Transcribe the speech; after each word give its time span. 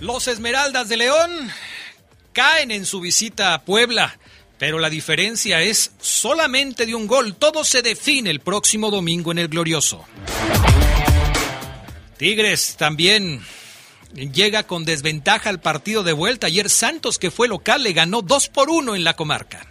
Los 0.00 0.28
Esmeraldas 0.28 0.88
de 0.88 0.98
León 0.98 1.50
caen 2.32 2.70
en 2.70 2.86
su 2.86 3.00
visita 3.00 3.54
a 3.54 3.64
Puebla, 3.64 4.18
pero 4.58 4.78
la 4.78 4.88
diferencia 4.90 5.62
es 5.62 5.92
solamente 6.00 6.86
de 6.86 6.94
un 6.94 7.08
gol. 7.08 7.34
Todo 7.34 7.64
se 7.64 7.82
define 7.82 8.30
el 8.30 8.40
próximo 8.40 8.90
domingo 8.90 9.32
en 9.32 9.38
el 9.38 9.48
Glorioso. 9.48 10.04
Tigres 12.20 12.76
también 12.76 13.40
llega 14.12 14.64
con 14.64 14.84
desventaja 14.84 15.48
al 15.48 15.58
partido 15.58 16.02
de 16.02 16.12
vuelta. 16.12 16.48
Ayer 16.48 16.68
Santos, 16.68 17.18
que 17.18 17.30
fue 17.30 17.48
local, 17.48 17.82
le 17.82 17.94
ganó 17.94 18.20
2 18.20 18.48
por 18.48 18.68
1 18.68 18.94
en 18.94 19.04
la 19.04 19.16
comarca. 19.16 19.66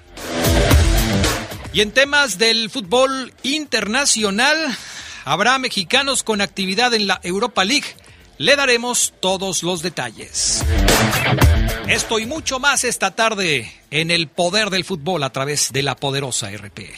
Y 1.73 1.81
en 1.81 1.91
temas 1.91 2.39
del 2.39 2.71
fútbol 2.71 3.35
internacional, 3.43 4.57
habrá 5.25 5.59
mexicanos 5.59 6.23
con 6.23 6.41
actividad 6.41 6.91
en 6.95 7.05
la 7.05 7.19
Europa 7.21 7.63
League. 7.63 7.85
Le 8.39 8.55
daremos 8.55 9.13
todos 9.19 9.61
los 9.61 9.83
detalles. 9.83 10.65
Esto 11.87 12.17
y 12.17 12.25
mucho 12.25 12.59
más 12.59 12.83
esta 12.83 13.11
tarde 13.11 13.71
en 13.91 14.09
el 14.09 14.27
poder 14.27 14.71
del 14.71 14.85
fútbol 14.85 15.21
a 15.21 15.29
través 15.29 15.71
de 15.71 15.83
la 15.83 15.95
poderosa 15.95 16.49
RPL. 16.49 16.97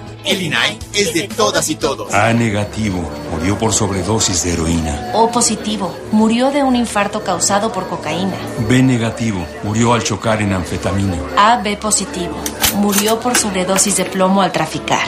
El 0.25 0.41
INAI 0.41 0.77
es 0.93 1.13
de 1.13 1.27
todas 1.27 1.69
y 1.69 1.75
todos. 1.75 2.13
A 2.13 2.31
negativo, 2.33 3.09
murió 3.31 3.57
por 3.57 3.73
sobredosis 3.73 4.43
de 4.43 4.53
heroína. 4.53 5.11
O 5.13 5.31
positivo, 5.31 5.95
murió 6.11 6.51
de 6.51 6.63
un 6.63 6.75
infarto 6.75 7.23
causado 7.23 7.71
por 7.71 7.87
cocaína. 7.87 8.35
B 8.67 8.83
negativo, 8.83 9.45
murió 9.63 9.93
al 9.93 10.03
chocar 10.03 10.41
en 10.41 10.53
anfetamina. 10.53 11.17
AB 11.37 11.77
positivo, 11.79 12.35
murió 12.75 13.19
por 13.19 13.35
sobredosis 13.37 13.97
de 13.97 14.05
plomo 14.05 14.41
al 14.41 14.51
traficar. 14.51 15.07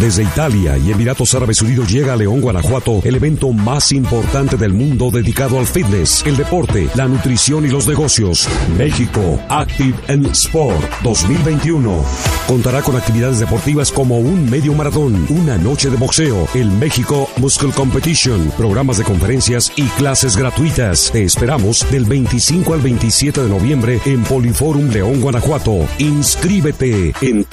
Desde 0.00 0.22
Italia 0.22 0.78
y 0.78 0.92
Emiratos 0.92 1.34
Árabes 1.34 1.60
Unidos 1.60 1.92
llega 1.92 2.14
a 2.14 2.16
León, 2.16 2.40
Guanajuato, 2.40 3.02
el 3.04 3.16
evento 3.16 3.52
más 3.52 3.92
importante 3.92 4.56
del 4.56 4.72
mundo 4.72 5.10
dedicado 5.10 5.58
al 5.58 5.66
fitness, 5.66 6.24
el 6.24 6.38
deporte, 6.38 6.88
la 6.94 7.06
nutrición 7.06 7.66
y 7.66 7.68
los 7.68 7.86
negocios. 7.86 8.48
México 8.78 9.38
Active 9.50 9.94
and 10.08 10.26
Sport 10.28 10.82
2021. 11.02 12.02
Contará 12.48 12.80
con 12.80 12.96
actividades 12.96 13.40
deportivas 13.40 13.92
como 13.92 14.18
un 14.18 14.48
medio 14.48 14.72
maratón, 14.72 15.26
una 15.28 15.58
noche 15.58 15.90
de 15.90 15.98
boxeo, 15.98 16.48
el 16.54 16.70
México 16.70 17.28
Muscle 17.36 17.70
Competition, 17.70 18.50
programas 18.56 18.96
de 18.96 19.04
conferencias 19.04 19.70
y 19.76 19.82
clases 19.82 20.34
gratuitas. 20.34 21.10
Te 21.12 21.24
esperamos 21.24 21.86
del 21.92 22.06
25 22.06 22.72
al 22.72 22.80
27 22.80 23.42
de 23.42 23.48
noviembre 23.50 24.00
en 24.06 24.24
Poliforum 24.24 24.88
León, 24.88 25.20
Guanajuato. 25.20 25.86
Inscríbete 25.98 27.12
en 27.20 27.44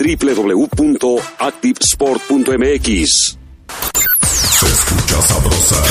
www.activesport.mx. 2.37 3.37
Se 4.21 4.65
escucha 4.65 5.21
sabrosa, 5.21 5.83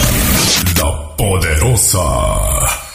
la 0.79 1.17
poderosa. 1.17 2.86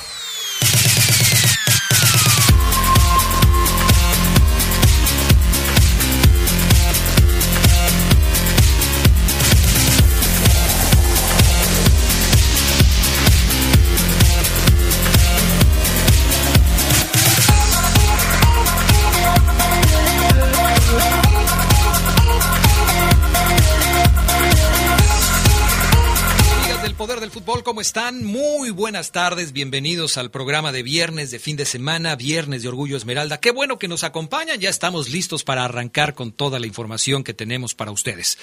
Fútbol, 27.41 27.63
¿cómo 27.63 27.81
están? 27.81 28.24
Muy 28.24 28.69
buenas 28.69 29.12
tardes, 29.12 29.52
bienvenidos 29.52 30.18
al 30.18 30.29
programa 30.29 30.72
de 30.72 30.84
viernes 30.84 31.31
de 31.31 31.40
fin 31.40 31.57
de 31.57 31.66
semana, 31.66 32.16
viernes 32.16 32.62
de 32.62 32.68
Orgullo 32.68 32.96
Esmeralda. 32.96 33.40
Qué 33.40 33.50
bueno 33.50 33.79
que 33.79 33.88
nos 33.88 34.03
acompañan, 34.03 34.59
ya 34.59 34.69
estamos 34.69 35.09
listos 35.09 35.44
para 35.44 35.66
arrancar 35.66 36.13
con 36.13 36.34
toda 36.34 36.59
la 36.59 36.68
información 36.68 37.24
que 37.24 37.34
tenemos 37.34 37.74
para 37.74 37.90
ustedes. 37.90 38.38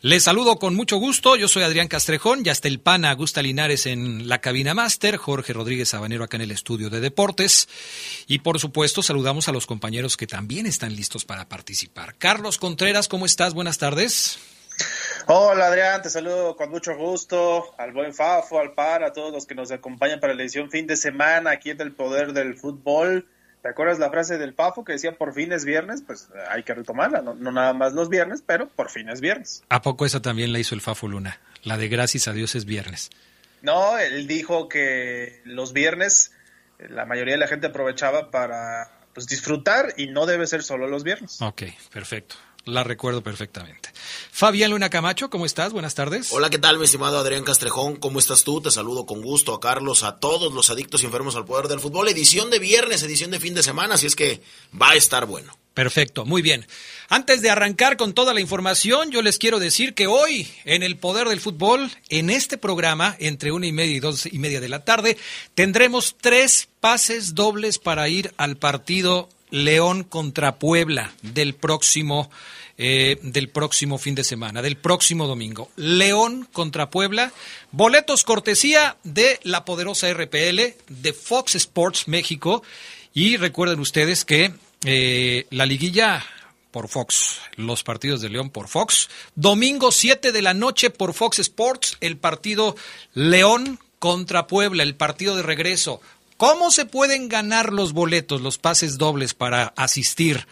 Les 0.00 0.22
saludo 0.22 0.58
con 0.58 0.74
mucho 0.74 0.96
gusto, 0.96 1.36
yo 1.36 1.46
soy 1.46 1.62
Adrián 1.62 1.88
Castrejón, 1.88 2.42
ya 2.42 2.52
está 2.52 2.68
el 2.68 2.80
pana 2.80 3.10
Augusta 3.10 3.42
Linares 3.42 3.84
en 3.84 4.30
la 4.30 4.40
cabina 4.40 4.72
máster, 4.72 5.18
Jorge 5.18 5.52
Rodríguez 5.52 5.90
Sabanero 5.90 6.24
acá 6.24 6.38
en 6.38 6.44
el 6.44 6.50
estudio 6.50 6.88
de 6.88 7.00
deportes 7.00 7.68
y 8.28 8.38
por 8.38 8.58
supuesto 8.58 9.02
saludamos 9.02 9.48
a 9.48 9.52
los 9.52 9.66
compañeros 9.66 10.16
que 10.16 10.26
también 10.26 10.64
están 10.64 10.96
listos 10.96 11.26
para 11.26 11.50
participar. 11.50 12.16
Carlos 12.16 12.56
Contreras, 12.56 13.08
¿cómo 13.08 13.26
estás? 13.26 13.52
Buenas 13.52 13.76
tardes. 13.76 14.38
Hola 15.30 15.66
Adrián, 15.66 16.00
te 16.00 16.08
saludo 16.08 16.56
con 16.56 16.70
mucho 16.70 16.96
gusto, 16.96 17.74
al 17.76 17.92
buen 17.92 18.14
Fafo, 18.14 18.60
al 18.60 18.72
Pan, 18.72 19.02
a 19.02 19.12
todos 19.12 19.30
los 19.30 19.44
que 19.44 19.54
nos 19.54 19.70
acompañan 19.70 20.20
para 20.20 20.32
la 20.32 20.40
edición 20.40 20.70
fin 20.70 20.86
de 20.86 20.96
semana 20.96 21.50
aquí 21.50 21.68
en 21.68 21.78
el 21.82 21.92
Poder 21.92 22.32
del 22.32 22.56
Fútbol. 22.56 23.28
¿Te 23.60 23.68
acuerdas 23.68 23.98
la 23.98 24.08
frase 24.08 24.38
del 24.38 24.54
Fafo 24.54 24.86
que 24.86 24.94
decía 24.94 25.18
por 25.18 25.34
fin 25.34 25.52
es 25.52 25.66
viernes? 25.66 26.00
Pues 26.00 26.30
eh, 26.34 26.38
hay 26.48 26.62
que 26.62 26.72
retomarla, 26.72 27.20
no, 27.20 27.34
no 27.34 27.52
nada 27.52 27.74
más 27.74 27.92
los 27.92 28.08
viernes, 28.08 28.42
pero 28.46 28.70
por 28.70 28.88
fin 28.88 29.10
es 29.10 29.20
viernes. 29.20 29.62
¿A 29.68 29.82
poco 29.82 30.06
esa 30.06 30.22
también 30.22 30.50
la 30.50 30.60
hizo 30.60 30.74
el 30.74 30.80
Fafo 30.80 31.08
Luna? 31.08 31.38
La 31.62 31.76
de 31.76 31.88
gracias 31.88 32.26
a 32.26 32.32
Dios 32.32 32.54
es 32.54 32.64
viernes. 32.64 33.10
No, 33.60 33.98
él 33.98 34.26
dijo 34.26 34.66
que 34.70 35.42
los 35.44 35.74
viernes 35.74 36.32
eh, 36.78 36.86
la 36.88 37.04
mayoría 37.04 37.34
de 37.34 37.40
la 37.40 37.48
gente 37.48 37.66
aprovechaba 37.66 38.30
para 38.30 38.90
pues, 39.12 39.26
disfrutar 39.26 39.92
y 39.98 40.06
no 40.06 40.24
debe 40.24 40.46
ser 40.46 40.62
solo 40.62 40.88
los 40.88 41.04
viernes. 41.04 41.42
Ok, 41.42 41.64
perfecto. 41.92 42.36
La 42.68 42.84
recuerdo 42.84 43.22
perfectamente. 43.22 43.88
Fabián 44.30 44.72
Luna 44.72 44.90
Camacho, 44.90 45.30
¿cómo 45.30 45.46
estás? 45.46 45.72
Buenas 45.72 45.94
tardes. 45.94 46.30
Hola, 46.32 46.50
¿qué 46.50 46.58
tal, 46.58 46.78
mi 46.78 46.84
estimado 46.84 47.18
Adrián 47.18 47.42
Castrejón? 47.42 47.96
¿Cómo 47.96 48.18
estás 48.18 48.44
tú? 48.44 48.60
Te 48.60 48.70
saludo 48.70 49.06
con 49.06 49.22
gusto 49.22 49.54
a 49.54 49.60
Carlos, 49.60 50.02
a 50.02 50.18
todos 50.18 50.52
los 50.52 50.68
adictos 50.68 51.02
y 51.02 51.06
enfermos 51.06 51.34
al 51.34 51.46
poder 51.46 51.68
del 51.68 51.80
fútbol. 51.80 52.08
Edición 52.08 52.50
de 52.50 52.58
viernes, 52.58 53.02
edición 53.02 53.30
de 53.30 53.40
fin 53.40 53.54
de 53.54 53.62
semana, 53.62 53.94
así 53.94 54.06
es 54.06 54.14
que 54.14 54.42
va 54.80 54.90
a 54.90 54.96
estar 54.96 55.24
bueno. 55.24 55.56
Perfecto, 55.72 56.26
muy 56.26 56.42
bien. 56.42 56.66
Antes 57.08 57.40
de 57.40 57.48
arrancar 57.48 57.96
con 57.96 58.12
toda 58.12 58.34
la 58.34 58.42
información, 58.42 59.10
yo 59.10 59.22
les 59.22 59.38
quiero 59.38 59.60
decir 59.60 59.94
que 59.94 60.06
hoy, 60.06 60.46
en 60.66 60.82
el 60.82 60.98
Poder 60.98 61.26
del 61.28 61.40
Fútbol, 61.40 61.90
en 62.10 62.28
este 62.28 62.58
programa, 62.58 63.16
entre 63.18 63.50
una 63.50 63.66
y 63.66 63.72
media 63.72 63.96
y 63.96 64.00
dos 64.00 64.26
y 64.26 64.38
media 64.38 64.60
de 64.60 64.68
la 64.68 64.84
tarde, 64.84 65.16
tendremos 65.54 66.16
tres 66.20 66.68
pases 66.80 67.34
dobles 67.34 67.78
para 67.78 68.10
ir 68.10 68.34
al 68.36 68.58
partido 68.58 69.30
León 69.50 70.04
contra 70.04 70.56
Puebla 70.56 71.12
del 71.22 71.54
próximo 71.54 72.30
eh, 72.80 73.18
del 73.22 73.48
próximo 73.48 73.98
fin 73.98 74.14
de 74.14 74.22
semana, 74.22 74.62
del 74.62 74.76
próximo 74.76 75.26
domingo. 75.26 75.68
León 75.74 76.48
contra 76.52 76.90
Puebla. 76.90 77.32
Boletos 77.72 78.22
cortesía 78.22 78.96
de 79.02 79.40
la 79.42 79.64
poderosa 79.64 80.12
RPL, 80.12 80.76
de 80.88 81.12
Fox 81.12 81.56
Sports 81.56 82.06
México. 82.06 82.62
Y 83.12 83.36
recuerden 83.36 83.80
ustedes 83.80 84.24
que 84.24 84.52
eh, 84.84 85.46
la 85.50 85.66
liguilla 85.66 86.24
por 86.70 86.88
Fox, 86.88 87.40
los 87.56 87.82
partidos 87.82 88.20
de 88.20 88.28
León 88.28 88.50
por 88.50 88.68
Fox. 88.68 89.08
Domingo 89.34 89.90
7 89.90 90.30
de 90.30 90.42
la 90.42 90.54
noche 90.54 90.90
por 90.90 91.14
Fox 91.14 91.40
Sports, 91.40 91.96
el 92.00 92.16
partido 92.16 92.76
León 93.12 93.80
contra 93.98 94.46
Puebla, 94.46 94.84
el 94.84 94.94
partido 94.94 95.34
de 95.34 95.42
regreso. 95.42 96.00
¿Cómo 96.38 96.70
se 96.70 96.86
pueden 96.86 97.28
ganar 97.28 97.72
los 97.72 97.92
boletos, 97.92 98.40
los 98.40 98.58
pases 98.58 98.96
dobles 98.96 99.34
para 99.34 99.74
asistir 99.76 100.46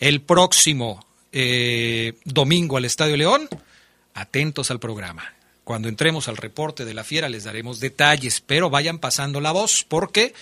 el 0.00 0.20
próximo 0.20 1.06
eh, 1.30 2.14
domingo 2.24 2.76
al 2.76 2.84
Estadio 2.84 3.16
León? 3.16 3.48
Atentos 4.14 4.72
al 4.72 4.80
programa. 4.80 5.32
Cuando 5.62 5.88
entremos 5.88 6.26
al 6.26 6.36
reporte 6.36 6.84
de 6.84 6.92
la 6.92 7.04
fiera 7.04 7.28
les 7.28 7.44
daremos 7.44 7.78
detalles, 7.78 8.42
pero 8.44 8.68
vayan 8.68 8.98
pasando 8.98 9.40
la 9.40 9.52
voz 9.52 9.86
porque 9.88 10.34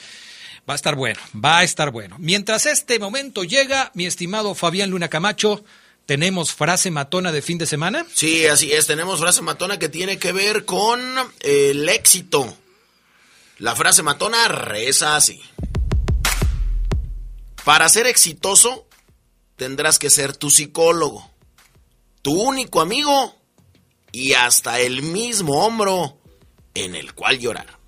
Va 0.69 0.72
a 0.72 0.76
estar 0.76 0.96
bueno, 0.96 1.20
va 1.32 1.58
a 1.58 1.62
estar 1.62 1.93
bueno. 1.93 2.16
Mientras 2.19 2.66
este 2.66 2.98
momento 2.98 3.44
llega, 3.44 3.93
mi 3.94 4.04
estimado 4.04 4.56
Fabián 4.56 4.90
Luna 4.90 5.08
Camacho, 5.08 5.64
¿tenemos 6.06 6.52
frase 6.52 6.90
matona 6.90 7.31
de 7.31 7.40
fin 7.40 7.56
de 7.56 7.66
semana? 7.66 8.04
Sí, 8.12 8.46
así 8.46 8.72
es, 8.72 8.88
tenemos 8.88 9.20
frase 9.20 9.43
matona 9.43 9.78
que 9.78 9.88
tiene 9.88 10.19
que 10.19 10.32
ver 10.32 10.64
con 10.64 11.00
el 11.38 11.88
éxito. 11.88 12.58
La 13.58 13.75
frase 13.75 14.03
matona 14.03 14.49
reza 14.49 15.17
así. 15.17 15.41
Para 17.64 17.88
ser 17.88 18.06
exitoso, 18.06 18.87
tendrás 19.56 19.99
que 19.99 20.11
ser 20.11 20.37
tu 20.37 20.50
psicólogo, 20.50 21.31
tu 22.23 22.41
único 22.41 22.81
amigo 22.81 23.35
y 24.12 24.35
hasta 24.35 24.81
el 24.81 25.03
mismo 25.03 25.64
hombro 25.64 26.19
en 26.75 26.94
el 26.94 27.14
cual 27.14 27.38
llorar. 27.38 27.79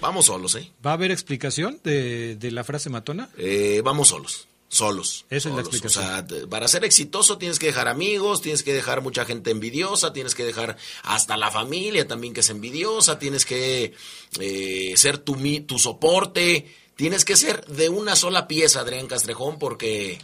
Vamos 0.00 0.26
solos, 0.26 0.54
¿eh? 0.56 0.70
¿Va 0.84 0.90
a 0.90 0.94
haber 0.94 1.10
explicación 1.10 1.80
de, 1.82 2.36
la 2.52 2.64
frase 2.64 2.90
matona? 2.90 3.30
Eh, 3.38 3.80
vamos 3.84 4.08
solos. 4.08 4.48
Solos. 4.72 5.26
Esa 5.28 5.50
es 5.50 5.54
la 5.54 5.60
explicación. 5.60 6.02
O 6.02 6.08
sea, 6.08 6.48
para 6.48 6.66
ser 6.66 6.82
exitoso 6.86 7.36
tienes 7.36 7.58
que 7.58 7.66
dejar 7.66 7.88
amigos, 7.88 8.40
tienes 8.40 8.62
que 8.62 8.72
dejar 8.72 9.02
mucha 9.02 9.26
gente 9.26 9.50
envidiosa, 9.50 10.14
tienes 10.14 10.34
que 10.34 10.46
dejar 10.46 10.78
hasta 11.02 11.36
la 11.36 11.50
familia 11.50 12.08
también 12.08 12.32
que 12.32 12.40
es 12.40 12.48
envidiosa, 12.48 13.18
tienes 13.18 13.44
que 13.44 13.92
eh, 14.40 14.94
ser 14.96 15.18
tu, 15.18 15.36
tu 15.66 15.78
soporte, 15.78 16.74
tienes 16.96 17.26
que 17.26 17.36
ser 17.36 17.66
de 17.66 17.90
una 17.90 18.16
sola 18.16 18.48
pieza, 18.48 18.80
Adrián 18.80 19.08
Castrejón, 19.08 19.58
porque 19.58 20.18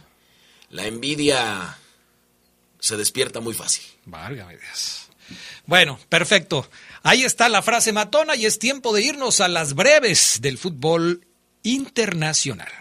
la 0.71 0.87
envidia 0.87 1.77
se 2.79 2.97
despierta 2.97 3.41
muy 3.41 3.53
fácil. 3.53 3.83
Válgame 4.05 4.57
Dios. 4.57 5.09
Bueno, 5.67 5.99
perfecto. 6.09 6.67
Ahí 7.03 7.23
está 7.23 7.49
la 7.49 7.61
frase 7.61 7.93
matona 7.93 8.35
y 8.35 8.47
es 8.47 8.57
tiempo 8.57 8.95
de 8.95 9.03
irnos 9.03 9.41
a 9.41 9.47
las 9.47 9.75
breves 9.75 10.39
del 10.41 10.57
fútbol 10.57 11.27
internacional. 11.61 12.71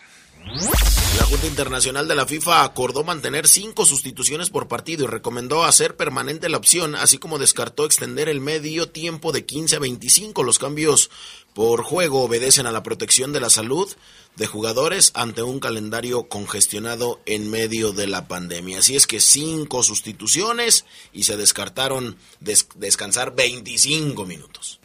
La 1.18 1.24
Junta 1.24 1.46
Internacional 1.46 2.08
de 2.08 2.14
la 2.14 2.26
FIFA 2.26 2.64
acordó 2.64 3.04
mantener 3.04 3.46
cinco 3.46 3.84
sustituciones 3.84 4.48
por 4.48 4.66
partido 4.66 5.04
y 5.04 5.06
recomendó 5.06 5.64
hacer 5.64 5.96
permanente 5.96 6.48
la 6.48 6.56
opción, 6.56 6.94
así 6.94 7.18
como 7.18 7.38
descartó 7.38 7.84
extender 7.84 8.28
el 8.28 8.40
medio 8.40 8.88
tiempo 8.88 9.32
de 9.32 9.44
15 9.44 9.76
a 9.76 9.78
25. 9.80 10.42
Los 10.42 10.58
cambios 10.58 11.10
por 11.52 11.82
juego 11.82 12.22
obedecen 12.22 12.66
a 12.66 12.72
la 12.72 12.82
protección 12.82 13.32
de 13.32 13.40
la 13.40 13.50
salud 13.50 13.88
de 14.36 14.46
jugadores 14.46 15.10
ante 15.14 15.42
un 15.42 15.60
calendario 15.60 16.28
congestionado 16.28 17.20
en 17.26 17.50
medio 17.50 17.92
de 17.92 18.06
la 18.06 18.26
pandemia. 18.26 18.78
Así 18.78 18.96
es 18.96 19.06
que 19.06 19.20
cinco 19.20 19.82
sustituciones 19.82 20.86
y 21.12 21.24
se 21.24 21.36
descartaron 21.36 22.16
descansar 22.40 23.34
25 23.34 24.24
minutos. 24.24 24.80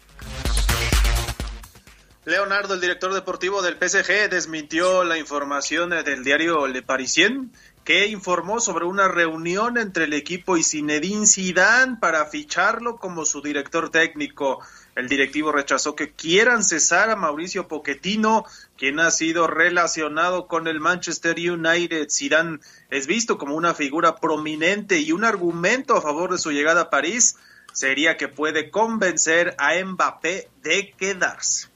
Leonardo, 2.26 2.76
el 2.76 2.80
director 2.80 3.14
deportivo 3.14 3.62
del 3.62 3.76
PSG, 3.76 4.30
desmintió 4.30 5.04
la 5.04 5.18
información 5.18 5.90
del 5.90 6.24
diario 6.24 6.68
Le 6.68 6.82
Parisien 6.82 7.52
que 7.84 8.08
informó 8.08 8.62
sobre 8.62 8.86
una 8.86 9.10
reunión 9.10 9.78
entre 9.78 10.06
el 10.06 10.14
equipo 10.14 10.56
y 10.56 10.64
Zinedine 10.64 11.28
Zidane 11.28 11.98
para 12.00 12.26
ficharlo 12.26 12.96
como 12.96 13.26
su 13.26 13.42
director 13.42 13.90
técnico. 13.90 14.62
El 14.96 15.10
directivo 15.10 15.52
rechazó 15.52 15.98
que 15.98 16.14
quieran 16.14 16.64
cesar 16.64 17.10
a 17.10 17.18
Mauricio 17.18 17.68
Pochettino, 17.68 18.46
quien 18.78 19.02
ha 19.02 19.12
sido 19.12 19.48
relacionado 19.48 20.48
con 20.48 20.68
el 20.68 20.80
Manchester 20.80 21.36
United. 21.38 22.08
Zidane 22.10 22.60
es 22.90 23.06
visto 23.06 23.38
como 23.38 23.56
una 23.56 23.74
figura 23.74 24.16
prominente 24.16 24.98
y 25.00 25.12
un 25.12 25.26
argumento 25.26 25.98
a 25.98 26.02
favor 26.02 26.32
de 26.32 26.38
su 26.38 26.52
llegada 26.52 26.84
a 26.84 26.90
París 26.90 27.36
sería 27.74 28.16
que 28.16 28.30
puede 28.30 28.72
convencer 28.72 29.56
a 29.58 29.74
Mbappé 29.84 30.48
de 30.62 30.94
quedarse. 30.98 31.73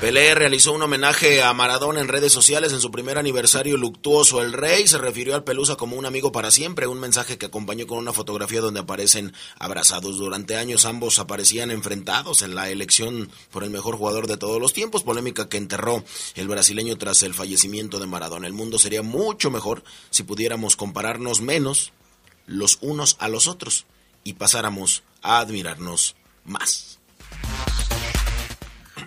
Pelé 0.00 0.32
realizó 0.36 0.72
un 0.74 0.82
homenaje 0.82 1.42
a 1.42 1.52
Maradona 1.52 2.00
en 2.00 2.06
redes 2.06 2.32
sociales 2.32 2.72
en 2.72 2.80
su 2.80 2.92
primer 2.92 3.18
aniversario 3.18 3.76
luctuoso. 3.76 4.40
El 4.40 4.52
rey 4.52 4.86
se 4.86 4.96
refirió 4.96 5.34
al 5.34 5.42
Pelusa 5.42 5.74
como 5.74 5.96
un 5.96 6.06
amigo 6.06 6.30
para 6.30 6.52
siempre, 6.52 6.86
un 6.86 7.00
mensaje 7.00 7.36
que 7.36 7.46
acompañó 7.46 7.84
con 7.88 7.98
una 7.98 8.12
fotografía 8.12 8.60
donde 8.60 8.78
aparecen 8.78 9.32
abrazados. 9.58 10.16
Durante 10.16 10.56
años 10.56 10.84
ambos 10.84 11.18
aparecían 11.18 11.72
enfrentados 11.72 12.42
en 12.42 12.54
la 12.54 12.70
elección 12.70 13.28
por 13.50 13.64
el 13.64 13.70
mejor 13.70 13.96
jugador 13.96 14.28
de 14.28 14.36
todos 14.36 14.60
los 14.60 14.72
tiempos, 14.72 15.02
polémica 15.02 15.48
que 15.48 15.56
enterró 15.56 16.04
el 16.36 16.46
brasileño 16.46 16.96
tras 16.96 17.24
el 17.24 17.34
fallecimiento 17.34 17.98
de 17.98 18.06
Maradona. 18.06 18.46
El 18.46 18.52
mundo 18.52 18.78
sería 18.78 19.02
mucho 19.02 19.50
mejor 19.50 19.82
si 20.10 20.22
pudiéramos 20.22 20.76
compararnos 20.76 21.40
menos 21.40 21.92
los 22.46 22.78
unos 22.82 23.16
a 23.18 23.26
los 23.26 23.48
otros 23.48 23.84
y 24.22 24.34
pasáramos 24.34 25.02
a 25.22 25.40
admirarnos 25.40 26.14
más 26.44 26.97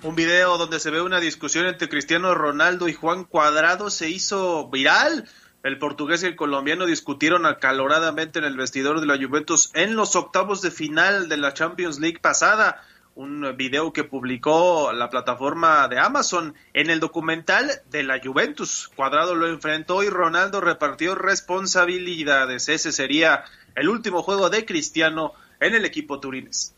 un 0.04 0.16
video 0.16 0.58
donde 0.58 0.80
se 0.80 0.90
ve 0.90 1.02
una 1.02 1.20
discusión 1.20 1.68
entre 1.68 1.88
Cristiano 1.88 2.34
Ronaldo 2.34 2.88
y 2.88 2.94
Juan 2.94 3.24
Cuadrado 3.24 3.90
se 3.90 4.10
hizo 4.10 4.68
viral. 4.70 5.30
El 5.64 5.78
portugués 5.78 6.24
y 6.24 6.26
el 6.26 6.36
colombiano 6.36 6.88
discutieron 6.88 7.46
acaloradamente 7.46 8.40
en 8.40 8.46
el 8.46 8.58
vestidor 8.58 9.00
de 9.00 9.06
la 9.06 9.24
Juventus 9.24 9.70
en 9.76 9.96
los 9.96 10.16
octavos 10.16 10.62
de 10.64 10.72
final 10.72 11.30
de 11.30 11.38
la 11.38 11.54
Champions 11.54 12.00
League 12.00 12.20
pasada. 12.20 12.84
Un 13.14 13.56
video 13.58 13.94
que 13.94 14.04
publicó 14.04 14.92
la 14.92 15.10
plataforma 15.12 15.88
de 15.88 16.00
Amazon 16.00 16.56
en 16.74 16.90
el 16.90 17.00
documental 17.00 17.70
de 17.92 18.02
la 18.02 18.20
Juventus. 18.24 18.90
Cuadrado 18.96 19.36
lo 19.36 19.48
enfrentó 19.48 20.02
y 20.02 20.10
Ronaldo 20.10 20.62
repartió 20.62 21.14
responsabilidades. 21.14 22.70
Ese 22.70 22.92
sería 22.92 23.44
el 23.76 23.88
último 23.88 24.24
juego 24.24 24.50
de 24.50 24.66
Cristiano 24.66 25.34
en 25.60 25.76
el 25.76 25.86
equipo 25.86 26.20
turines. 26.20 26.74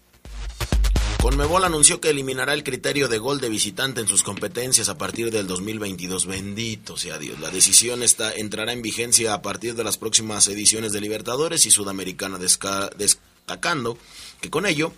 Conmebol 1.23 1.63
anunció 1.63 2.01
que 2.01 2.09
eliminará 2.09 2.53
el 2.53 2.65
criterio 2.65 3.07
de 3.07 3.17
gol 3.17 3.39
de 3.39 3.47
visitante 3.47 4.01
en 4.01 4.09
sus 4.09 4.23
competencias 4.23 4.89
a 4.89 4.97
partir 4.97 5.31
del 5.31 5.47
2022. 5.47 6.25
Bendito 6.25 6.97
sea 6.97 7.17
Dios. 7.17 7.39
La 7.39 7.49
decisión 7.49 8.03
está, 8.03 8.33
entrará 8.33 8.73
en 8.73 8.81
vigencia 8.81 9.33
a 9.33 9.41
partir 9.41 9.73
de 9.73 9.85
las 9.85 9.97
próximas 9.97 10.45
ediciones 10.49 10.91
de 10.91 10.99
Libertadores 10.99 11.65
y 11.65 11.71
Sudamericana, 11.71 12.39
destacando 12.39 13.97
que 14.41 14.49
con 14.49 14.65
ello 14.65 14.91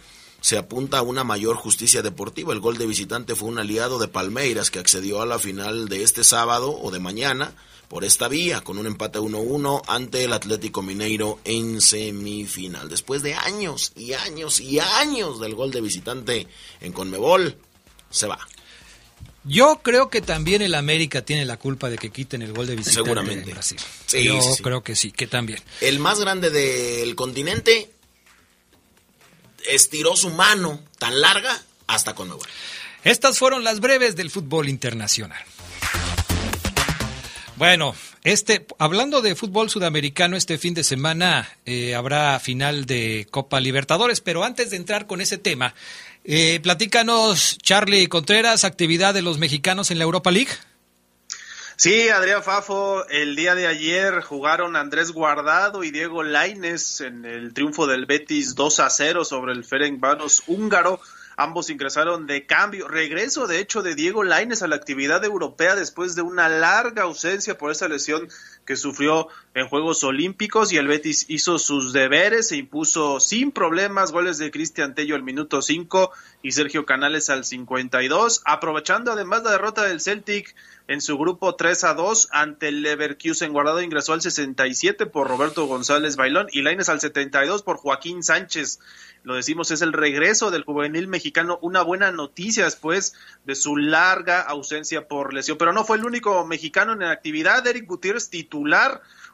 se 0.46 0.60
apunta 0.60 1.00
a 1.00 1.02
una 1.02 1.24
mayor 1.24 1.56
justicia 1.56 2.04
deportiva. 2.04 2.54
El 2.54 2.60
gol 2.60 2.78
de 2.78 2.86
visitante 2.86 3.34
fue 3.34 3.50
un 3.50 3.58
aliado 3.58 3.98
de 3.98 4.08
Palmeiras 4.08 4.70
que 4.70 4.78
accedió 4.78 5.24
a 5.24 5.26
la 5.26 5.40
final 5.40 5.90
de 5.90 6.04
este 6.04 6.24
sábado 6.24 6.70
o 6.70 6.92
de 6.92 7.00
mañana 7.00 7.56
por 7.88 8.04
esta 8.04 8.28
vía, 8.28 8.62
con 8.62 8.78
un 8.78 8.86
empate 8.86 9.18
1-1 9.18 9.82
ante 9.88 10.24
el 10.24 10.34
Atlético 10.34 10.84
Mineiro 10.84 11.40
en 11.46 11.82
semifinal. 11.82 12.90
Después 12.90 13.24
de 13.24 13.34
años 13.34 13.92
y 13.96 14.14
años 14.14 14.60
y 14.60 14.78
años 14.78 15.40
del 15.40 15.56
gol 15.56 15.72
de 15.72 15.82
visitante 15.82 16.48
en 16.80 16.94
Conmebol, 16.94 17.58
se 18.12 18.28
va. 18.28 18.38
Yo 19.46 19.80
creo 19.82 20.12
que 20.12 20.22
también 20.22 20.62
el 20.62 20.76
América 20.76 21.24
tiene 21.24 21.46
la 21.46 21.58
culpa 21.58 21.90
de 21.90 21.98
que 21.98 22.12
quiten 22.12 22.44
el 22.44 22.54
gol 22.54 22.68
de 22.68 22.76
visitante 22.76 23.04
Seguramente. 23.04 23.50
en 23.50 23.56
Brasil. 23.56 23.78
Yo 24.12 24.40
creo 24.62 24.84
que 24.84 24.96
sí, 24.96 25.12
que 25.12 25.26
también. 25.26 25.60
El 25.82 25.98
más 25.98 26.20
grande 26.20 26.52
del 26.52 27.16
continente 27.16 27.95
estiró 29.70 30.16
su 30.16 30.30
mano 30.30 30.80
tan 30.98 31.20
larga 31.22 31.62
hasta 31.88 32.16
Conmebol. 32.16 32.48
Estas 33.04 33.38
fueron 33.38 33.64
las 33.64 33.80
breves 33.80 34.16
del 34.16 34.32
fútbol 34.32 34.68
internacional. 34.68 35.44
Bueno, 37.58 37.96
este, 38.24 38.66
hablando 38.80 39.22
de 39.22 39.36
fútbol 39.36 39.70
sudamericano, 39.70 40.36
este 40.36 40.58
fin 40.58 40.74
de 40.74 40.84
semana 40.84 41.48
eh, 41.66 41.96
habrá 41.96 42.38
final 42.40 42.86
de 42.86 43.28
Copa 43.32 43.60
Libertadores, 43.62 44.20
pero 44.20 44.44
antes 44.44 44.72
de 44.72 44.78
entrar 44.78 45.08
con 45.08 45.22
ese 45.22 45.38
tema, 45.38 45.74
eh, 46.26 46.60
platícanos, 46.62 47.58
Charlie 47.60 48.08
Contreras, 48.08 48.64
actividad 48.64 49.14
de 49.14 49.22
los 49.22 49.38
mexicanos 49.38 49.92
en 49.92 50.00
la 50.00 50.04
Europa 50.04 50.32
League. 50.32 50.52
Sí, 51.78 52.08
Adrián 52.08 52.42
Fafo, 52.42 53.06
el 53.10 53.36
día 53.36 53.54
de 53.54 53.68
ayer 53.68 54.22
jugaron 54.22 54.78
Andrés 54.78 55.12
Guardado 55.12 55.84
y 55.84 55.92
Diego 55.92 56.24
Laines 56.24 57.02
en 57.02 57.26
el 57.26 57.54
triunfo 57.54 57.86
del 57.86 58.06
Betis 58.06 58.56
2 58.56 58.80
a 58.80 58.90
0 58.90 59.26
sobre 59.26 59.52
el 59.52 59.66
Ferencváros 59.66 60.44
húngaro 60.48 61.02
Ambos 61.38 61.70
ingresaron 61.70 62.28
de 62.28 62.46
cambio. 62.46 62.88
Regreso, 62.88 63.46
de 63.46 63.60
hecho, 63.60 63.82
de 63.82 63.96
Diego 63.96 64.24
Laines 64.24 64.62
a 64.62 64.68
la 64.68 64.78
actividad 64.78 65.24
europea 65.26 65.76
después 65.76 66.16
de 66.16 66.22
una 66.22 66.48
larga 66.48 67.04
ausencia 67.04 67.58
por 67.58 67.72
esa 67.72 67.90
lesión 67.90 68.30
que 68.66 68.76
sufrió 68.76 69.28
en 69.54 69.68
Juegos 69.68 70.04
Olímpicos 70.04 70.74
y 70.74 70.78
el 70.78 70.88
Betis 70.88 71.26
hizo 71.30 71.60
sus 71.60 71.94
deberes, 71.94 72.50
se 72.50 72.58
impuso 72.58 73.20
sin 73.20 73.52
problemas 73.52 74.12
goles 74.12 74.38
de 74.38 74.52
Cristian 74.52 74.96
Tello 74.96 75.16
al 75.16 75.24
minuto 75.24 75.62
5 75.62 76.12
y 76.42 76.52
Sergio 76.52 76.86
Canales 76.86 77.30
al 77.30 77.46
52, 77.46 78.42
aprovechando 78.46 79.12
además 79.12 79.44
la 79.44 79.52
derrota 79.52 79.84
del 79.84 80.02
Celtic 80.02 80.56
en 80.88 81.02
su 81.02 81.18
grupo 81.18 81.56
3 81.56 81.84
a 81.84 81.94
2 81.94 82.30
ante 82.32 82.68
el 82.68 82.82
Leverkusen. 82.82 83.54
Guardado 83.54 83.82
ingresó 83.82 84.14
al 84.14 84.22
67 84.22 85.06
por 85.08 85.28
Roberto 85.28 85.66
González 85.66 86.16
Bailón 86.16 86.48
y 86.52 86.62
Laines 86.62 86.90
al 86.90 87.00
72 87.00 87.64
por 87.64 87.78
Joaquín 87.78 88.24
Sánchez. 88.24 88.80
Lo 89.24 89.34
decimos, 89.34 89.72
es 89.72 89.82
el 89.82 89.94
regreso 89.94 90.52
del 90.52 90.64
juvenil 90.64 91.08
mexicano, 91.08 91.58
una 91.64 91.82
buena 91.82 92.12
noticia 92.12 92.66
después 92.66 93.16
de 93.46 93.56
su 93.56 93.76
larga 93.76 94.42
ausencia 94.42 95.08
por 95.08 95.34
lesión. 95.34 95.58
Pero 95.58 95.74
no 95.74 95.84
fue 95.84 95.98
el 95.98 96.06
único 96.06 96.46
mexicano 96.46 96.94
en 96.94 97.02
actividad. 97.04 97.66
Eric 97.66 97.88
Gutiérrez, 97.88 98.30
titular, 98.30 98.55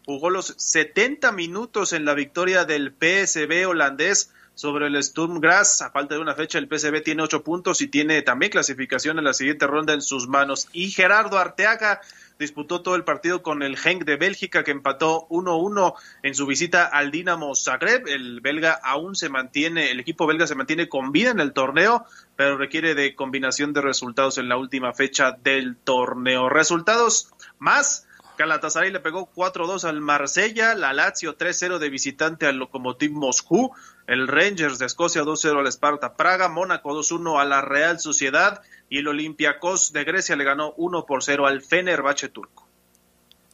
jugó 0.05 0.29
los 0.29 0.55
70 0.57 1.31
minutos 1.31 1.93
en 1.93 2.05
la 2.05 2.13
victoria 2.13 2.65
del 2.65 2.91
PSB 2.91 3.67
holandés 3.67 4.31
sobre 4.55 4.87
el 4.87 5.01
Sturm 5.01 5.39
Graz. 5.39 5.81
A 5.81 5.91
falta 5.91 6.15
de 6.15 6.21
una 6.21 6.35
fecha, 6.35 6.57
el 6.57 6.67
PSV 6.67 7.01
tiene 7.03 7.23
ocho 7.23 7.43
puntos 7.43 7.81
y 7.81 7.87
tiene 7.87 8.21
también 8.21 8.51
clasificación 8.51 9.17
en 9.17 9.25
la 9.25 9.33
siguiente 9.33 9.67
ronda 9.67 9.93
en 9.93 10.01
sus 10.01 10.27
manos. 10.27 10.67
Y 10.73 10.91
Gerardo 10.91 11.37
Arteaga 11.37 12.01
disputó 12.37 12.81
todo 12.81 12.95
el 12.95 13.03
partido 13.03 13.43
con 13.43 13.61
el 13.61 13.77
Genk 13.77 14.03
de 14.03 14.17
Bélgica 14.17 14.63
que 14.63 14.71
empató 14.71 15.27
1-1 15.29 15.93
en 16.23 16.35
su 16.35 16.45
visita 16.45 16.85
al 16.85 17.11
Dinamo 17.11 17.55
Zagreb. 17.55 18.07
El 18.07 18.41
belga 18.41 18.79
aún 18.83 19.15
se 19.15 19.29
mantiene, 19.29 19.91
el 19.91 19.99
equipo 19.99 20.27
belga 20.27 20.47
se 20.47 20.55
mantiene 20.55 20.89
con 20.89 21.11
vida 21.11 21.31
en 21.31 21.39
el 21.39 21.53
torneo, 21.53 22.05
pero 22.35 22.57
requiere 22.57 22.95
de 22.95 23.15
combinación 23.15 23.73
de 23.73 23.81
resultados 23.81 24.37
en 24.37 24.49
la 24.49 24.57
última 24.57 24.93
fecha 24.93 25.31
del 25.31 25.77
torneo. 25.77 26.49
Resultados 26.49 27.31
más 27.59 28.07
Galatasaray 28.37 28.91
le 28.91 28.99
pegó 28.99 29.29
4-2 29.33 29.83
al 29.83 30.01
Marsella, 30.01 30.73
la 30.75 30.93
Lazio 30.93 31.37
3-0 31.37 31.77
de 31.77 31.89
visitante 31.89 32.47
al 32.47 32.57
Lokomotiv 32.57 33.11
Moscú, 33.11 33.71
el 34.07 34.27
Rangers 34.27 34.79
de 34.79 34.85
Escocia 34.85 35.23
2-0 35.23 35.59
al 35.59 35.67
Sparta 35.67 36.15
Praga, 36.15 36.49
Mónaco 36.49 36.93
2-1 36.93 37.39
a 37.39 37.45
la 37.45 37.61
Real 37.61 37.99
Sociedad 37.99 38.61
y 38.89 38.99
el 38.99 39.07
Olympiacos 39.07 39.93
de 39.93 40.03
Grecia 40.03 40.35
le 40.35 40.43
ganó 40.43 40.73
1 40.77 41.05
0 41.19 41.47
al 41.47 41.61
Fenerbahce 41.61 42.29
turco. 42.29 42.70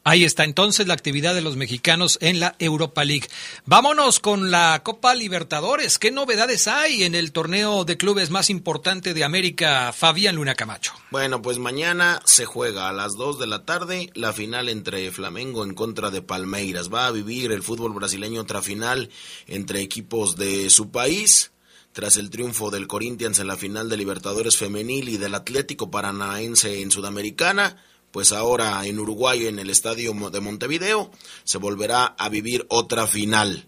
Ahí 0.08 0.24
está 0.24 0.46
entonces 0.46 0.88
la 0.88 0.94
actividad 0.94 1.36
de 1.36 1.42
los 1.42 1.58
mexicanos 1.58 2.18
en 2.22 2.40
la 2.40 2.56
Europa 2.60 3.04
League. 3.04 3.28
Vámonos 3.66 4.22
con 4.22 4.52
la 4.52 4.82
Copa 4.82 5.14
Libertadores. 5.14 6.00
¿Qué 6.00 6.12
novedades 6.12 6.70
hay 6.70 7.04
en 7.04 7.14
el 7.14 7.34
torneo 7.34 7.84
de 7.84 7.98
clubes 7.98 8.30
más 8.30 8.50
importante 8.50 9.14
de 9.14 9.26
América, 9.26 9.92
Fabián 9.92 10.38
Luna 10.38 10.56
Camacho? 10.56 10.94
Bueno, 11.12 11.42
pues 11.42 11.60
mañana 11.60 12.22
se 12.24 12.46
juega 12.46 12.88
a 12.88 12.94
las 12.94 13.18
2 13.18 13.38
de 13.38 13.48
la 13.48 13.66
tarde 13.66 14.10
la 14.14 14.32
final 14.32 14.70
entre 14.70 15.12
Flamengo 15.12 15.66
en 15.66 15.74
contra 15.74 16.10
de 16.10 16.22
Palmeiras. 16.22 16.90
Va 16.90 17.08
a 17.08 17.12
vivir 17.12 17.52
el 17.52 17.62
fútbol 17.62 17.92
brasileño 17.92 18.40
otra 18.40 18.62
final 18.62 19.10
entre 19.46 19.82
equipos 19.82 20.38
de 20.38 20.70
su 20.70 20.90
país 20.90 21.52
tras 21.92 22.16
el 22.16 22.30
triunfo 22.30 22.72
del 22.72 22.88
Corinthians 22.88 23.40
en 23.40 23.48
la 23.48 23.58
final 23.58 23.90
de 23.90 23.98
Libertadores 23.98 24.56
femenil 24.56 25.10
y 25.10 25.18
del 25.18 25.36
Atlético 25.36 25.92
Paranaense 25.92 26.82
en 26.82 26.92
Sudamericana 26.92 27.76
pues 28.12 28.32
ahora 28.32 28.86
en 28.86 29.00
Uruguay, 29.00 29.48
en 29.48 29.60
el 29.60 29.70
estadio 29.70 30.14
de 30.32 30.40
Montevideo, 30.40 31.12
se 31.44 31.58
volverá 31.58 32.06
a 32.06 32.30
vivir 32.30 32.66
otra 32.70 33.08
final. 33.08 33.68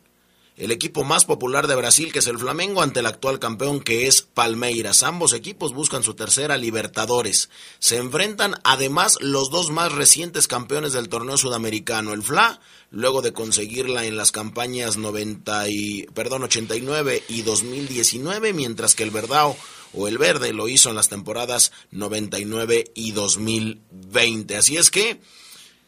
El 0.59 0.71
equipo 0.71 1.05
más 1.05 1.23
popular 1.23 1.67
de 1.67 1.75
Brasil, 1.77 2.11
que 2.11 2.19
es 2.19 2.27
el 2.27 2.37
Flamengo, 2.37 2.81
ante 2.81 2.99
el 2.99 3.05
actual 3.05 3.39
campeón, 3.39 3.79
que 3.79 4.07
es 4.07 4.23
Palmeiras. 4.23 5.03
Ambos 5.03 5.31
equipos 5.31 5.73
buscan 5.73 6.03
su 6.03 6.15
tercera 6.15 6.57
Libertadores. 6.57 7.49
Se 7.79 7.95
enfrentan 7.95 8.55
además 8.65 9.17
los 9.21 9.51
dos 9.51 9.71
más 9.71 9.93
recientes 9.93 10.49
campeones 10.49 10.91
del 10.91 11.07
torneo 11.07 11.37
sudamericano, 11.37 12.11
el 12.11 12.23
FLA, 12.23 12.59
luego 12.91 13.21
de 13.21 13.31
conseguirla 13.31 14.03
en 14.03 14.17
las 14.17 14.33
campañas 14.33 14.97
90 14.97 15.69
y, 15.69 16.07
perdón, 16.13 16.43
89 16.43 17.23
y 17.29 17.43
2019, 17.43 18.51
mientras 18.51 18.95
que 18.95 19.03
el 19.03 19.11
Verdao 19.11 19.55
o 19.93 20.09
el 20.09 20.17
verde 20.17 20.51
lo 20.51 20.67
hizo 20.67 20.89
en 20.89 20.97
las 20.97 21.07
temporadas 21.07 21.71
99 21.91 22.91
y 22.95 23.13
2020. 23.13 24.57
Así 24.57 24.75
es 24.75 24.91
que 24.91 25.21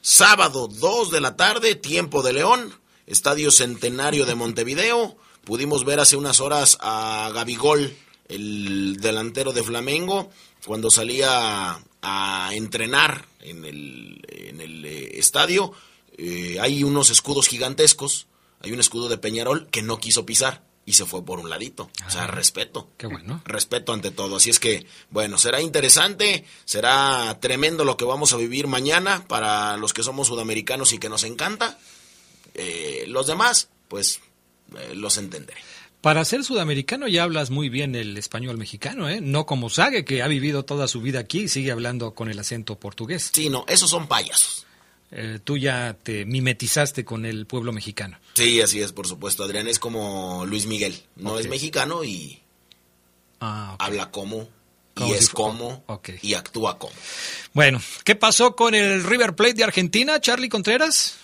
sábado 0.02 0.70
2 0.70 1.12
de 1.12 1.20
la 1.20 1.36
tarde, 1.36 1.76
tiempo 1.76 2.24
de 2.24 2.32
León, 2.32 2.81
Estadio 3.12 3.52
Centenario 3.52 4.26
de 4.26 4.36
Montevideo, 4.36 5.18
pudimos 5.44 5.84
ver 5.84 6.00
hace 6.00 6.16
unas 6.16 6.40
horas 6.40 6.78
a 6.80 7.30
Gabigol, 7.34 7.94
el 8.30 8.98
delantero 9.02 9.52
de 9.52 9.64
Flamengo, 9.64 10.30
cuando 10.66 10.90
salía 10.90 11.84
a 12.02 12.50
entrenar 12.54 13.26
en 13.42 13.66
el, 13.66 14.22
en 14.30 14.62
el 14.62 14.86
eh, 14.86 15.20
estadio. 15.20 15.74
Eh, 16.18 16.58
hay 16.62 16.84
unos 16.84 17.10
escudos 17.10 17.50
gigantescos, 17.50 18.28
hay 18.62 18.72
un 18.72 18.80
escudo 18.80 19.10
de 19.10 19.18
Peñarol 19.18 19.68
que 19.68 19.82
no 19.82 20.00
quiso 20.00 20.26
pisar 20.26 20.64
y 20.86 20.94
se 20.94 21.06
fue 21.06 21.24
por 21.26 21.40
un 21.40 21.50
ladito. 21.50 21.90
o 22.08 22.10
sea, 22.10 22.24
ah, 22.24 22.28
respeto. 22.28 22.90
Qué 22.98 23.08
bueno. 23.08 23.42
Respeto 23.44 23.92
ante 23.92 24.12
todo. 24.12 24.38
Así 24.38 24.50
es 24.50 24.60
que, 24.60 24.86
bueno, 25.10 25.38
será 25.38 25.62
interesante, 25.62 26.46
será 26.64 27.38
tremendo 27.42 27.84
lo 27.84 27.98
que 27.98 28.06
vamos 28.06 28.32
a 28.32 28.38
vivir 28.38 28.68
mañana 28.68 29.26
para 29.28 29.76
los 29.76 29.94
que 29.94 30.04
somos 30.04 30.28
sudamericanos 30.28 30.94
y 30.94 30.98
que 30.98 31.10
nos 31.10 31.24
encanta. 31.24 31.78
Eh, 32.54 33.06
los 33.08 33.28
demás, 33.28 33.70
pues, 33.88 34.20
eh, 34.78 34.96
los 34.96 35.18
entenderé. 35.18 35.62
Para 36.02 36.26
ser 36.26 36.44
sudamericano 36.44 37.08
ya 37.08 37.24
hablas 37.24 37.52
muy 37.52 37.70
bien 37.70 37.94
el 37.96 38.18
español 38.18 38.58
mexicano, 38.58 39.08
¿eh? 39.08 39.22
No 39.22 39.46
como 39.46 39.70
Sague, 39.70 40.04
que 40.04 40.24
ha 40.24 40.28
vivido 40.28 40.66
toda 40.66 40.88
su 40.88 41.00
vida 41.00 41.20
aquí 41.20 41.42
y 41.42 41.48
sigue 41.48 41.72
hablando 41.72 42.16
con 42.16 42.30
el 42.30 42.40
acento 42.40 42.80
portugués. 42.80 43.30
Sí, 43.32 43.50
no, 43.50 43.66
esos 43.68 43.92
son 43.92 44.08
payasos. 44.08 44.66
Eh, 45.12 45.40
tú 45.44 45.58
ya 45.58 45.96
te 46.02 46.26
mimetizaste 46.26 47.06
con 47.06 47.26
el 47.26 47.46
pueblo 47.46 47.72
mexicano. 47.72 48.18
Sí, 48.34 48.62
así 48.62 48.82
es, 48.82 48.94
por 48.94 49.08
supuesto. 49.08 49.44
Adrián 49.44 49.68
es 49.68 49.78
como 49.78 50.46
Luis 50.48 50.66
Miguel. 50.66 51.04
No 51.18 51.38
es 51.38 51.48
mexicano 51.48 52.04
y 52.04 52.42
ah, 53.40 53.76
habla 53.78 54.10
como, 54.10 54.48
y 54.96 55.12
es 55.12 55.30
como, 55.30 55.84
y 56.22 56.34
actúa 56.34 56.80
como. 56.80 56.94
Bueno, 57.54 57.80
¿qué 58.04 58.16
pasó 58.16 58.56
con 58.56 58.74
el 58.74 59.04
River 59.04 59.36
Plate 59.36 59.54
de 59.54 59.64
Argentina, 59.66 60.20
Charlie 60.20 60.50
Contreras? 60.50 61.18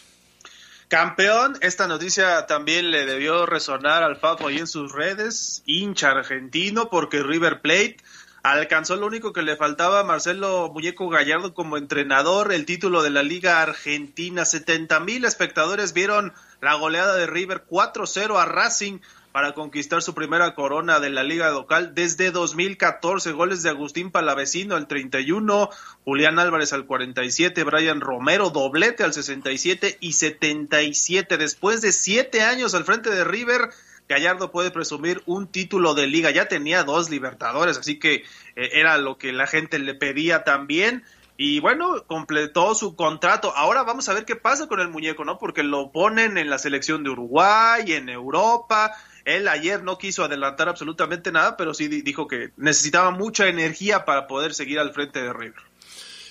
Campeón, 0.88 1.58
esta 1.60 1.86
noticia 1.86 2.46
también 2.46 2.92
le 2.92 3.06
debió 3.06 3.46
resonar 3.46 4.04
al 4.04 4.16
Fafo 4.16 4.48
ahí 4.48 4.58
en 4.58 4.68
sus 4.68 4.94
redes, 4.94 5.62
hincha 5.66 6.12
argentino, 6.12 6.90
porque 6.90 7.24
River 7.24 7.60
Plate 7.60 7.98
alcanzó 8.42 8.96
lo 8.96 9.06
único 9.06 9.34
que 9.34 9.42
le 9.42 9.58
faltaba 9.58 10.00
a 10.00 10.04
Marcelo 10.06 10.72
Muñeco 10.74 11.10
Gallardo 11.10 11.54
como 11.54 11.76
entrenador, 11.76 12.54
el 12.54 12.66
título 12.66 13.04
de 13.04 13.10
la 13.10 13.22
Liga 13.22 13.62
Argentina. 13.62 14.46
70 14.46 15.02
mil 15.02 15.26
espectadores 15.26 15.92
vieron 15.92 16.34
la 16.62 16.76
goleada 16.76 17.16
de 17.16 17.28
River 17.28 17.66
4-0 17.70 18.40
a 18.40 18.46
Racing 18.46 19.00
para 19.38 19.54
conquistar 19.54 20.02
su 20.02 20.16
primera 20.16 20.56
corona 20.56 21.00
de 21.00 21.12
la 21.12 21.22
liga 21.22 21.52
local 21.52 21.94
desde 21.94 22.32
2014. 22.32 23.34
Goles 23.34 23.62
de 23.62 23.70
Agustín 23.70 24.10
Palavecino 24.10 24.76
al 24.76 24.88
31, 24.88 25.70
Julián 26.04 26.40
Álvarez 26.40 26.74
al 26.74 26.88
47, 26.88 27.64
Brian 27.64 28.02
Romero 28.02 28.50
doblete 28.50 29.04
al 29.04 29.14
67 29.14 29.98
y 30.00 30.14
77. 30.14 31.38
Después 31.38 31.82
de 31.82 31.92
siete 31.92 32.42
años 32.42 32.74
al 32.74 32.84
frente 32.84 33.12
de 33.12 33.24
River, 33.24 33.70
Gallardo 34.10 34.52
puede 34.52 34.72
presumir 34.72 35.22
un 35.28 35.46
título 35.46 35.94
de 35.94 36.08
liga. 36.08 36.32
Ya 36.32 36.48
tenía 36.48 36.84
dos 36.84 37.12
Libertadores, 37.12 37.78
así 37.78 38.00
que 38.00 38.16
eh, 38.16 38.24
era 38.56 38.98
lo 38.98 39.20
que 39.20 39.34
la 39.34 39.46
gente 39.46 39.78
le 39.78 39.94
pedía 39.94 40.46
también. 40.46 41.04
Y 41.40 41.60
bueno, 41.60 42.04
completó 42.08 42.74
su 42.74 42.96
contrato. 42.96 43.54
Ahora 43.56 43.84
vamos 43.84 44.10
a 44.10 44.16
ver 44.16 44.26
qué 44.26 44.36
pasa 44.36 44.68
con 44.68 44.80
el 44.80 44.90
muñeco, 44.90 45.24
¿no? 45.24 45.38
Porque 45.38 45.62
lo 45.62 45.92
ponen 45.92 46.40
en 46.40 46.50
la 46.50 46.58
selección 46.58 47.04
de 47.04 47.12
Uruguay, 47.12 47.94
en 47.94 48.10
Europa. 48.10 48.92
Él 49.28 49.50
ayer 49.50 49.84
no 49.84 49.98
quiso 49.98 50.24
adelantar 50.24 50.70
absolutamente 50.70 51.34
nada, 51.34 51.58
pero 51.58 51.74
sí 51.74 51.90
dijo 51.90 52.30
que 52.30 52.52
necesitaba 52.56 53.12
mucha 53.12 53.50
energía 53.50 54.06
para 54.06 54.26
poder 54.26 54.54
seguir 54.54 54.80
al 54.80 54.94
frente 54.94 55.22
de 55.22 55.34
River. 55.34 55.62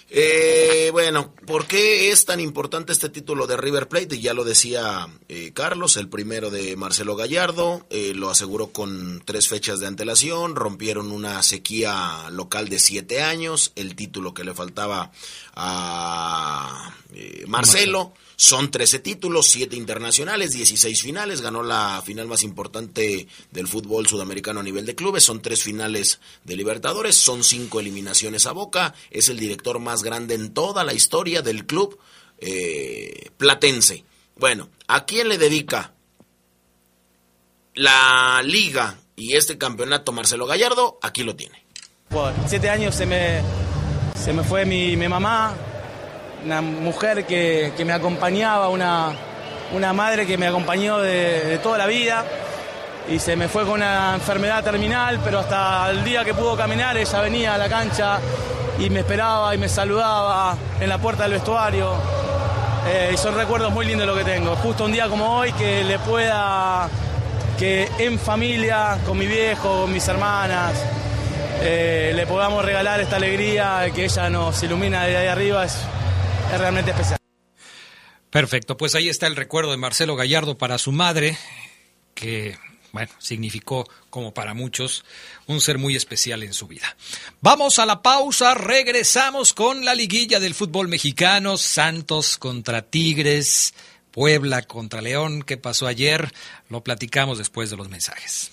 Eh, 0.09 0.89
bueno, 0.93 1.35
¿por 1.47 1.67
qué 1.67 2.11
es 2.11 2.25
tan 2.25 2.41
importante 2.41 2.93
este 2.93 3.11
título 3.11 3.47
de 3.47 3.59
River 3.59 3.89
Plate? 3.89 4.19
Ya 4.19 4.33
lo 4.33 4.45
decía 4.45 5.09
eh, 5.29 5.53
Carlos, 5.53 5.99
el 5.99 6.09
primero 6.09 6.51
de 6.51 6.75
Marcelo 6.77 7.17
Gallardo, 7.17 7.85
eh, 7.91 8.15
lo 8.15 8.31
aseguró 8.31 8.69
con 8.69 9.21
tres 9.27 9.49
fechas 9.49 9.79
de 9.79 9.89
antelación, 9.89 10.57
rompieron 10.57 11.13
una 11.13 11.43
sequía 11.43 12.31
local 12.31 12.71
de 12.71 12.79
siete 12.79 13.21
años, 13.21 13.73
el 13.77 13.95
título 13.95 14.33
que 14.33 14.45
le 14.45 14.55
faltaba 14.55 15.11
a 15.55 16.95
eh, 17.13 17.45
Marcelo. 17.47 18.15
Son 18.37 18.71
13 18.71 18.99
títulos, 18.99 19.47
7 19.49 19.77
internacionales, 19.77 20.53
16 20.53 21.03
finales. 21.03 21.41
Ganó 21.41 21.63
la 21.63 22.03
final 22.05 22.27
más 22.27 22.43
importante 22.43 23.27
del 23.51 23.67
fútbol 23.67 24.07
sudamericano 24.07 24.61
a 24.61 24.63
nivel 24.63 24.87
de 24.87 24.95
clubes. 24.95 25.25
Son 25.25 25.41
3 25.41 25.63
finales 25.63 26.21
de 26.45 26.57
Libertadores, 26.57 27.17
son 27.17 27.43
5 27.43 27.81
eliminaciones 27.81 28.47
a 28.47 28.53
Boca. 28.53 28.95
Es 29.11 29.29
el 29.29 29.39
director 29.39 29.79
más 29.79 30.03
grande 30.03 30.35
en 30.35 30.53
toda 30.53 30.85
la 30.85 30.93
historia 30.93 31.43
del 31.43 31.67
club 31.67 31.99
eh, 32.39 33.31
platense. 33.39 34.05
Bueno, 34.37 34.69
¿a 34.87 35.07
quién 35.07 35.29
le 35.29 35.39
dedica 35.39 35.95
la 37.77 38.43
liga 38.43 38.97
y 39.15 39.37
este 39.37 39.57
campeonato 39.59 40.13
Marcelo 40.13 40.47
Gallardo 40.47 40.99
aquí 41.03 41.23
lo 41.23 41.37
tiene. 41.37 41.65
Por 42.09 42.33
siete 42.47 42.71
años 42.71 42.95
se 42.95 43.07
me, 43.07 43.43
se 44.15 44.33
me 44.33 44.43
fue 44.43 44.65
mi, 44.65 44.97
mi 44.97 45.09
mamá, 45.09 45.55
una 46.47 46.63
mujer 46.63 47.27
que, 47.27 47.73
que 47.77 47.85
me 47.85 47.93
acompañaba, 47.93 48.69
una, 48.69 49.11
una 49.73 49.93
madre 49.93 50.27
que 50.27 50.39
me 50.39 50.47
acompañó 50.47 50.99
de, 50.99 51.45
de 51.45 51.59
toda 51.59 51.77
la 51.77 51.87
vida 51.87 52.25
y 53.09 53.19
se 53.19 53.35
me 53.35 53.49
fue 53.49 53.65
con 53.65 53.75
una 53.75 54.15
enfermedad 54.15 54.63
terminal, 54.63 55.19
pero 55.25 55.41
hasta 55.41 55.91
el 55.91 56.05
día 56.05 56.25
que 56.25 56.35
pudo 56.35 56.57
caminar 56.57 56.97
ella 56.97 57.21
venía 57.21 57.55
a 57.55 57.59
la 57.59 57.69
cancha 57.69 58.21
y 58.79 58.89
me 58.91 59.01
esperaba 59.01 59.57
y 59.57 59.59
me 59.59 59.69
saludaba 59.69 60.57
en 60.81 60.89
la 60.89 60.99
puerta 60.99 61.25
del 61.25 61.33
vestuario. 61.33 61.95
Eh, 62.89 63.11
y 63.15 63.17
son 63.17 63.35
recuerdos 63.35 63.73
muy 63.73 63.85
lindos 63.85 64.07
lo 64.07 64.15
que 64.15 64.23
tengo. 64.23 64.55
Justo 64.55 64.85
un 64.85 64.93
día 64.93 65.09
como 65.09 65.39
hoy 65.39 65.51
que 65.53 65.83
le 65.83 65.99
pueda, 65.99 66.89
que 67.59 67.89
en 67.99 68.21
familia, 68.21 68.99
con 69.05 69.19
mi 69.19 69.27
viejo, 69.27 69.83
con 69.83 69.93
mis 69.93 70.07
hermanas, 70.07 70.75
eh, 71.61 72.13
le 72.15 72.25
podamos 72.25 72.65
regalar 72.65 73.01
esta 73.01 73.17
alegría 73.17 73.91
que 73.93 74.05
ella 74.05 74.31
nos 74.31 74.63
ilumina 74.63 75.03
desde 75.03 75.17
ahí 75.17 75.27
arriba, 75.27 75.67
es 76.53 76.59
realmente 76.59 76.91
especial. 76.91 77.19
Perfecto, 78.31 78.77
pues 78.77 78.95
ahí 78.95 79.09
está 79.09 79.27
el 79.27 79.37
recuerdo 79.37 79.71
de 79.71 79.77
Marcelo 79.77 80.17
Gallardo 80.17 80.59
para 80.59 80.79
su 80.79 80.93
madre, 80.93 81.39
que 82.15 82.59
bueno, 82.93 83.13
significó, 83.19 83.87
como 84.09 84.33
para 84.33 84.55
muchos, 84.55 85.05
un 85.47 85.61
ser 85.61 85.79
muy 85.79 85.97
especial 85.97 86.43
en 86.43 86.55
su 86.55 86.67
vida. 86.67 86.97
Vamos 87.43 87.79
a 87.79 87.85
la 87.87 88.01
pausa, 88.01 88.55
regresamos 88.55 89.53
con 89.53 89.85
la 89.85 89.95
liguilla 89.95 90.41
del 90.41 90.55
fútbol 90.55 90.89
mexicano, 90.89 91.59
Santos 91.59 92.39
contra 92.39 92.83
Tigres, 92.83 93.75
Puebla 94.11 94.63
contra 94.63 95.03
León, 95.03 95.43
¿qué 95.43 95.59
pasó 95.59 95.87
ayer? 95.87 96.33
Lo 96.71 96.83
platicamos 96.83 97.37
después 97.37 97.69
de 97.69 97.77
los 97.77 97.91
mensajes. 97.91 98.51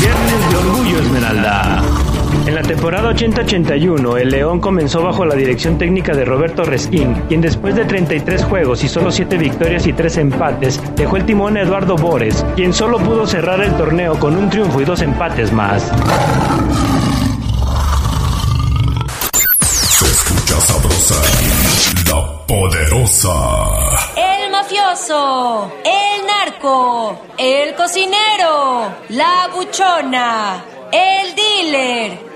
Viernes 0.00 0.50
de 0.50 0.56
Orgullo 0.56 1.00
Esmeralda. 1.02 2.05
En 2.46 2.54
la 2.54 2.62
temporada 2.62 3.10
80-81, 3.10 4.20
el 4.20 4.28
León 4.28 4.60
comenzó 4.60 5.02
bajo 5.02 5.24
la 5.24 5.34
dirección 5.34 5.78
técnica 5.78 6.14
de 6.14 6.24
Roberto 6.24 6.62
Resquín, 6.62 7.14
quien 7.28 7.40
después 7.40 7.74
de 7.74 7.84
33 7.84 8.44
juegos 8.44 8.84
y 8.84 8.88
solo 8.88 9.10
7 9.10 9.36
victorias 9.36 9.84
y 9.88 9.92
3 9.92 10.18
empates, 10.18 10.80
dejó 10.94 11.16
el 11.16 11.26
timón 11.26 11.56
a 11.56 11.62
Eduardo 11.62 11.96
Bores, 11.96 12.46
quien 12.54 12.72
solo 12.72 12.98
pudo 12.98 13.26
cerrar 13.26 13.60
el 13.62 13.76
torneo 13.76 14.18
con 14.20 14.36
un 14.36 14.48
triunfo 14.48 14.80
y 14.80 14.84
dos 14.84 15.02
empates 15.02 15.52
más. 15.52 15.90
Se 19.72 20.04
escucha 20.06 20.60
sabrosa, 20.60 21.20
la 22.06 22.46
poderosa. 22.46 23.32
El 24.16 24.52
mafioso, 24.52 25.72
el 25.84 26.26
narco, 26.26 27.18
el 27.38 27.74
cocinero, 27.74 28.92
la 29.08 29.48
buchona, 29.52 30.64
el 30.92 31.34
dealer, 31.34 32.35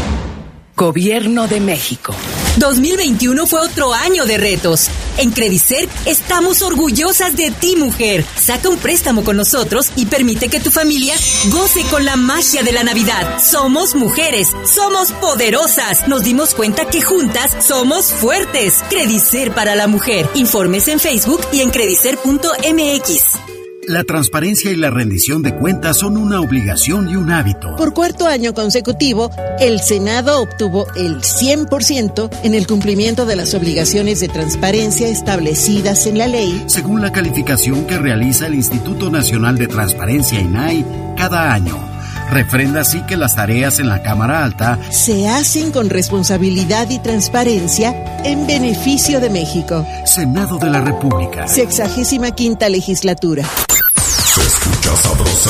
Gobierno 0.81 1.47
de 1.47 1.59
México. 1.59 2.15
2021 2.57 3.45
fue 3.45 3.59
otro 3.61 3.93
año 3.93 4.25
de 4.25 4.39
retos. 4.39 4.89
En 5.19 5.29
Credicer 5.29 5.87
estamos 6.07 6.63
orgullosas 6.63 7.35
de 7.35 7.51
ti, 7.51 7.75
mujer. 7.75 8.25
Saca 8.35 8.67
un 8.67 8.79
préstamo 8.79 9.23
con 9.23 9.37
nosotros 9.37 9.91
y 9.95 10.07
permite 10.07 10.49
que 10.49 10.59
tu 10.59 10.71
familia 10.71 11.13
goce 11.49 11.83
con 11.91 12.03
la 12.03 12.15
magia 12.15 12.63
de 12.63 12.71
la 12.71 12.83
Navidad. 12.83 13.37
Somos 13.37 13.93
mujeres, 13.93 14.53
somos 14.65 15.11
poderosas. 15.11 16.07
Nos 16.07 16.23
dimos 16.23 16.55
cuenta 16.55 16.85
que 16.85 17.03
juntas 17.03 17.63
somos 17.63 18.11
fuertes. 18.11 18.83
Credicer 18.89 19.53
para 19.53 19.75
la 19.75 19.85
mujer. 19.85 20.27
Informes 20.33 20.87
en 20.87 20.99
Facebook 20.99 21.41
y 21.53 21.61
en 21.61 21.69
credicer.mx. 21.69 23.60
La 23.87 24.03
transparencia 24.03 24.71
y 24.71 24.75
la 24.75 24.91
rendición 24.91 25.41
de 25.41 25.55
cuentas 25.55 25.97
son 25.97 26.15
una 26.15 26.39
obligación 26.39 27.09
y 27.09 27.15
un 27.15 27.31
hábito. 27.31 27.75
Por 27.77 27.93
cuarto 27.93 28.27
año 28.27 28.53
consecutivo, 28.53 29.31
el 29.59 29.79
Senado 29.79 30.39
obtuvo 30.41 30.85
el 30.95 31.21
100% 31.21 32.29
en 32.43 32.53
el 32.53 32.67
cumplimiento 32.67 33.25
de 33.25 33.35
las 33.35 33.55
obligaciones 33.55 34.19
de 34.19 34.27
transparencia 34.27 35.07
establecidas 35.07 36.05
en 36.05 36.19
la 36.19 36.27
ley, 36.27 36.63
según 36.67 37.01
la 37.01 37.11
calificación 37.11 37.87
que 37.87 37.97
realiza 37.97 38.45
el 38.45 38.53
Instituto 38.53 39.09
Nacional 39.09 39.57
de 39.57 39.67
Transparencia 39.67 40.39
INAI 40.39 40.85
cada 41.17 41.51
año. 41.51 41.90
Refrenda 42.31 42.81
así 42.81 43.01
que 43.01 43.17
las 43.17 43.35
tareas 43.35 43.79
en 43.79 43.89
la 43.89 44.01
Cámara 44.01 44.45
Alta 44.45 44.79
se 44.89 45.27
hacen 45.27 45.71
con 45.71 45.89
responsabilidad 45.89 46.89
y 46.89 46.99
transparencia 46.99 47.93
en 48.23 48.47
beneficio 48.47 49.19
de 49.19 49.29
México. 49.29 49.85
Senado 50.05 50.57
de 50.57 50.69
la 50.69 50.79
República. 50.79 51.49
Sexagésima 51.49 52.31
quinta 52.31 52.69
legislatura. 52.69 53.43
Se 53.43 54.41
escucha 54.41 54.95
sabrosa, 54.95 55.49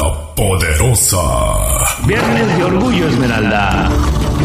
la 0.00 0.34
poderosa. 0.34 1.18
Viernes 2.06 2.56
de 2.56 2.64
Orgullo 2.64 3.08
Esmeralda. 3.08 3.90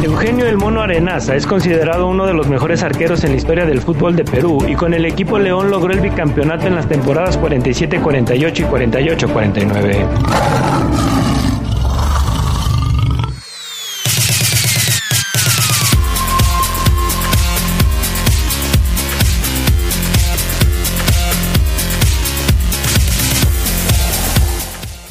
Eugenio 0.04 0.45
El 0.45 0.58
Mono 0.58 0.82
Arenaza 0.82 1.36
es 1.36 1.47
considerado 1.47 2.08
uno 2.08 2.25
de 2.25 2.34
los 2.34 2.49
mejores 2.49 2.84
arqueros 2.84 3.23
en 3.23 3.32
la 3.32 3.38
historia 3.38 3.65
del 3.65 3.80
fútbol 3.82 4.13
de 4.15 4.25
Perú 4.25 4.65
y 4.67 4.75
con 4.75 4.93
el 4.93 5.06
equipo 5.06 5.39
León 5.39 5.71
logró 5.71 5.93
el 5.93 6.02
bicampeonato 6.02 6.67
en 6.67 6.75
las 6.75 6.89
temporadas 6.89 7.39
47-48 7.39 8.60
y 8.60 8.63
48-49. 8.63 10.68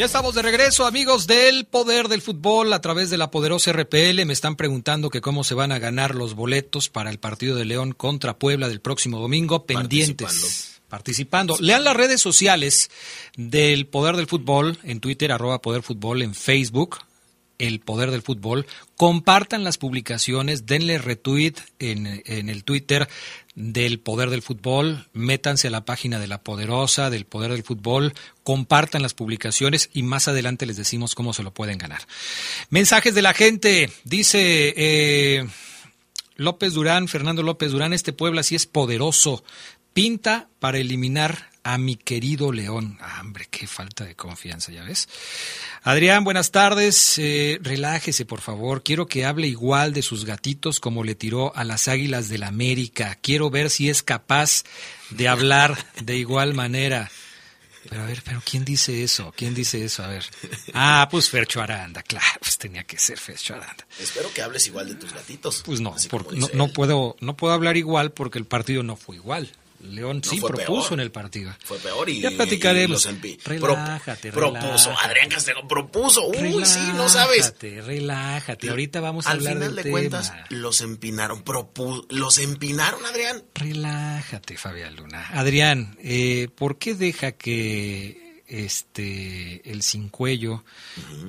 Estamos 0.09 0.35
de 0.35 0.41
regreso, 0.41 0.87
amigos 0.87 1.27
del 1.27 1.67
Poder 1.67 2.09
del 2.09 2.23
Fútbol 2.23 2.73
a 2.73 2.81
través 2.81 3.11
de 3.11 3.19
la 3.19 3.31
poderosa 3.31 3.75
RPL. 3.75 4.25
Me 4.25 4.33
están 4.33 4.57
preguntando 4.57 5.11
que 5.11 5.21
cómo 5.21 5.45
se 5.45 5.53
van 5.53 5.71
a 5.71 5.79
ganar 5.79 6.15
los 6.15 6.33
boletos 6.33 6.89
para 6.89 7.11
el 7.11 7.19
partido 7.19 7.57
de 7.57 7.67
León 7.67 7.93
contra 7.93 8.39
Puebla 8.39 8.71
del 8.71 8.81
próximo 8.81 9.21
domingo. 9.21 9.67
Pendientes. 9.67 10.81
Participando. 10.89 11.59
Lean 11.61 11.85
las 11.85 11.95
redes 11.95 12.23
sociales 12.23 12.91
del 13.37 13.87
Poder 13.87 14.17
del 14.17 14.27
Fútbol 14.27 14.79
en 14.83 15.01
Twitter, 15.01 15.31
arroba 15.31 15.61
Poder 15.61 15.83
Fútbol, 15.83 16.23
en 16.23 16.35
Facebook, 16.35 17.01
el 17.59 17.81
Poder 17.81 18.11
del 18.11 18.23
Fútbol. 18.23 18.67
Compartan 18.97 19.65
las 19.65 19.79
publicaciones, 19.79 20.67
denle 20.67 20.99
retweet 20.99 21.55
en, 21.79 22.23
en 22.25 22.49
el 22.49 22.65
Twitter 22.65 23.09
del 23.59 23.99
Poder 23.99 24.31
del 24.31 24.41
Fútbol, 24.41 25.09
métanse 25.13 25.67
a 25.67 25.71
la 25.73 25.85
página 25.85 26.21
de 26.21 26.29
la 26.29 26.43
Poderosa, 26.43 27.11
del 27.11 27.27
Poder 27.27 27.51
del 27.51 27.65
Fútbol, 27.65 28.15
compartan 28.45 29.03
las 29.03 29.15
publicaciones 29.15 29.91
y 29.93 30.05
más 30.05 30.29
adelante 30.29 30.65
les 30.65 30.77
decimos 30.77 31.17
cómo 31.17 31.33
se 31.33 31.43
lo 31.43 31.53
pueden 31.53 31.77
ganar. 31.77 32.03
Mensajes 32.71 33.17
de 33.17 33.23
la 33.23 33.35
gente, 33.35 33.91
dice 34.05 34.75
eh, 34.77 35.49
López 36.37 36.73
Durán, 36.73 37.09
Fernando 37.09 37.43
López 37.43 37.73
Durán, 37.73 37.93
este 37.93 38.13
Puebla 38.13 38.45
sí 38.45 38.55
es 38.55 38.67
poderoso, 38.67 39.43
pinta 39.93 40.49
para 40.61 40.79
eliminar 40.79 41.51
a 41.69 41.77
mi 41.77 41.97
querido 41.97 42.51
León. 42.51 42.97
Ah, 42.99 43.19
hombre, 43.21 43.47
qué 43.51 43.67
falta 43.67 44.07
de 44.07 44.17
confianza, 44.17 44.73
ya 44.73 44.85
ves. 44.85 45.07
Adrián, 45.83 46.25
buenas 46.25 46.51
tardes. 46.51 47.19
Eh, 47.19 47.59
relájese, 47.61 48.25
por 48.25 48.41
favor. 48.41 48.83
Quiero 48.83 49.07
que 49.07 49.27
hable 49.27 49.49
igual 49.49 49.93
de 49.93 50.01
sus 50.01 50.25
gatitos 50.25 50.81
como 50.81 51.05
le 51.05 51.15
tiró 51.15 51.55
a 51.55 51.65
las 51.65 51.87
águilas 51.87 52.31
del 52.31 52.41
la 52.41 52.47
América. 52.47 53.19
Quiero 53.21 53.51
ver 53.51 53.69
si 53.69 53.91
es 53.91 54.03
capaz 54.03 54.65
de 55.11 55.29
hablar 55.29 55.77
de 56.01 56.17
igual 56.17 56.55
manera. 56.55 57.11
Pero 57.87 58.03
a 58.03 58.07
ver, 58.07 58.23
pero 58.25 58.41
¿quién 58.43 58.65
dice 58.65 59.03
eso? 59.03 59.35
¿Quién 59.37 59.55
dice 59.55 59.85
eso? 59.85 60.03
A 60.03 60.09
ver. 60.09 60.25
Ah, 60.73 61.07
pues 61.11 61.29
Fercho 61.29 61.61
Aranda, 61.61 62.03
claro, 62.03 62.27
pues 62.41 62.57
tenía 62.57 62.85
que 62.85 62.99
ser 62.99 63.19
Fercho 63.19 63.55
Aranda. 63.55 63.87
Espero 64.01 64.33
que 64.33 64.41
hables 64.41 64.67
igual 64.69 64.89
de 64.89 64.95
tus 64.95 65.13
gatitos. 65.13 65.63
Pues 65.67 65.81
no, 65.81 65.95
porque 66.09 66.37
no, 66.37 66.49
no, 66.55 66.69
puedo, 66.69 67.17
no 67.21 67.37
puedo 67.37 67.53
hablar 67.53 67.77
igual 67.77 68.13
porque 68.13 68.39
el 68.39 68.47
partido 68.47 68.83
no 68.83 68.97
fue 68.97 69.17
igual. 69.17 69.51
León 69.81 70.21
No, 70.25 70.31
sí 70.31 70.41
propuso 70.41 70.89
peor. 70.89 70.93
en 70.95 71.01
el 71.01 71.11
partido. 71.13 71.55
Fue 71.65 71.79
peor 71.79 72.09
y 72.09 72.21
Ya 72.21 72.31
platicaremos. 72.33 73.05
y 73.05 73.09
los 73.09 73.15
empi- 73.17 73.39
Relájate, 73.45 74.33
Pro- 74.33 74.53
propuso, 74.53 74.91
relájate. 74.91 75.07
Adrián 75.09 75.29
Castellón 75.29 75.69
propuso. 75.69 76.27
Uy, 76.29 76.65
sí, 76.65 76.81
no 76.95 77.09
sabes. 77.09 77.37
Relájate, 77.55 77.83
relájate. 77.83 78.71
Ahorita 78.71 79.01
vamos 79.01 79.27
a 79.27 79.31
Al 79.31 79.39
hablar 79.39 79.53
final 79.55 79.75
del 79.77 79.85
de 79.85 79.91
cuentas, 79.91 80.33
los 80.51 80.81
empinaron, 80.81 81.45
propu- 81.45 82.07
los 82.11 82.39
empinaron, 82.39 83.05
Adrián. 83.07 83.45
Relájate, 83.55 84.57
Fabián 84.57 84.97
Luna. 84.97 85.29
Adrián, 85.33 85.97
eh, 86.03 86.49
¿por 86.55 86.79
qué 86.79 86.95
deja 86.95 87.33
que 87.33 88.43
este 88.49 89.71
el 89.71 89.83
cincuello? 89.83 90.65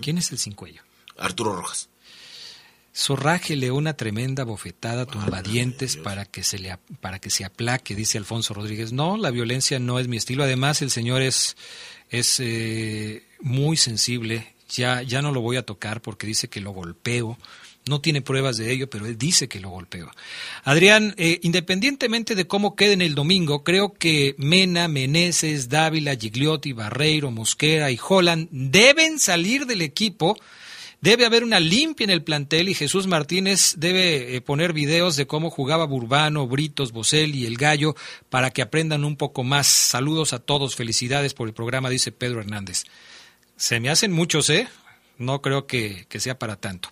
¿Quién 0.01 0.17
es 0.17 0.31
el 0.31 0.39
cincuello? 0.39 0.81
Arturo 1.17 1.53
Rojas. 1.53 1.88
Zorrájele 2.95 3.71
una 3.71 3.93
tremenda 3.93 4.43
bofetada 4.43 5.05
tumbadientes 5.05 5.95
para 5.95 6.25
que 6.25 6.43
se 6.43 6.57
le 6.57 6.77
para 7.01 7.19
que 7.19 7.29
se 7.29 7.45
aplaque, 7.45 7.95
dice 7.95 8.17
Alfonso 8.17 8.53
Rodríguez. 8.53 8.91
No, 8.91 9.15
la 9.15 9.29
violencia 9.29 9.79
no 9.79 9.99
es 9.99 10.07
mi 10.07 10.17
estilo. 10.17 10.43
Además, 10.43 10.81
el 10.81 10.89
señor 10.89 11.21
es 11.21 11.55
es 12.09 12.39
eh, 12.39 13.23
muy 13.41 13.77
sensible. 13.77 14.53
Ya 14.69 15.03
ya 15.03 15.21
no 15.21 15.31
lo 15.31 15.41
voy 15.41 15.57
a 15.57 15.65
tocar 15.65 16.01
porque 16.01 16.25
dice 16.25 16.47
que 16.47 16.61
lo 16.61 16.71
golpeo. 16.71 17.37
No 17.85 18.01
tiene 18.01 18.21
pruebas 18.21 18.57
de 18.57 18.71
ello, 18.71 18.89
pero 18.89 19.05
él 19.05 19.17
dice 19.17 19.47
que 19.47 19.59
lo 19.59 19.69
golpeó. 19.69 20.11
Adrián, 20.63 21.15
eh, 21.17 21.39
independientemente 21.43 22.35
de 22.35 22.45
cómo 22.45 22.75
quede 22.75 22.93
en 22.93 23.01
el 23.01 23.15
domingo, 23.15 23.63
creo 23.63 23.93
que 23.93 24.35
Mena, 24.37 24.87
Meneses, 24.87 25.69
Dávila, 25.69 26.15
Gigliotti, 26.15 26.73
Barreiro, 26.73 27.31
Mosquera 27.31 27.89
y 27.89 27.99
Holland 28.05 28.47
deben 28.51 29.17
salir 29.17 29.65
del 29.65 29.81
equipo 29.81 30.37
Debe 31.01 31.25
haber 31.25 31.45
una 31.45 31.61
limpia 31.61 32.03
en 32.03 32.09
el 32.09 32.23
plantel 32.23 32.67
y 32.67 32.73
Jesús 32.73 33.07
Martínez 33.07 33.75
debe 33.77 34.35
eh, 34.35 34.41
poner 34.41 34.73
videos 34.73 35.15
de 35.15 35.27
cómo 35.27 35.49
jugaba 35.49 35.85
Burbano, 35.85 36.45
Britos, 36.45 36.91
Bosel 36.91 37.35
y 37.35 37.45
el 37.45 37.55
Gallo 37.55 37.95
para 38.29 38.51
que 38.51 38.61
aprendan 38.61 39.05
un 39.05 39.15
poco 39.15 39.45
más. 39.45 39.67
Saludos 39.67 40.33
a 40.33 40.39
todos, 40.39 40.75
felicidades 40.75 41.33
por 41.33 41.47
el 41.47 41.53
programa, 41.53 41.89
dice 41.89 42.11
Pedro 42.11 42.41
Hernández. 42.41 42.83
Se 43.55 43.79
me 43.79 43.89
hacen 43.89 44.11
muchos, 44.11 44.49
¿eh? 44.49 44.67
No 45.17 45.41
creo 45.41 45.67
que, 45.67 46.05
sea 46.17 46.37
para 46.37 46.57
tanto. 46.57 46.89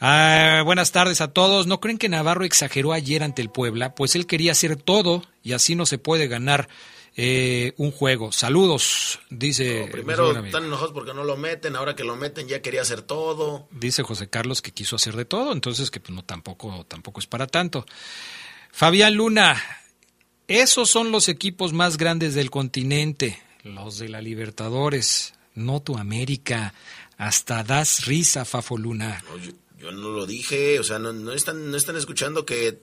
Ah, 0.00 0.62
buenas 0.64 0.92
tardes 0.92 1.20
a 1.20 1.32
todos. 1.32 1.66
¿No 1.66 1.80
creen 1.80 1.98
que 1.98 2.08
Navarro 2.08 2.44
exageró 2.44 2.92
ayer 2.92 3.24
ante 3.24 3.42
el 3.42 3.50
Puebla? 3.50 3.96
Pues 3.96 4.14
él 4.14 4.26
quería 4.26 4.52
hacer 4.52 4.76
todo 4.76 5.24
y 5.42 5.54
así 5.54 5.74
no 5.74 5.86
se 5.86 5.98
puede 5.98 6.28
ganar 6.28 6.68
eh, 7.20 7.74
un 7.78 7.90
juego. 7.90 8.30
Saludos, 8.30 9.18
dice. 9.28 9.88
primero 9.90 10.30
están 10.38 10.66
enojados 10.66 10.92
porque 10.92 11.12
no 11.12 11.24
lo 11.24 11.36
meten, 11.36 11.74
ahora 11.74 11.96
que 11.96 12.04
lo 12.04 12.14
meten 12.14 12.46
ya 12.46 12.62
quería 12.62 12.82
hacer 12.82 13.02
todo. 13.02 13.66
Dice 13.72 14.04
José 14.04 14.30
Carlos 14.30 14.62
que 14.62 14.70
quiso 14.70 14.94
hacer 14.94 15.16
de 15.16 15.24
todo, 15.24 15.52
entonces 15.52 15.90
que 15.90 15.98
pues, 15.98 16.14
no 16.14 16.24
tampoco 16.24 16.86
tampoco 16.86 17.18
es 17.18 17.26
para 17.26 17.48
tanto. 17.48 17.84
Fabián 18.70 19.14
Luna, 19.14 19.60
esos 20.46 20.90
son 20.90 21.10
los 21.10 21.28
equipos 21.28 21.72
más 21.72 21.96
grandes 21.96 22.36
del 22.36 22.50
continente, 22.50 23.42
los 23.64 23.98
de 23.98 24.10
la 24.10 24.22
Libertadores, 24.22 25.34
no 25.56 25.80
tu 25.80 25.98
América. 25.98 26.72
Hasta 27.16 27.64
das 27.64 28.06
risa, 28.06 28.44
Fafo 28.44 28.78
Luna. 28.78 29.24
yo, 29.76 29.90
no 29.90 30.10
lo 30.10 30.24
dije, 30.24 30.78
o 30.78 30.84
sea, 30.84 31.00
no, 31.00 31.12
no, 31.12 31.32
están, 31.32 31.68
no 31.68 31.76
están 31.76 31.96
escuchando 31.96 32.46
que 32.46 32.80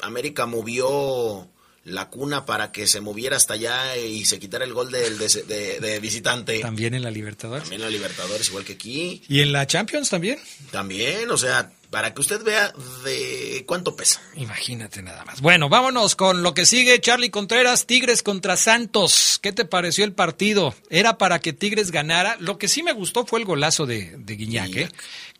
América 0.00 0.44
movió 0.46 1.48
la 1.84 2.08
cuna 2.08 2.46
para 2.46 2.70
que 2.70 2.86
se 2.86 3.00
moviera 3.00 3.36
hasta 3.36 3.54
allá 3.54 3.96
y 3.96 4.24
se 4.24 4.38
quitara 4.38 4.64
el 4.64 4.72
gol 4.72 4.90
del 4.90 5.18
de, 5.18 5.98
visitante. 6.00 6.60
También 6.60 6.94
en 6.94 7.02
la 7.02 7.10
Libertadores. 7.10 7.64
También 7.64 7.82
en 7.82 7.86
la 7.86 7.92
Libertadores, 7.92 8.48
igual 8.48 8.64
que 8.64 8.74
aquí. 8.74 9.22
¿Y 9.28 9.40
en 9.40 9.52
la 9.52 9.66
Champions 9.66 10.08
también? 10.08 10.38
También, 10.70 11.30
o 11.30 11.36
sea, 11.36 11.72
para 11.90 12.14
que 12.14 12.20
usted 12.20 12.42
vea 12.42 12.72
de 13.04 13.64
cuánto 13.66 13.96
pesa. 13.96 14.20
Imagínate 14.36 15.02
nada 15.02 15.24
más. 15.24 15.40
Bueno, 15.40 15.68
vámonos 15.68 16.14
con 16.14 16.42
lo 16.42 16.54
que 16.54 16.66
sigue. 16.66 17.00
Charlie 17.00 17.30
Contreras, 17.30 17.86
Tigres 17.86 18.22
contra 18.22 18.56
Santos. 18.56 19.40
¿Qué 19.42 19.52
te 19.52 19.64
pareció 19.64 20.04
el 20.04 20.12
partido? 20.12 20.74
Era 20.88 21.18
para 21.18 21.40
que 21.40 21.52
Tigres 21.52 21.90
ganara. 21.90 22.36
Lo 22.38 22.58
que 22.58 22.68
sí 22.68 22.82
me 22.82 22.92
gustó 22.92 23.26
fue 23.26 23.40
el 23.40 23.44
golazo 23.44 23.86
de, 23.86 24.14
de 24.16 24.36
Guiñac, 24.36 24.76
¿eh? 24.76 24.88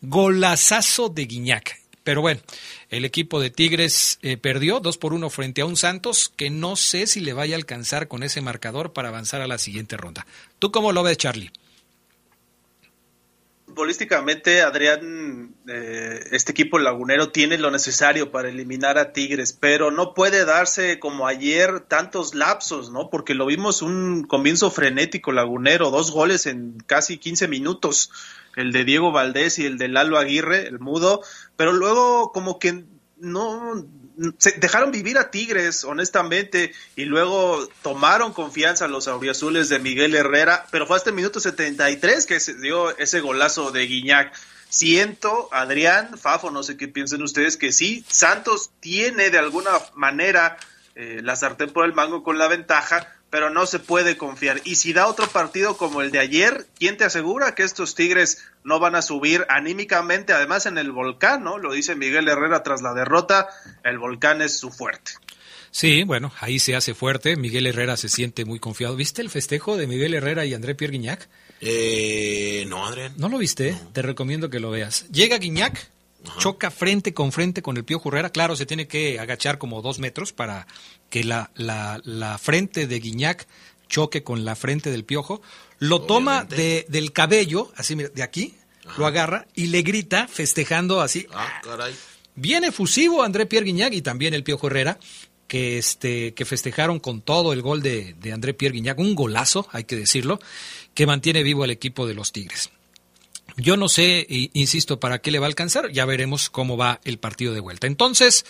Golazazo 0.01 1.07
de 1.07 1.25
Guiñac. 1.25 1.82
Pero 2.03 2.21
bueno, 2.21 2.41
el 2.89 3.05
equipo 3.05 3.39
de 3.39 3.49
Tigres 3.49 4.19
eh, 4.21 4.37
perdió 4.37 4.79
2 4.79 4.97
por 4.97 5.13
1 5.13 5.29
frente 5.29 5.61
a 5.61 5.65
un 5.65 5.77
Santos 5.77 6.31
que 6.35 6.49
no 6.49 6.75
sé 6.75 7.07
si 7.07 7.21
le 7.21 7.33
vaya 7.33 7.55
a 7.55 7.57
alcanzar 7.57 8.07
con 8.07 8.23
ese 8.23 8.41
marcador 8.41 8.91
para 8.93 9.09
avanzar 9.09 9.41
a 9.41 9.47
la 9.47 9.57
siguiente 9.57 9.95
ronda. 9.95 10.25
¿Tú 10.59 10.71
cómo 10.71 10.91
lo 10.91 11.03
ves, 11.03 11.17
Charlie? 11.17 11.51
Futbolísticamente, 13.65 14.61
Adrián, 14.61 15.55
eh, 15.67 16.19
este 16.31 16.51
equipo 16.51 16.77
lagunero 16.77 17.29
tiene 17.29 17.57
lo 17.57 17.71
necesario 17.71 18.29
para 18.31 18.49
eliminar 18.49 18.99
a 18.99 19.13
Tigres, 19.13 19.53
pero 19.53 19.89
no 19.89 20.13
puede 20.13 20.45
darse 20.45 20.99
como 20.99 21.25
ayer 21.25 21.79
tantos 21.79 22.35
lapsos, 22.35 22.91
¿no? 22.91 23.09
Porque 23.09 23.33
lo 23.33 23.47
vimos 23.47 23.81
un 23.81 24.25
comienzo 24.25 24.69
frenético 24.69 25.31
lagunero, 25.31 25.89
dos 25.89 26.11
goles 26.11 26.45
en 26.45 26.77
casi 26.85 27.17
15 27.17 27.47
minutos 27.47 28.11
el 28.55 28.71
de 28.71 28.83
Diego 28.83 29.11
Valdés 29.11 29.59
y 29.59 29.65
el 29.65 29.77
de 29.77 29.87
Lalo 29.87 30.17
Aguirre, 30.17 30.67
el 30.67 30.79
mudo, 30.79 31.21
pero 31.55 31.71
luego 31.71 32.31
como 32.31 32.59
que 32.59 32.83
no 33.17 33.85
se 34.37 34.51
dejaron 34.53 34.91
vivir 34.91 35.17
a 35.17 35.31
Tigres, 35.31 35.83
honestamente, 35.83 36.73
y 36.95 37.05
luego 37.05 37.67
tomaron 37.81 38.33
confianza 38.33 38.87
los 38.87 39.07
auriazules 39.07 39.69
de 39.69 39.79
Miguel 39.79 40.15
Herrera, 40.15 40.65
pero 40.71 40.85
fue 40.85 40.97
hasta 40.97 41.09
el 41.09 41.15
minuto 41.15 41.39
73 41.39 42.25
que 42.25 42.39
se 42.39 42.55
dio 42.55 42.95
ese 42.97 43.21
golazo 43.21 43.71
de 43.71 43.87
Guiñac. 43.87 44.33
Siento, 44.69 45.49
Adrián, 45.51 46.17
Fafo, 46.17 46.51
no 46.51 46.63
sé 46.63 46.77
qué 46.77 46.87
piensen 46.87 47.21
ustedes, 47.21 47.57
que 47.57 47.71
sí, 47.71 48.03
Santos 48.07 48.71
tiene 48.79 49.29
de 49.29 49.37
alguna 49.37 49.71
manera 49.95 50.57
eh, 50.95 51.21
la 51.23 51.35
sartén 51.35 51.71
por 51.71 51.85
el 51.85 51.93
mango 51.93 52.23
con 52.23 52.37
la 52.37 52.47
ventaja, 52.47 53.07
pero 53.33 53.49
no 53.49 53.65
se 53.65 53.79
puede 53.79 54.15
confiar. 54.15 54.61
Y 54.63 54.75
si 54.75 54.93
da 54.93 55.07
otro 55.07 55.27
partido 55.27 55.75
como 55.75 56.03
el 56.03 56.11
de 56.11 56.19
ayer, 56.19 56.67
¿quién 56.77 56.97
te 56.97 57.03
asegura 57.03 57.55
que 57.55 57.63
estos 57.63 57.95
Tigres 57.95 58.43
no 58.63 58.79
van 58.79 58.93
a 58.93 59.01
subir 59.01 59.43
anímicamente? 59.49 60.33
Además 60.33 60.67
en 60.67 60.77
el 60.77 60.91
volcán, 60.91 61.43
¿no? 61.43 61.57
Lo 61.57 61.73
dice 61.73 61.95
Miguel 61.95 62.27
Herrera 62.27 62.61
tras 62.61 62.83
la 62.83 62.93
derrota, 62.93 63.47
el 63.83 63.97
volcán 63.97 64.43
es 64.43 64.59
su 64.59 64.69
fuerte. 64.69 65.13
Sí, 65.71 66.03
bueno, 66.03 66.31
ahí 66.41 66.59
se 66.59 66.75
hace 66.75 66.93
fuerte. 66.93 67.35
Miguel 67.35 67.65
Herrera 67.65 67.97
se 67.97 68.07
siente 68.07 68.45
muy 68.45 68.59
confiado. 68.59 68.95
¿Viste 68.95 69.23
el 69.23 69.31
festejo 69.31 69.77
de 69.77 69.87
Miguel 69.87 70.13
Herrera 70.13 70.45
y 70.45 70.53
André 70.53 70.75
Pierre 70.75 70.91
Guignac? 70.91 71.27
Eh, 71.59 72.65
no, 72.67 72.85
Adrián. 72.85 73.15
¿No 73.17 73.29
lo 73.29 73.39
viste? 73.39 73.75
Te 73.93 74.03
recomiendo 74.03 74.51
que 74.51 74.59
lo 74.59 74.69
veas. 74.69 75.07
Llega 75.09 75.39
Guignac, 75.39 75.89
choca 76.37 76.69
frente 76.69 77.15
con 77.15 77.31
frente 77.31 77.63
con 77.63 77.77
el 77.77 77.83
Pío 77.83 77.99
Herrera. 78.05 78.29
Claro, 78.29 78.55
se 78.55 78.67
tiene 78.67 78.87
que 78.87 79.19
agachar 79.19 79.57
como 79.57 79.81
dos 79.81 79.97
metros 79.97 80.33
para 80.33 80.67
que 81.13 81.23
la, 81.23 81.51
la, 81.53 82.01
la 82.05 82.39
frente 82.39 82.87
de 82.87 82.99
Guiñac 82.99 83.47
choque 83.87 84.23
con 84.23 84.45
la 84.45 84.55
frente 84.55 84.89
del 84.89 85.03
piojo, 85.03 85.43
lo 85.77 86.01
toma 86.01 86.43
de, 86.43 86.87
del 86.89 87.11
cabello, 87.11 87.71
así 87.75 87.93
de 87.93 88.23
aquí, 88.23 88.55
lo 88.97 89.05
agarra 89.05 89.45
y 89.53 89.67
le 89.67 89.83
grita 89.83 90.27
festejando 90.27 91.01
así. 91.01 91.27
Ah, 91.31 91.61
caray. 91.63 91.93
Bien 92.33 92.63
efusivo 92.63 93.21
André 93.21 93.45
Pierre 93.45 93.67
Guignac 93.67 93.93
y 93.93 94.01
también 94.01 94.33
el 94.33 94.43
Piojo 94.43 94.65
Herrera, 94.65 94.97
que, 95.47 95.77
este, 95.77 96.33
que 96.33 96.45
festejaron 96.45 96.99
con 96.99 97.21
todo 97.21 97.53
el 97.53 97.61
gol 97.61 97.83
de, 97.83 98.15
de 98.15 98.33
André 98.33 98.55
Pierre 98.55 98.73
Guignac, 98.73 98.97
un 98.97 99.13
golazo, 99.13 99.67
hay 99.71 99.83
que 99.83 99.95
decirlo, 99.95 100.39
que 100.95 101.05
mantiene 101.05 101.43
vivo 101.43 101.63
al 101.63 101.69
equipo 101.69 102.07
de 102.07 102.15
los 102.15 102.31
Tigres. 102.31 102.71
Yo 103.55 103.77
no 103.77 103.87
sé, 103.87 104.25
insisto, 104.53 104.99
para 104.99 105.19
qué 105.19 105.29
le 105.29 105.37
va 105.37 105.45
a 105.45 105.49
alcanzar, 105.49 105.91
ya 105.91 106.05
veremos 106.05 106.49
cómo 106.49 106.75
va 106.75 106.99
el 107.03 107.19
partido 107.19 107.53
de 107.53 107.59
vuelta. 107.59 107.85
Entonces, 107.85 108.45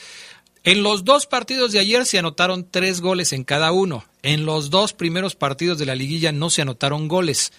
en 0.64 0.84
los 0.84 1.04
dos 1.04 1.26
partidos 1.26 1.72
de 1.72 1.80
ayer 1.80 2.06
se 2.06 2.20
anotaron 2.20 2.70
tres 2.70 3.02
goles 3.02 3.34
en 3.34 3.44
cada 3.44 3.72
uno. 3.72 4.06
En 4.22 4.46
los 4.46 4.70
dos 4.70 4.94
primeros 4.94 5.36
partidos 5.36 5.78
de 5.78 5.86
la 5.86 5.96
liguilla 5.96 6.32
no 6.32 6.50
se 6.50 6.62
anotaron 6.62 7.08
goles. 7.08 7.52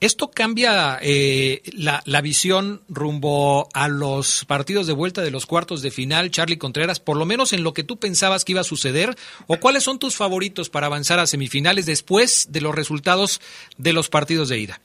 ¿Esto 0.00 0.30
cambia 0.30 0.98
eh, 1.02 1.62
la, 1.72 2.02
la, 2.04 2.20
visión 2.20 2.82
rumbo 2.88 3.68
a 3.72 3.88
los 3.88 4.44
partidos 4.44 4.86
de 4.86 4.92
vuelta 4.92 5.22
de 5.22 5.32
los 5.32 5.44
cuartos 5.44 5.82
de 5.82 5.90
final, 5.90 6.30
Charlie 6.30 6.56
Contreras, 6.56 7.00
por 7.00 7.16
lo 7.16 7.26
menos 7.26 7.52
en 7.52 7.64
lo 7.64 7.74
que 7.74 7.82
tú 7.82 7.98
pensabas 7.98 8.44
que 8.44 8.52
iba 8.52 8.60
a 8.60 8.64
suceder? 8.64 9.16
¿O 9.48 9.58
cuáles 9.58 9.82
son 9.82 9.98
tus 9.98 10.14
favoritos 10.14 10.70
para 10.70 10.86
avanzar 10.86 11.18
a 11.18 11.26
semifinales 11.26 11.84
después 11.84 12.46
de 12.50 12.60
los 12.60 12.76
resultados 12.76 13.40
de 13.76 13.92
los 13.92 14.08
partidos 14.08 14.48
de 14.48 14.58
ida? 14.58 14.80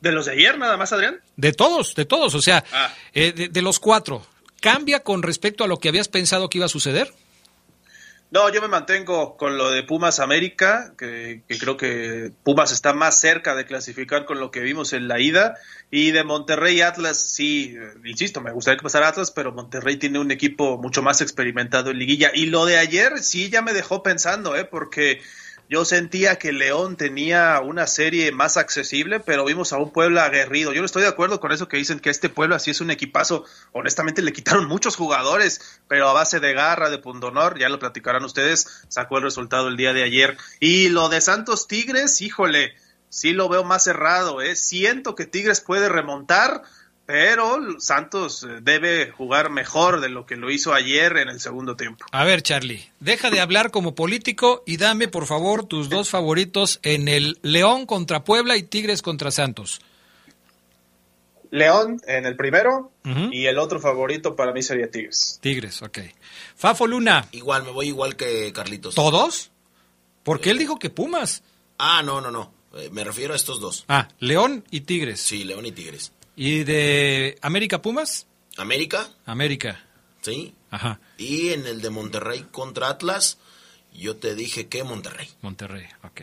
¿De 0.00 0.12
los 0.12 0.24
de 0.24 0.32
ayer 0.32 0.56
nada 0.56 0.78
más, 0.78 0.94
Adrián? 0.94 1.20
De 1.36 1.52
todos, 1.52 1.94
de 1.94 2.06
todos, 2.06 2.34
o 2.34 2.40
sea, 2.40 2.64
ah. 2.72 2.94
eh, 3.12 3.32
de, 3.32 3.48
de, 3.48 3.62
los 3.62 3.78
cuatro. 3.78 4.26
¿Cambia 4.60 5.00
con 5.00 5.22
respecto 5.22 5.64
a 5.64 5.66
lo 5.66 5.78
que 5.78 5.88
habías 5.88 6.08
pensado 6.08 6.48
que 6.48 6.58
iba 6.58 6.66
a 6.66 6.70
suceder? 6.70 7.12
No, 8.30 8.48
yo 8.48 8.62
me 8.62 8.68
mantengo 8.68 9.36
con 9.36 9.58
lo 9.58 9.72
de 9.72 9.82
Pumas 9.82 10.20
América, 10.20 10.94
que, 10.96 11.42
creo 11.48 11.76
que 11.76 12.30
Pumas 12.44 12.70
está 12.70 12.92
más 12.92 13.18
cerca 13.18 13.56
de 13.56 13.64
clasificar 13.64 14.24
con 14.24 14.38
lo 14.38 14.52
que 14.52 14.60
vimos 14.60 14.92
en 14.92 15.08
la 15.08 15.18
ida. 15.18 15.56
Y 15.90 16.12
de 16.12 16.22
Monterrey 16.22 16.80
Atlas, 16.80 17.20
sí, 17.20 17.74
eh, 17.76 17.94
insisto, 18.04 18.40
me 18.40 18.52
gustaría 18.52 18.76
que 18.76 18.84
pasara 18.84 19.08
Atlas, 19.08 19.32
pero 19.32 19.50
Monterrey 19.50 19.96
tiene 19.96 20.20
un 20.20 20.30
equipo 20.30 20.78
mucho 20.78 21.02
más 21.02 21.20
experimentado 21.20 21.90
en 21.90 21.98
liguilla. 21.98 22.30
Y 22.32 22.46
lo 22.46 22.66
de 22.66 22.78
ayer 22.78 23.18
sí 23.18 23.50
ya 23.50 23.62
me 23.62 23.72
dejó 23.72 24.04
pensando, 24.04 24.54
¿eh? 24.54 24.64
porque 24.64 25.20
yo 25.70 25.84
sentía 25.84 26.36
que 26.36 26.52
León 26.52 26.96
tenía 26.96 27.60
una 27.60 27.86
serie 27.86 28.32
más 28.32 28.56
accesible, 28.56 29.20
pero 29.20 29.44
vimos 29.44 29.72
a 29.72 29.78
un 29.78 29.92
pueblo 29.92 30.20
aguerrido. 30.20 30.72
Yo 30.72 30.80
no 30.80 30.86
estoy 30.86 31.02
de 31.02 31.08
acuerdo 31.08 31.38
con 31.38 31.52
eso 31.52 31.68
que 31.68 31.76
dicen 31.76 32.00
que 32.00 32.10
este 32.10 32.28
pueblo 32.28 32.56
así 32.56 32.72
es 32.72 32.80
un 32.80 32.90
equipazo. 32.90 33.44
Honestamente 33.70 34.20
le 34.20 34.32
quitaron 34.32 34.66
muchos 34.66 34.96
jugadores, 34.96 35.80
pero 35.86 36.08
a 36.08 36.12
base 36.12 36.40
de 36.40 36.54
garra, 36.54 36.90
de 36.90 36.98
pundonor, 36.98 37.56
ya 37.56 37.68
lo 37.68 37.78
platicarán 37.78 38.24
ustedes, 38.24 38.82
sacó 38.88 39.18
el 39.18 39.22
resultado 39.22 39.68
el 39.68 39.76
día 39.76 39.92
de 39.92 40.02
ayer. 40.02 40.36
Y 40.58 40.88
lo 40.88 41.08
de 41.08 41.20
Santos 41.20 41.68
Tigres, 41.68 42.20
híjole, 42.20 42.74
sí 43.08 43.32
lo 43.32 43.48
veo 43.48 43.62
más 43.62 43.84
cerrado, 43.84 44.42
¿eh? 44.42 44.56
Siento 44.56 45.14
que 45.14 45.26
Tigres 45.26 45.60
puede 45.60 45.88
remontar, 45.88 46.64
pero 47.10 47.58
Santos 47.80 48.44
eh, 48.44 48.60
debe 48.62 49.10
jugar 49.10 49.50
mejor 49.50 50.00
de 50.00 50.08
lo 50.08 50.26
que 50.26 50.36
lo 50.36 50.48
hizo 50.48 50.72
ayer 50.72 51.16
en 51.16 51.28
el 51.28 51.40
segundo 51.40 51.74
tiempo. 51.74 52.06
A 52.12 52.22
ver, 52.22 52.40
Charlie, 52.40 52.88
deja 53.00 53.30
de 53.30 53.40
hablar 53.40 53.72
como 53.72 53.96
político 53.96 54.62
y 54.64 54.76
dame, 54.76 55.08
por 55.08 55.26
favor, 55.26 55.66
tus 55.66 55.88
dos 55.88 56.08
favoritos 56.08 56.78
en 56.84 57.08
el 57.08 57.40
León 57.42 57.86
contra 57.86 58.22
Puebla 58.22 58.56
y 58.56 58.62
Tigres 58.62 59.02
contra 59.02 59.32
Santos. 59.32 59.80
León 61.50 62.00
en 62.06 62.26
el 62.26 62.36
primero 62.36 62.92
y 63.32 63.46
el 63.46 63.58
otro 63.58 63.80
favorito 63.80 64.36
para 64.36 64.52
mí 64.52 64.62
sería 64.62 64.88
Tigres. 64.88 65.40
Tigres, 65.42 65.82
ok. 65.82 65.98
Fafo 66.54 66.86
Luna. 66.86 67.26
Igual, 67.32 67.64
me 67.64 67.72
voy 67.72 67.88
igual 67.88 68.14
que 68.14 68.52
Carlitos. 68.52 68.94
¿Todos? 68.94 69.50
Porque 70.22 70.50
él 70.50 70.58
dijo 70.58 70.78
que 70.78 70.90
Pumas. 70.90 71.42
Ah, 71.76 72.04
no, 72.04 72.20
no, 72.20 72.30
no. 72.30 72.52
Eh, 72.76 72.88
me 72.92 73.02
refiero 73.02 73.32
a 73.32 73.36
estos 73.36 73.60
dos. 73.60 73.84
Ah, 73.88 74.06
León 74.20 74.64
y 74.70 74.82
Tigres. 74.82 75.20
Sí, 75.20 75.42
León 75.42 75.66
y 75.66 75.72
Tigres. 75.72 76.12
¿Y 76.36 76.64
de 76.64 77.38
América 77.42 77.82
Pumas? 77.82 78.26
América. 78.56 79.08
América. 79.26 79.84
Sí. 80.22 80.54
Ajá. 80.70 81.00
Y 81.18 81.50
en 81.50 81.66
el 81.66 81.80
de 81.82 81.90
Monterrey 81.90 82.46
contra 82.50 82.88
Atlas, 82.88 83.38
yo 83.92 84.16
te 84.16 84.34
dije 84.34 84.68
que 84.68 84.84
Monterrey. 84.84 85.28
Monterrey, 85.42 85.86
ok. 86.04 86.22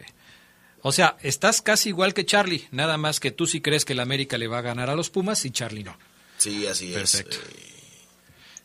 O 0.81 0.91
sea, 0.91 1.17
estás 1.21 1.61
casi 1.61 1.89
igual 1.89 2.13
que 2.13 2.25
Charlie, 2.25 2.67
nada 2.71 2.97
más 2.97 3.19
que 3.19 3.31
tú 3.31 3.47
sí 3.47 3.61
crees 3.61 3.83
que 3.83 3.93
el 3.93 3.99
América 3.99 4.37
le 4.37 4.47
va 4.47 4.59
a 4.59 4.61
ganar 4.61 4.89
a 4.89 4.95
los 4.95 5.09
Pumas 5.09 5.43
y 5.45 5.51
Charlie 5.51 5.83
no. 5.83 5.97
Sí, 6.37 6.65
así 6.67 6.93
Perfecto. 6.93 7.35
es. 7.35 7.43
Eh, 7.55 7.73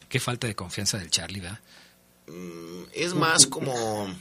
Qué 0.09 0.21
falta 0.21 0.47
de 0.47 0.55
confianza 0.55 0.99
del 0.99 1.11
Charlie, 1.11 1.41
¿verdad? 1.41 1.61
Mm, 2.27 2.83
es 2.93 3.15
más 3.15 3.47
como 3.47 4.15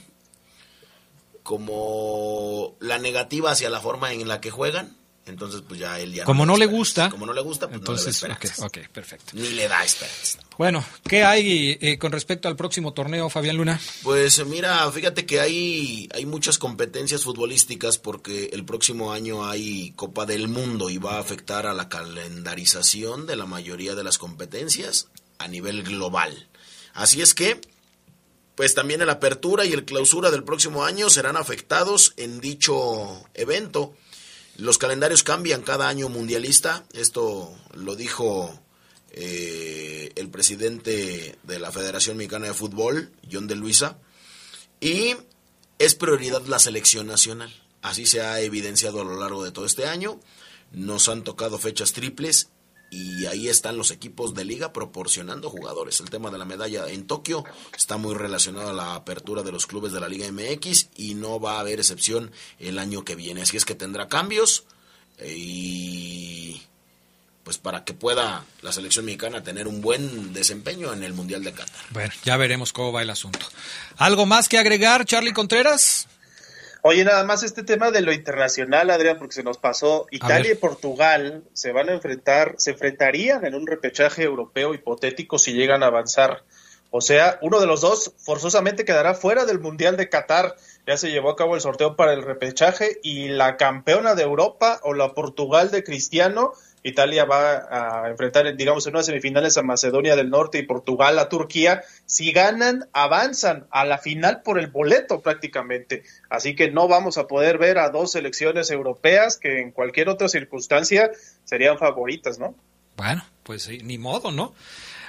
como 1.42 2.76
la 2.80 2.98
negativa 2.98 3.50
hacia 3.50 3.68
la 3.70 3.80
forma 3.80 4.12
en 4.12 4.26
la 4.28 4.40
que 4.40 4.50
juegan. 4.50 4.96
Entonces, 5.24 5.62
pues 5.66 5.78
ya 5.78 6.00
él 6.00 6.12
ya 6.14 6.24
Como 6.24 6.44
no 6.44 6.56
le 6.56 6.64
esperanzas. 6.64 6.78
gusta. 6.78 7.10
Como 7.10 7.26
no 7.26 7.32
le 7.32 7.40
gusta, 7.42 7.68
pues 7.68 7.78
Entonces, 7.78 8.22
no 8.22 8.28
le 8.28 8.32
da 8.32 8.36
ok, 8.36 8.44
esperanzas. 8.44 8.66
ok, 8.86 8.92
perfecto. 8.92 9.32
Ni 9.34 9.48
le 9.50 9.68
da 9.68 9.84
esperanza. 9.84 10.40
Bueno, 10.58 10.84
¿qué 11.08 11.22
hay 11.22 11.78
eh, 11.80 11.96
con 11.98 12.10
respecto 12.10 12.48
al 12.48 12.56
próximo 12.56 12.92
torneo, 12.92 13.30
Fabián 13.30 13.56
Luna? 13.56 13.80
Pues 14.02 14.44
mira, 14.46 14.90
fíjate 14.90 15.24
que 15.24 15.40
hay, 15.40 16.08
hay 16.12 16.26
muchas 16.26 16.58
competencias 16.58 17.22
futbolísticas 17.22 17.98
porque 17.98 18.50
el 18.52 18.64
próximo 18.64 19.12
año 19.12 19.46
hay 19.48 19.92
Copa 19.92 20.26
del 20.26 20.48
Mundo 20.48 20.90
y 20.90 20.98
va 20.98 21.14
a 21.16 21.20
afectar 21.20 21.66
a 21.66 21.72
la 21.72 21.88
calendarización 21.88 23.26
de 23.26 23.36
la 23.36 23.46
mayoría 23.46 23.94
de 23.94 24.04
las 24.04 24.18
competencias 24.18 25.08
a 25.38 25.46
nivel 25.48 25.82
global. 25.84 26.48
Así 26.94 27.22
es 27.22 27.32
que, 27.34 27.60
pues 28.56 28.74
también 28.74 29.00
el 29.02 29.08
apertura 29.10 29.64
y 29.64 29.72
el 29.72 29.84
clausura 29.84 30.30
del 30.30 30.44
próximo 30.44 30.84
año 30.84 31.08
serán 31.10 31.36
afectados 31.36 32.12
en 32.16 32.40
dicho 32.40 33.24
evento. 33.34 33.94
Los 34.56 34.78
calendarios 34.78 35.22
cambian 35.22 35.62
cada 35.62 35.88
año 35.88 36.08
mundialista, 36.08 36.84
esto 36.92 37.54
lo 37.74 37.96
dijo 37.96 38.62
eh, 39.10 40.12
el 40.14 40.28
presidente 40.28 41.38
de 41.42 41.58
la 41.58 41.72
Federación 41.72 42.16
Mexicana 42.16 42.48
de 42.48 42.54
Fútbol, 42.54 43.12
John 43.30 43.46
de 43.46 43.56
Luisa, 43.56 43.98
y 44.80 45.16
es 45.78 45.94
prioridad 45.94 46.44
la 46.46 46.58
selección 46.58 47.06
nacional. 47.06 47.52
Así 47.80 48.06
se 48.06 48.20
ha 48.20 48.40
evidenciado 48.40 49.00
a 49.00 49.04
lo 49.04 49.18
largo 49.18 49.42
de 49.42 49.52
todo 49.52 49.66
este 49.66 49.86
año. 49.86 50.20
Nos 50.70 51.08
han 51.08 51.24
tocado 51.24 51.58
fechas 51.58 51.92
triples 51.92 52.48
y 52.92 53.24
ahí 53.24 53.48
están 53.48 53.78
los 53.78 53.90
equipos 53.90 54.34
de 54.34 54.44
liga 54.44 54.74
proporcionando 54.74 55.48
jugadores. 55.48 55.98
El 56.00 56.10
tema 56.10 56.30
de 56.30 56.36
la 56.36 56.44
medalla 56.44 56.86
en 56.88 57.06
Tokio 57.06 57.42
está 57.74 57.96
muy 57.96 58.14
relacionado 58.14 58.68
a 58.68 58.74
la 58.74 58.94
apertura 58.94 59.42
de 59.42 59.50
los 59.50 59.66
clubes 59.66 59.92
de 59.92 60.00
la 60.00 60.10
Liga 60.10 60.30
MX 60.30 60.90
y 60.96 61.14
no 61.14 61.40
va 61.40 61.56
a 61.56 61.60
haber 61.60 61.78
excepción 61.78 62.30
el 62.58 62.78
año 62.78 63.02
que 63.02 63.14
viene. 63.14 63.40
Así 63.40 63.56
es 63.56 63.64
que 63.64 63.74
tendrá 63.74 64.08
cambios 64.08 64.64
eh, 65.16 65.34
y 65.34 66.62
pues 67.44 67.56
para 67.56 67.82
que 67.82 67.94
pueda 67.94 68.44
la 68.60 68.72
selección 68.72 69.06
mexicana 69.06 69.42
tener 69.42 69.68
un 69.68 69.80
buen 69.80 70.34
desempeño 70.34 70.92
en 70.92 71.02
el 71.02 71.14
Mundial 71.14 71.42
de 71.42 71.52
Qatar. 71.52 71.84
Bueno, 71.92 72.12
ya 72.24 72.36
veremos 72.36 72.74
cómo 72.74 72.92
va 72.92 73.00
el 73.00 73.08
asunto. 73.08 73.46
¿Algo 73.96 74.26
más 74.26 74.50
que 74.50 74.58
agregar, 74.58 75.06
Charlie 75.06 75.32
Contreras? 75.32 76.08
Oye, 76.84 77.04
nada 77.04 77.22
más 77.22 77.44
este 77.44 77.62
tema 77.62 77.92
de 77.92 78.00
lo 78.00 78.12
internacional, 78.12 78.90
Adrián, 78.90 79.16
porque 79.16 79.34
se 79.34 79.44
nos 79.44 79.56
pasó. 79.56 80.08
Italia 80.10 80.50
y 80.50 80.56
Portugal 80.56 81.44
se 81.52 81.70
van 81.70 81.88
a 81.88 81.92
enfrentar, 81.92 82.56
se 82.58 82.72
enfrentarían 82.72 83.44
en 83.46 83.54
un 83.54 83.68
repechaje 83.68 84.24
europeo 84.24 84.74
hipotético 84.74 85.38
si 85.38 85.52
llegan 85.52 85.84
a 85.84 85.86
avanzar. 85.86 86.42
O 86.90 87.00
sea, 87.00 87.38
uno 87.40 87.60
de 87.60 87.68
los 87.68 87.82
dos 87.82 88.12
forzosamente 88.18 88.84
quedará 88.84 89.14
fuera 89.14 89.44
del 89.44 89.60
Mundial 89.60 89.96
de 89.96 90.08
Qatar. 90.08 90.56
Ya 90.84 90.96
se 90.96 91.12
llevó 91.12 91.30
a 91.30 91.36
cabo 91.36 91.54
el 91.54 91.60
sorteo 91.60 91.94
para 91.94 92.14
el 92.14 92.22
repechaje 92.22 92.98
y 93.04 93.28
la 93.28 93.56
campeona 93.56 94.16
de 94.16 94.24
Europa 94.24 94.80
o 94.82 94.92
la 94.92 95.14
Portugal 95.14 95.70
de 95.70 95.84
Cristiano, 95.84 96.52
Italia 96.82 97.24
va 97.24 98.04
a 98.04 98.10
enfrentar, 98.10 98.56
digamos, 98.56 98.86
en 98.86 98.94
unas 98.94 99.06
semifinales 99.06 99.56
a 99.56 99.62
Macedonia 99.62 100.16
del 100.16 100.30
Norte 100.30 100.58
y 100.58 100.66
Portugal 100.66 101.18
a 101.18 101.28
Turquía. 101.28 101.82
Si 102.06 102.32
ganan, 102.32 102.88
avanzan 102.92 103.66
a 103.70 103.84
la 103.84 103.98
final 103.98 104.42
por 104.42 104.58
el 104.58 104.66
boleto 104.66 105.20
prácticamente. 105.20 106.02
Así 106.28 106.54
que 106.56 106.70
no 106.70 106.88
vamos 106.88 107.18
a 107.18 107.26
poder 107.26 107.58
ver 107.58 107.78
a 107.78 107.90
dos 107.90 108.12
selecciones 108.12 108.70
europeas 108.70 109.36
que 109.36 109.60
en 109.60 109.70
cualquier 109.70 110.08
otra 110.08 110.28
circunstancia 110.28 111.10
serían 111.44 111.78
favoritas, 111.78 112.38
¿no? 112.38 112.54
Bueno, 112.96 113.24
pues 113.42 113.68
ni 113.82 113.98
modo, 113.98 114.32
¿no? 114.32 114.54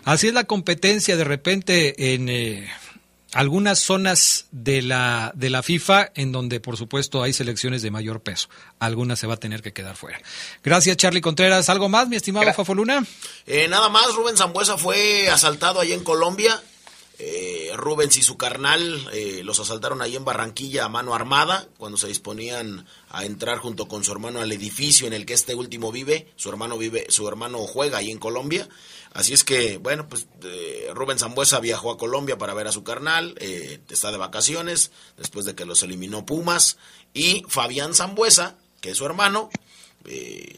Así 0.06 0.28
es 0.28 0.34
la 0.34 0.44
competencia 0.44 1.16
de 1.16 1.24
repente 1.24 2.14
en 2.14 2.30
eh, 2.30 2.70
algunas 3.34 3.80
zonas 3.80 4.46
de 4.52 4.82
la, 4.82 5.32
de 5.36 5.50
la 5.50 5.64
FIFA 5.64 6.12
en 6.16 6.32
donde 6.32 6.60
por 6.60 6.78
supuesto 6.78 7.24
hay 7.24 7.34
selecciones 7.34 7.82
de 7.82 7.92
mayor 7.92 8.22
peso. 8.22 8.48
Algunas 8.80 9.20
se 9.20 9.28
va 9.28 9.36
a 9.36 9.38
tener 9.38 9.62
que 9.62 9.74
quedar 9.74 9.96
fuera. 9.96 10.22
Gracias 10.64 10.98
Charlie 10.98 11.22
Contreras. 11.22 11.70
¿Algo 11.70 11.90
más, 11.90 12.08
mi 12.08 12.16
estimado 12.16 12.54
Fafoluna? 12.54 13.06
Eh, 13.46 13.68
nada 13.68 13.90
más, 13.90 14.14
Rubén 14.16 14.38
Zambuesa 14.38 14.78
fue 14.78 15.30
asaltado 15.30 15.80
ahí 15.80 15.94
en 15.94 16.04
Colombia. 16.04 16.62
Eh, 17.20 17.72
Rubens 17.76 18.18
y 18.18 18.24
su 18.24 18.38
carnal 18.38 19.08
eh, 19.14 19.42
los 19.44 19.60
asaltaron 19.60 20.02
ahí 20.02 20.16
en 20.16 20.26
Barranquilla 20.26 20.86
a 20.86 20.90
mano 20.90 21.14
armada 21.14 21.68
cuando 21.78 21.98
se 21.98 22.08
disponían 22.08 22.88
a 23.10 23.24
entrar 23.24 23.60
junto 23.60 23.88
con 23.88 24.04
su 24.04 24.12
hermano 24.12 24.42
al 24.42 24.52
edificio 24.52 25.06
en 25.06 25.14
el 25.14 25.26
que 25.26 25.36
este 25.36 25.54
último 25.54 25.92
vive. 25.92 26.28
Su 26.36 26.50
hermano 26.50 26.78
vive, 26.78 27.06
su 27.10 27.28
hermano 27.28 27.60
juega 27.60 28.00
ahí 28.00 28.10
en 28.10 28.18
Colombia. 28.18 28.68
Así 29.14 29.34
es 29.34 29.44
que, 29.44 29.78
bueno, 29.78 30.10
pues 30.10 30.26
eh, 30.44 30.90
Rubén 30.94 31.20
Zambuesa 31.20 31.60
viajó 31.60 31.92
a 31.92 31.98
Colombia 31.98 32.38
para 32.40 32.56
ver 32.56 32.68
a 32.68 32.72
su 32.72 32.84
carnal, 32.84 33.36
eh, 33.40 33.80
está 33.90 34.12
de 34.12 34.18
vacaciones, 34.18 34.92
después 35.18 35.46
de 35.46 35.54
que 35.54 35.66
los 35.66 35.84
eliminó 35.84 36.26
Pumas, 36.26 36.78
y 37.14 37.46
Fabián 37.48 37.94
Zambuesa, 37.94 38.58
que 38.82 38.90
es 38.90 38.98
su 38.98 39.06
hermano, 39.06 39.52
eh, 40.06 40.58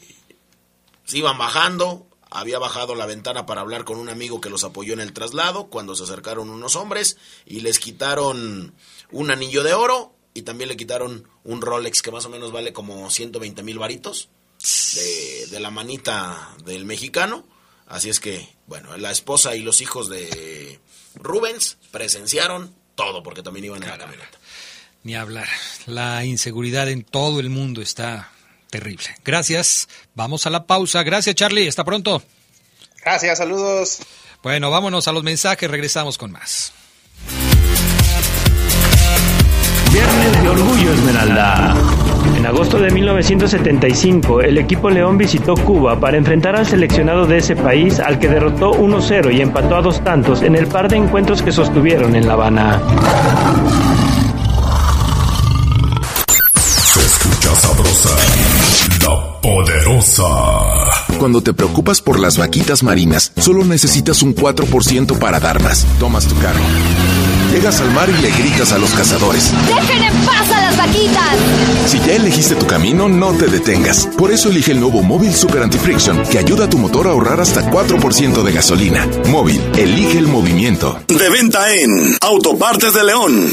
se 1.04 1.18
iban 1.18 1.36
bajando, 1.36 2.06
había 2.30 2.58
bajado 2.58 2.94
la 2.94 3.04
ventana 3.04 3.44
para 3.44 3.60
hablar 3.60 3.84
con 3.84 3.98
un 3.98 4.08
amigo 4.08 4.40
que 4.40 4.48
los 4.48 4.64
apoyó 4.64 4.94
en 4.94 5.00
el 5.00 5.12
traslado, 5.12 5.66
cuando 5.66 5.94
se 5.94 6.04
acercaron 6.04 6.48
unos 6.48 6.76
hombres 6.76 7.18
y 7.44 7.60
les 7.60 7.78
quitaron 7.78 8.74
un 9.10 9.30
anillo 9.30 9.64
de 9.64 9.74
oro 9.74 10.14
y 10.32 10.42
también 10.42 10.68
le 10.68 10.76
quitaron 10.78 11.28
un 11.44 11.60
Rolex 11.60 12.00
que 12.00 12.10
más 12.10 12.24
o 12.24 12.30
menos 12.30 12.52
vale 12.52 12.72
como 12.72 13.10
120 13.10 13.62
mil 13.62 13.78
varitos 13.78 14.30
de, 14.94 15.46
de 15.46 15.60
la 15.60 15.70
manita 15.70 16.56
del 16.64 16.84
mexicano. 16.86 17.44
Así 17.86 18.10
es 18.10 18.20
que, 18.20 18.48
bueno, 18.66 18.96
la 18.96 19.10
esposa 19.10 19.54
y 19.54 19.62
los 19.62 19.80
hijos 19.80 20.08
de 20.08 20.80
Rubens 21.14 21.78
presenciaron 21.90 22.74
todo 22.94 23.22
porque 23.22 23.42
también 23.42 23.66
iban 23.66 23.82
en 23.82 23.90
la 23.90 23.98
camioneta. 23.98 24.38
Ni 25.04 25.14
hablar. 25.14 25.46
La 25.86 26.24
inseguridad 26.24 26.88
en 26.88 27.04
todo 27.04 27.38
el 27.38 27.48
mundo 27.48 27.80
está 27.80 28.32
terrible. 28.70 29.04
Gracias. 29.24 29.88
Vamos 30.14 30.46
a 30.46 30.50
la 30.50 30.66
pausa. 30.66 31.04
Gracias, 31.04 31.36
Charlie. 31.36 31.68
Hasta 31.68 31.84
pronto. 31.84 32.22
Gracias, 33.02 33.38
saludos. 33.38 33.98
Bueno, 34.42 34.70
vámonos 34.70 35.06
a 35.06 35.12
los 35.12 35.22
mensajes. 35.22 35.70
Regresamos 35.70 36.18
con 36.18 36.32
más. 36.32 36.72
Viernes 39.92 40.42
de 40.42 40.48
Orgullo 40.48 40.92
Esmeralda. 40.92 42.05
En 42.36 42.44
agosto 42.44 42.78
de 42.78 42.90
1975, 42.90 44.42
el 44.42 44.58
equipo 44.58 44.90
León 44.90 45.16
visitó 45.16 45.54
Cuba 45.54 45.98
para 45.98 46.18
enfrentar 46.18 46.54
al 46.54 46.66
seleccionado 46.66 47.26
de 47.26 47.38
ese 47.38 47.56
país 47.56 47.98
al 47.98 48.18
que 48.18 48.28
derrotó 48.28 48.72
1-0 48.72 49.34
y 49.34 49.40
empató 49.40 49.76
a 49.76 49.82
dos 49.82 50.04
tantos 50.04 50.42
en 50.42 50.54
el 50.54 50.66
par 50.66 50.88
de 50.88 50.96
encuentros 50.96 51.42
que 51.42 51.50
sostuvieron 51.50 52.14
en 52.14 52.26
La 52.26 52.34
Habana. 52.34 52.82
Se 56.56 57.00
escucha 57.00 57.54
sabrosa, 57.56 58.10
la 59.02 59.40
poderosa. 59.40 60.24
Cuando 61.18 61.42
te 61.42 61.54
preocupas 61.54 62.02
por 62.02 62.20
las 62.20 62.36
vaquitas 62.36 62.82
marinas, 62.82 63.32
solo 63.38 63.64
necesitas 63.64 64.22
un 64.22 64.34
4% 64.34 65.18
para 65.18 65.40
dar 65.40 65.62
más. 65.62 65.86
Tomas 65.98 66.26
tu 66.26 66.36
carro. 66.38 66.60
Llegas 67.56 67.80
al 67.80 67.90
mar 67.92 68.06
y 68.10 68.20
le 68.20 68.30
gritas 68.32 68.70
a 68.72 68.78
los 68.78 68.90
cazadores. 68.92 69.50
¡Dejen 69.66 70.02
en 70.02 70.26
paz 70.26 70.50
a 70.50 70.60
las 70.60 70.76
vaquitas! 70.76 71.36
Si 71.86 71.98
ya 72.00 72.16
elegiste 72.16 72.54
tu 72.54 72.66
camino, 72.66 73.08
no 73.08 73.32
te 73.32 73.46
detengas. 73.46 74.08
Por 74.18 74.30
eso 74.30 74.50
elige 74.50 74.72
el 74.72 74.80
nuevo 74.80 75.02
Móvil 75.02 75.32
Super 75.32 75.62
Anti-Friction, 75.62 76.24
que 76.24 76.38
ayuda 76.38 76.66
a 76.66 76.68
tu 76.68 76.76
motor 76.76 77.06
a 77.06 77.12
ahorrar 77.12 77.40
hasta 77.40 77.70
4% 77.70 78.42
de 78.42 78.52
gasolina. 78.52 79.08
Móvil, 79.30 79.58
elige 79.74 80.18
el 80.18 80.26
movimiento. 80.26 81.00
De 81.08 81.30
venta 81.30 81.72
en 81.72 82.18
Autopartes 82.20 82.92
de 82.92 83.04
León. 83.04 83.48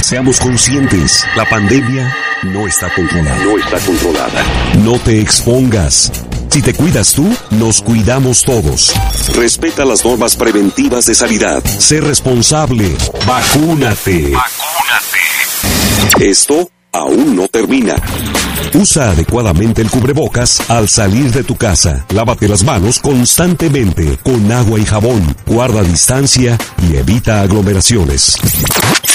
Seamos 0.00 0.40
conscientes, 0.40 1.24
la 1.36 1.48
pandemia 1.48 2.14
no 2.42 2.66
está 2.66 2.92
controlada. 2.94 3.44
No 3.44 3.56
está 3.56 3.78
controlada. 3.78 4.44
No 4.78 4.98
te 4.98 5.20
expongas. 5.20 6.12
Si 6.50 6.60
te 6.60 6.74
cuidas 6.74 7.14
tú, 7.14 7.34
nos 7.50 7.80
cuidamos 7.80 8.42
todos. 8.42 8.92
Respeta 9.34 9.84
las 9.84 10.04
normas 10.04 10.36
preventivas 10.36 11.06
de 11.06 11.14
sanidad. 11.14 11.64
Sé 11.64 12.00
responsable. 12.00 12.94
Vacúnate. 13.26 14.34
Esto 16.20 16.68
aún 16.92 17.36
no 17.36 17.48
termina. 17.48 17.96
Usa 18.74 19.10
adecuadamente 19.10 19.82
el 19.82 19.90
cubrebocas 19.90 20.70
al 20.70 20.88
salir 20.88 21.32
de 21.32 21.42
tu 21.42 21.56
casa. 21.56 22.06
Lávate 22.14 22.48
las 22.48 22.62
manos 22.64 23.00
constantemente 23.00 24.18
con 24.22 24.50
agua 24.52 24.78
y 24.78 24.84
jabón. 24.84 25.34
Guarda 25.46 25.82
distancia 25.82 26.56
y 26.88 26.96
evita 26.96 27.40
aglomeraciones. 27.42 28.36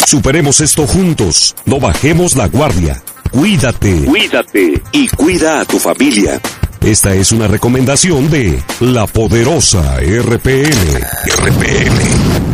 Superemos 0.05 0.61
esto 0.61 0.85
juntos. 0.85 1.55
No 1.65 1.79
bajemos 1.79 2.35
la 2.35 2.47
guardia. 2.47 3.01
Cuídate. 3.31 4.05
Cuídate. 4.05 4.81
Y 4.91 5.07
cuida 5.09 5.61
a 5.61 5.65
tu 5.65 5.79
familia. 5.79 6.39
Esta 6.81 7.13
es 7.13 7.31
una 7.31 7.47
recomendación 7.47 8.29
de 8.29 8.61
la 8.79 9.07
poderosa 9.07 9.97
RPL. 9.99 11.01
RPL. 11.43 12.46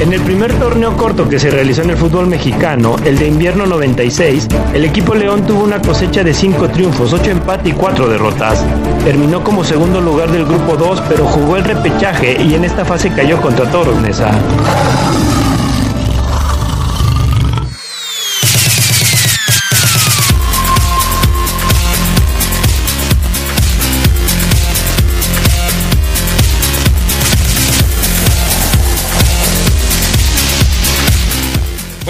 En 0.00 0.12
el 0.12 0.20
primer 0.20 0.52
torneo 0.58 0.96
corto 0.96 1.28
que 1.28 1.38
se 1.38 1.50
realizó 1.50 1.82
en 1.82 1.90
el 1.90 1.96
fútbol 1.96 2.26
mexicano, 2.26 2.96
el 3.04 3.18
de 3.18 3.26
invierno 3.26 3.66
96, 3.66 4.46
el 4.74 4.84
equipo 4.84 5.14
León 5.14 5.46
tuvo 5.46 5.64
una 5.64 5.80
cosecha 5.80 6.22
de 6.22 6.34
5 6.34 6.68
triunfos, 6.68 7.12
8 7.12 7.30
empates 7.30 7.72
y 7.72 7.72
4 7.72 8.08
derrotas. 8.08 8.64
Terminó 9.04 9.42
como 9.42 9.64
segundo 9.64 10.00
lugar 10.00 10.30
del 10.30 10.44
grupo 10.44 10.76
2, 10.76 11.02
pero 11.08 11.24
jugó 11.24 11.56
el 11.56 11.64
repechaje 11.64 12.40
y 12.42 12.54
en 12.54 12.64
esta 12.64 12.84
fase 12.84 13.10
cayó 13.10 13.40
contra 13.40 13.70
Toros 13.70 14.00
Nesa. 14.00 14.30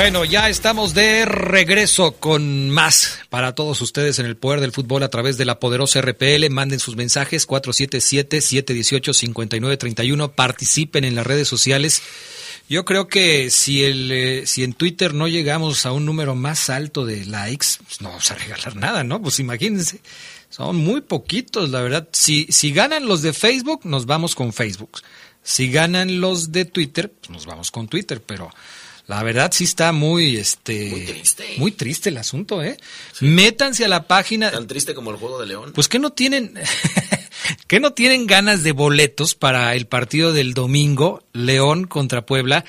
Bueno, 0.07 0.25
ya 0.25 0.49
estamos 0.49 0.95
de 0.95 1.25
regreso 1.25 2.12
con 2.12 2.71
más 2.71 3.19
para 3.29 3.57
todos 3.57 3.83
ustedes 3.83 4.21
en 4.21 4.27
el 4.27 4.37
poder 4.37 4.61
del 4.61 4.71
fútbol 4.71 5.03
a 5.03 5.11
través 5.11 5.37
de 5.37 5.45
la 5.45 5.59
poderosa 5.59 6.01
RPL. 6.01 6.49
Manden 6.49 6.79
sus 6.79 6.95
mensajes 6.95 7.49
477-718-5931. 7.49 10.31
Participen 10.31 11.03
en 11.03 11.16
las 11.16 11.27
redes 11.27 11.49
sociales. 11.49 12.03
Yo 12.69 12.85
creo 12.85 13.09
que 13.09 13.51
si, 13.51 13.83
el, 13.83 14.12
eh, 14.12 14.47
si 14.47 14.62
en 14.62 14.75
Twitter 14.75 15.12
no 15.12 15.27
llegamos 15.27 15.85
a 15.87 15.90
un 15.90 16.07
número 16.07 16.37
más 16.37 16.71
alto 16.71 17.05
de 17.05 17.27
likes, 17.27 17.66
pues 17.85 18.01
no 18.01 18.11
vamos 18.11 18.31
a 18.31 18.37
regalar 18.37 18.77
nada, 18.77 19.03
¿no? 19.03 19.21
Pues 19.21 19.40
imagínense, 19.40 20.03
son 20.51 20.77
muy 20.77 21.01
poquitos, 21.01 21.71
la 21.71 21.81
verdad. 21.81 22.09
Si, 22.12 22.47
si 22.51 22.71
ganan 22.71 23.07
los 23.07 23.23
de 23.23 23.33
Facebook, 23.33 23.81
nos 23.83 24.07
vamos 24.07 24.37
con 24.37 24.53
Facebook. 24.53 25.01
Si 25.42 25.69
ganan 25.69 26.21
los 26.21 26.53
de 26.53 26.64
Twitter, 26.64 27.11
pues 27.11 27.31
nos 27.31 27.45
vamos 27.45 27.73
con 27.73 27.88
Twitter, 27.88 28.23
pero 28.25 28.53
la 29.07 29.23
verdad 29.23 29.53
sí 29.53 29.64
está 29.64 29.92
muy, 29.92 30.37
este, 30.37 31.23
muy 31.59 31.71
triste, 31.71 32.09
el 32.09 32.19
asunto, 32.19 32.62
¿eh? 32.62 32.77
Métanse 33.21 33.85
a 33.85 33.88
la 33.88 34.09
página. 34.09 34.51
Tan 34.51 34.66
triste 34.66 34.95
como 34.95 35.12
el 35.12 35.16
juego 35.16 35.38
de 35.38 35.47
León. 35.47 35.73
Pues 35.75 35.88
que 35.88 36.01
no 36.01 36.11
tienen, 36.11 36.55
que 37.69 37.79
no 37.79 37.92
tienen 37.92 38.27
ganas 38.27 38.64
de 38.64 38.73
boletos 38.73 39.37
para 39.37 39.77
el 39.77 39.87
partido 39.87 40.33
del 40.33 40.55
domingo, 40.55 41.23
León 41.33 41.87
contra 41.87 42.27
Puebla. 42.27 42.64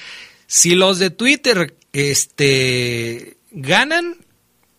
Si 0.46 0.76
los 0.76 1.00
de 1.00 1.10
Twitter, 1.10 1.76
este, 1.92 3.38
ganan, 3.50 4.18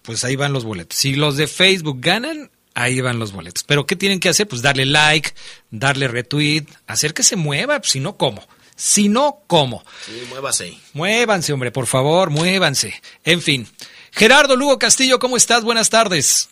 pues 0.03 0.23
ahí 0.23 0.37
van 0.37 0.53
los 0.53 0.65
boletos. 0.65 0.97
Si 0.97 1.15
los 1.15 1.37
de 1.37 1.49
Facebook 1.49 1.99
ganan, 2.01 2.53
ahí 2.75 3.01
van 3.01 3.19
los 3.19 3.33
boletos. 3.33 3.65
Pero 3.65 3.85
¿qué 3.85 3.97
tienen 3.97 4.21
que 4.21 4.29
hacer? 4.29 4.47
Pues 4.47 4.63
darle 4.63 4.87
like, 4.87 5.35
darle 5.73 6.07
retweet, 6.07 6.67
hacer 6.87 7.15
que 7.15 7.25
se 7.25 7.35
mueva, 7.35 7.81
pues, 7.81 7.91
si 7.91 8.01
no, 8.01 8.17
¿cómo? 8.17 8.47
Si 8.81 9.09
no, 9.09 9.41
¿cómo? 9.49 9.85
Sí, 10.07 10.23
muévase. 10.29 10.79
Muévanse, 10.93 11.53
hombre, 11.53 11.73
por 11.73 11.89
favor, 11.89 12.31
muévanse. 12.31 12.95
En 13.25 13.43
fin. 13.43 13.67
Gerardo 14.13 14.55
Lugo 14.55 14.79
Castillo, 14.79 15.19
¿cómo 15.19 15.37
estás? 15.37 15.65
Buenas 15.65 15.91
tardes. 15.91 16.49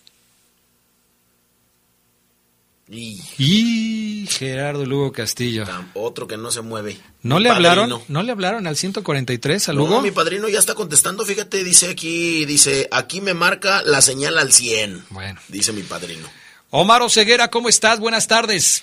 Y, 2.89 3.21
Y 3.39 4.27
Gerardo 4.29 4.85
Lugo 4.87 5.13
Castillo. 5.13 5.65
otro 5.95 6.27
que 6.29 6.37
no 6.37 6.51
se 6.51 6.61
mueve. 6.63 6.97
¿No 7.23 7.37
Mi 7.39 7.45
le 7.45 7.51
hablaron? 7.51 8.03
¿No 8.09 8.23
le 8.23 8.33
hablaron 8.33 8.67
al 8.67 8.77
143 8.77 9.69
a 9.69 9.73
No, 9.73 9.79
Lugo? 9.81 10.03
mi 10.03 10.11
padrino 10.13 10.49
ya 10.49 10.59
está 10.61 10.75
contestando, 10.75 11.25
fíjate, 11.25 11.65
dice 11.65 11.89
aquí, 11.91 12.45
dice, 12.45 12.89
aquí 12.93 13.21
me 13.21 13.35
marca 13.35 13.83
la 13.83 14.01
señal 14.03 14.39
al 14.39 14.53
100. 14.53 15.05
Bueno. 15.11 15.41
Dice 15.49 15.73
mi 15.73 15.83
padrino. 15.83 16.29
Omar 16.71 17.03
Oseguera, 17.03 17.49
¿cómo 17.49 17.69
estás? 17.69 17.99
Buenas 18.01 18.27
tardes. 18.29 18.83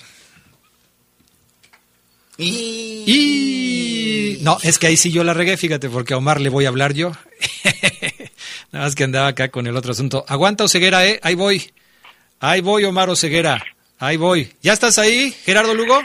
Y... 2.38 3.04
Y... 3.06 4.44
No, 4.44 4.58
es 4.64 4.80
que 4.80 4.88
ahí 4.88 4.98
sí 4.98 5.12
yo 5.12 5.24
la 5.24 5.34
regué, 5.34 5.56
fíjate, 5.58 5.90
porque 5.90 6.14
a 6.14 6.18
Omar 6.18 6.42
le 6.42 6.50
voy 6.50 6.66
a 6.66 6.70
hablar 6.70 6.94
yo. 6.94 7.12
Nada 8.72 8.86
más 8.86 8.96
que 8.96 9.04
andaba 9.04 9.28
acá 9.28 9.50
con 9.50 9.68
el 9.68 9.78
otro 9.78 9.92
asunto. 9.92 10.26
Aguanta 10.28 10.64
Oseguera, 10.64 11.06
¿eh? 11.06 11.20
Ahí 11.24 11.36
voy. 11.36 11.72
Ahí 12.40 12.62
voy, 12.62 12.84
Omar 12.86 13.10
Oseguera. 13.10 13.64
Ahí 14.00 14.18
voy. 14.18 14.52
¿Ya 14.62 14.74
estás 14.74 15.00
ahí, 15.00 15.32
Gerardo 15.32 15.74
Lugo? 15.74 16.02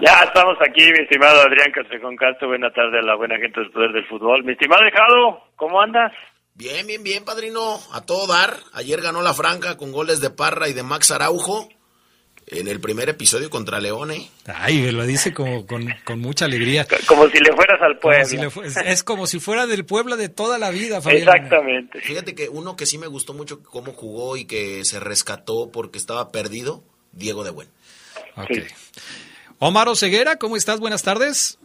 Ya 0.00 0.22
estamos 0.24 0.56
aquí, 0.60 0.82
mi 0.92 1.02
estimado 1.02 1.40
Adrián 1.40 1.72
Castrejón 1.72 2.16
Castro. 2.16 2.48
Buena 2.48 2.70
tarde 2.70 2.98
a 2.98 3.02
la 3.02 3.16
buena 3.16 3.36
gente 3.38 3.60
del 3.60 3.70
Poder 3.70 3.92
del 3.92 4.06
Fútbol. 4.06 4.44
Mi 4.44 4.52
estimado 4.52 4.84
Dejado, 4.84 5.44
¿cómo 5.56 5.80
andas? 5.80 6.12
Bien, 6.54 6.86
bien, 6.86 7.02
bien, 7.02 7.24
padrino. 7.24 7.78
A 7.92 8.04
todo 8.04 8.26
dar. 8.26 8.54
Ayer 8.74 9.00
ganó 9.00 9.22
la 9.22 9.32
Franca 9.32 9.76
con 9.76 9.92
goles 9.92 10.20
de 10.20 10.30
Parra 10.30 10.68
y 10.68 10.72
de 10.72 10.82
Max 10.82 11.10
Araujo 11.10 11.68
en 12.50 12.68
el 12.68 12.80
primer 12.80 13.08
episodio 13.08 13.50
contra 13.50 13.80
León, 13.80 14.10
¿eh? 14.10 14.30
Ay, 14.46 14.80
me 14.80 14.92
lo 14.92 15.04
dice 15.04 15.32
como 15.34 15.66
con, 15.66 15.86
con 16.04 16.18
mucha 16.20 16.46
alegría. 16.46 16.86
Como 17.06 17.28
si 17.28 17.38
le 17.38 17.52
fueras 17.52 17.80
al 17.82 17.98
Como 17.98 18.00
pueblo. 18.00 18.24
si 18.26 18.36
le 18.36 18.50
fu- 18.50 18.62
es, 18.62 19.02
como 19.04 19.26
si 19.26 19.38
fuera 19.40 19.66
del 19.66 19.84
Puebla 19.84 20.16
de 20.16 20.28
toda 20.28 20.58
la 20.58 20.70
vida, 20.70 21.00
Fabián. 21.02 21.22
Exactamente. 21.28 22.00
Fíjate 22.00 22.34
que 22.34 22.48
uno 22.48 22.76
que 22.76 22.86
sí 22.86 22.98
me 22.98 23.06
gustó 23.06 23.34
mucho 23.34 23.62
cómo 23.62 23.92
jugó 23.92 24.36
y 24.36 24.44
que 24.46 24.84
se 24.84 24.98
rescató 25.00 25.70
porque 25.70 25.98
estaba 25.98 26.32
perdido, 26.32 26.82
Diego 27.12 27.44
de 27.44 27.50
Buen. 27.50 27.68
Ok. 28.36 28.50
Omar 29.58 29.88
Oseguera, 29.88 30.36
¿cómo 30.36 30.56
estás? 30.56 30.78
Buenas 30.80 31.02
tardes. 31.02 31.58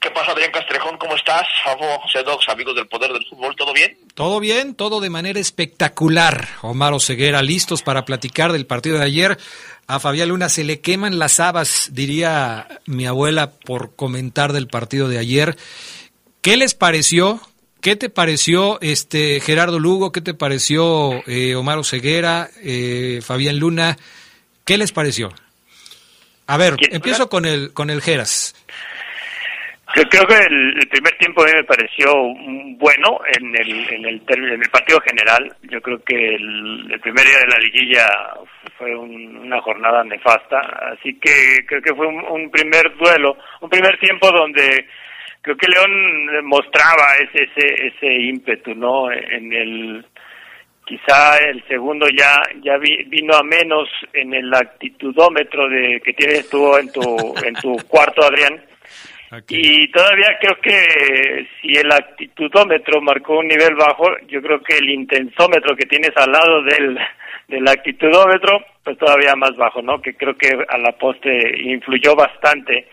¿Qué 0.00 0.10
pasa, 0.12 0.32
Adrián 0.32 0.50
Castrejón? 0.50 0.96
¿Cómo 0.96 1.14
estás? 1.14 1.46
Favo, 1.62 2.00
Sedox, 2.10 2.48
amigos 2.48 2.74
del 2.74 2.86
Poder 2.86 3.12
del 3.12 3.22
Fútbol, 3.26 3.54
¿todo 3.54 3.74
bien? 3.74 3.98
Todo 4.14 4.40
bien, 4.40 4.74
todo 4.74 4.98
de 4.98 5.10
manera 5.10 5.38
espectacular. 5.38 6.48
Omar 6.62 6.94
Oseguera, 6.94 7.42
listos 7.42 7.82
para 7.82 8.06
platicar 8.06 8.50
del 8.52 8.64
partido 8.64 8.96
de 8.98 9.04
ayer. 9.04 9.36
A 9.86 10.00
Fabián 10.00 10.30
Luna 10.30 10.48
se 10.48 10.64
le 10.64 10.80
queman 10.80 11.18
las 11.18 11.38
habas, 11.38 11.90
diría 11.92 12.66
mi 12.86 13.04
abuela, 13.04 13.50
por 13.50 13.94
comentar 13.94 14.54
del 14.54 14.68
partido 14.68 15.06
de 15.06 15.18
ayer. 15.18 15.58
¿Qué 16.40 16.56
les 16.56 16.72
pareció? 16.74 17.38
¿Qué 17.82 17.94
te 17.94 18.08
pareció 18.08 18.80
este 18.80 19.40
Gerardo 19.40 19.78
Lugo? 19.78 20.12
¿Qué 20.12 20.22
te 20.22 20.32
pareció 20.32 21.22
eh, 21.26 21.56
Omar 21.56 21.76
Oseguera, 21.76 22.48
eh, 22.62 23.20
Fabián 23.22 23.58
Luna? 23.58 23.98
¿Qué 24.64 24.78
les 24.78 24.92
pareció? 24.92 25.30
A 26.46 26.56
ver, 26.56 26.76
empiezo 26.90 27.28
con 27.28 27.44
el 27.44 27.72
con 27.72 27.90
el 27.90 28.02
Geras. 28.02 28.56
Creo 29.92 30.24
que 30.26 30.36
el, 30.36 30.88
primer 30.88 31.16
tiempo 31.18 31.42
a 31.42 31.46
mí 31.46 31.52
me 31.54 31.64
pareció 31.64 32.12
bueno 32.76 33.20
en 33.36 33.56
el, 33.56 33.92
en 33.92 34.06
el, 34.06 34.22
en 34.28 34.62
el 34.62 34.70
partido 34.70 35.00
general. 35.00 35.52
Yo 35.62 35.80
creo 35.80 35.98
que 36.04 36.34
el, 36.36 37.00
primer 37.02 37.26
día 37.26 37.38
de 37.38 37.48
la 37.48 37.58
liguilla 37.58 38.06
fue 38.78 38.94
una 38.94 39.60
jornada 39.60 40.04
nefasta, 40.04 40.58
así 40.92 41.18
que 41.18 41.64
creo 41.66 41.82
que 41.82 41.94
fue 41.94 42.06
un, 42.06 42.50
primer 42.50 42.96
duelo, 42.96 43.36
un 43.60 43.68
primer 43.68 43.98
tiempo 43.98 44.30
donde 44.30 44.86
creo 45.42 45.56
que 45.56 45.68
León 45.68 46.44
mostraba 46.44 47.16
ese 47.16 47.44
ese, 47.44 47.86
ese 47.88 48.12
ímpetu, 48.12 48.74
¿no? 48.74 49.10
En 49.10 49.52
el 49.52 50.06
quizá 50.84 51.36
el 51.38 51.66
segundo 51.66 52.06
ya 52.16 52.40
ya 52.62 52.76
vino 52.78 53.34
a 53.34 53.42
menos 53.42 53.88
en 54.12 54.34
el 54.34 54.52
actitudómetro 54.54 55.68
de 55.68 56.00
que 56.04 56.12
tienes 56.12 56.48
tú 56.48 56.76
en 56.76 56.92
tu 56.92 57.34
en 57.44 57.54
tu 57.54 57.76
cuarto 57.88 58.24
Adrián 58.24 58.69
y 59.48 59.90
todavía 59.92 60.36
creo 60.40 60.56
que 60.60 61.46
si 61.60 61.72
el 61.72 61.90
actitudómetro 61.92 63.00
marcó 63.00 63.38
un 63.38 63.46
nivel 63.46 63.74
bajo, 63.76 64.08
yo 64.26 64.42
creo 64.42 64.60
que 64.60 64.78
el 64.78 64.90
intensómetro 64.90 65.76
que 65.76 65.86
tienes 65.86 66.10
al 66.16 66.32
lado 66.32 66.62
del, 66.62 66.98
del 67.46 67.68
actitudómetro, 67.68 68.58
pues 68.82 68.98
todavía 68.98 69.36
más 69.36 69.54
bajo, 69.56 69.82
¿no? 69.82 70.02
Que 70.02 70.14
creo 70.14 70.36
que 70.36 70.58
a 70.68 70.78
la 70.78 70.92
poste 70.92 71.30
influyó 71.62 72.16
bastante 72.16 72.88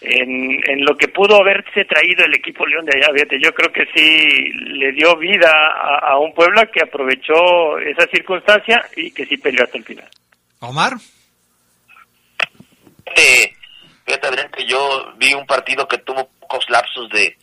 en, 0.00 0.60
en 0.66 0.84
lo 0.84 0.96
que 0.96 1.08
pudo 1.08 1.40
haberse 1.40 1.84
traído 1.84 2.24
el 2.24 2.34
equipo 2.34 2.66
León 2.66 2.84
de 2.86 2.96
allá. 2.96 3.12
Fíjate, 3.12 3.38
yo 3.42 3.52
creo 3.52 3.72
que 3.72 3.86
sí 3.94 4.52
le 4.52 4.92
dio 4.92 5.16
vida 5.16 5.52
a, 6.02 6.18
un 6.18 6.32
Puebla 6.32 6.66
que 6.66 6.82
aprovechó 6.82 7.78
esa 7.78 8.06
circunstancia 8.06 8.84
y 8.96 9.10
que 9.10 9.26
sí 9.26 9.36
peleó 9.36 9.64
hasta 9.64 9.78
el 9.78 9.84
final. 9.84 10.08
Omar. 10.60 10.92
Eh, 13.14 13.55
Fíjate, 14.06 14.28
Adrián, 14.28 14.50
que 14.56 14.64
yo 14.64 15.12
vi 15.16 15.34
un 15.34 15.46
partido 15.46 15.88
que 15.88 15.98
tuvo 15.98 16.28
pocos 16.40 16.70
lapsos 16.70 17.08
de, 17.10 17.36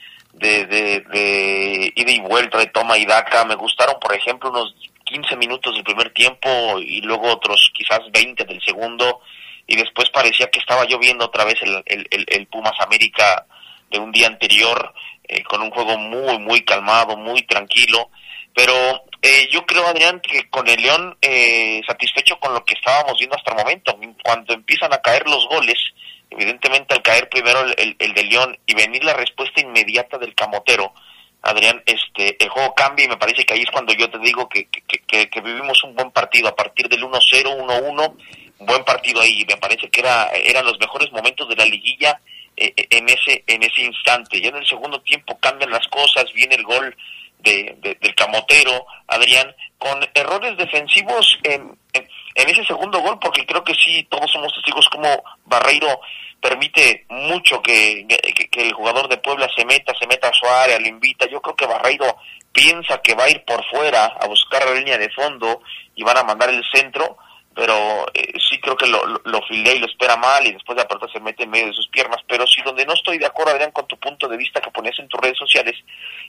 ida 1.94 2.12
y 2.12 2.20
vuelta, 2.22 2.58
de 2.58 2.68
toma 2.68 2.98
y 2.98 3.06
daca. 3.06 3.44
Me 3.44 3.56
gustaron, 3.56 4.00
por 4.00 4.16
ejemplo, 4.16 4.50
unos 4.50 4.74
15 5.04 5.36
minutos 5.36 5.76
del 5.76 5.84
primer 5.84 6.14
tiempo 6.14 6.80
y 6.80 7.02
luego 7.02 7.30
otros 7.34 7.70
quizás 7.74 8.00
20 8.14 8.46
del 8.46 8.62
segundo. 8.64 9.20
Y 9.68 9.76
después 9.76 10.10
parecía 10.10 10.50
que 10.50 10.60
estaba 10.60 10.86
yo 10.86 10.98
viendo 11.00 11.26
otra 11.26 11.44
vez 11.44 11.56
el, 11.62 11.84
el, 11.86 12.26
el, 12.28 12.48
Pumas 12.48 12.80
América 12.80 13.46
de 13.92 14.00
un 14.00 14.14
día 14.14 14.28
anterior, 14.28 14.94
eh, 15.28 15.44
con 15.44 15.62
un 15.62 15.70
juego 15.70 15.98
muy, 15.98 16.38
muy 16.40 16.62
calmado, 16.64 17.18
muy 17.18 17.42
tranquilo. 17.42 18.10
Pero 18.56 18.74
eh, 19.22 19.50
yo 19.52 19.66
creo, 19.66 19.86
Adrián, 19.86 20.22
que 20.22 20.50
con 20.50 20.66
el 20.70 20.82
León 20.82 21.18
eh, 21.22 21.82
satisfecho 21.86 22.40
con 22.40 22.54
lo 22.54 22.64
que 22.64 22.76
estábamos 22.76 23.18
viendo 23.18 23.36
hasta 23.36 23.52
el 23.52 23.58
momento. 23.58 24.00
Cuando 24.24 24.54
empiezan 24.54 24.94
a 24.94 25.02
caer 25.02 25.28
los 25.28 25.46
goles, 25.50 25.94
evidentemente 26.34 26.94
al 26.94 27.02
caer 27.02 27.30
primero 27.30 27.62
el, 27.62 27.96
el, 27.98 28.14
de 28.14 28.24
León 28.24 28.58
y 28.66 28.74
venir 28.76 29.04
la 29.04 29.14
respuesta 29.14 29.62
inmediata 29.62 30.18
del 30.18 30.36
Camotero, 30.36 30.94
Adrián, 31.42 31.84
este, 31.86 32.42
el 32.42 32.50
juego 32.50 32.74
cambia 32.74 33.06
y 33.06 33.10
me 33.10 33.18
parece 33.18 33.46
que 33.46 33.54
ahí 33.54 33.62
es 33.62 33.72
cuando 33.72 33.94
yo 33.94 34.10
te 34.10 34.18
digo 34.20 34.48
que, 34.48 34.68
que, 34.68 35.30
que, 35.30 35.42
vivimos 35.42 35.84
un 35.84 35.94
buen 35.94 36.10
partido 36.12 36.48
a 36.48 36.56
partir 36.56 36.88
del 36.88 37.04
1-0, 37.04 37.20
1-1, 37.58 38.16
un 38.60 38.66
buen 38.66 38.84
partido 38.86 39.20
ahí. 39.20 39.46
Me 39.48 39.58
parece 39.58 39.90
que 39.90 40.00
era, 40.00 40.30
eran 40.32 40.66
los 40.66 40.80
mejores 40.80 41.12
momentos 41.12 41.50
de 41.50 41.58
la 41.58 41.66
liguilla 41.66 42.22
eh, 42.56 42.72
eh, 42.78 42.88
en 42.92 43.10
ese 43.10 43.44
en 43.48 43.62
ese 43.62 43.82
instante. 43.82 44.40
Ya 44.40 44.50
en 44.50 44.56
el 44.56 44.68
segundo 44.68 45.02
tiempo 45.02 45.38
cambian 45.40 45.70
las 45.70 45.86
cosas, 45.90 46.32
viene 46.34 46.56
el 46.56 46.64
gol 46.64 46.96
de, 47.40 47.76
del 48.00 48.16
Camotero, 48.16 48.86
Adrián, 49.08 49.54
con 49.78 50.00
errores 50.14 50.56
defensivos 50.58 51.40
en, 51.44 51.78
en, 51.92 52.08
en 52.36 52.50
ese 52.50 52.64
segundo 52.66 53.00
gol, 53.00 53.20
porque 53.20 53.46
creo 53.46 53.64
que 53.64 53.76
sí, 53.76 54.08
todos 54.10 54.32
somos 54.32 54.54
testigos 54.54 54.88
como 54.90 55.24
Barreiro 55.46 56.00
permite 56.42 57.06
mucho 57.10 57.62
que, 57.62 58.06
que, 58.52 58.62
el 58.62 58.74
jugador 58.74 59.08
de 59.08 59.18
Puebla 59.18 59.48
se 59.56 59.64
meta, 59.64 59.94
se 59.98 60.06
meta 60.08 60.28
a 60.28 60.34
su 60.34 60.46
área, 60.46 60.78
le 60.78 60.90
invita. 60.90 61.26
Yo 61.30 61.42
creo 61.42 61.56
que 61.56 61.66
Barreiro 61.66 62.18
piensa 62.52 63.02
que 63.02 63.16
va 63.16 63.24
a 63.24 63.30
ir 63.30 63.46
por 63.46 63.64
fuera 63.70 64.06
a 64.20 64.28
buscar 64.28 64.66
la 64.66 64.74
línea 64.74 64.98
de 64.98 65.10
fondo 65.12 65.62
y 65.96 66.04
van 66.04 66.18
a 66.18 66.24
mandar 66.24 66.50
el 66.50 66.64
centro 66.74 67.18
pero 67.56 68.06
eh, 68.14 68.34
sí 68.50 68.60
creo 68.60 68.76
que 68.76 68.88
lo, 68.88 69.06
lo, 69.06 69.42
filea 69.48 69.74
y 69.74 69.80
lo 69.80 69.86
espera 69.86 70.16
mal 70.18 70.46
y 70.46 70.54
después 70.54 70.76
de 70.76 70.82
apertar 70.82 71.12
se 71.12 71.20
mete 71.20 71.44
en 71.44 71.50
medio 71.50 71.68
de 71.68 71.74
sus 71.74 71.88
piernas, 71.90 72.20
pero 72.28 72.48
sí 72.48 72.62
donde 72.64 72.86
no 72.86 72.94
estoy 72.94 73.18
de 73.18 73.26
acuerdo, 73.26 73.52
Adrián, 73.52 73.72
con 73.72 73.88
tu 73.88 73.98
punto 73.98 74.28
de 74.28 74.38
vista 74.38 74.62
que 74.62 74.72
ponías 74.72 74.98
en 75.00 75.08
tus 75.08 75.20
redes 75.20 75.38
sociales, 75.38 75.76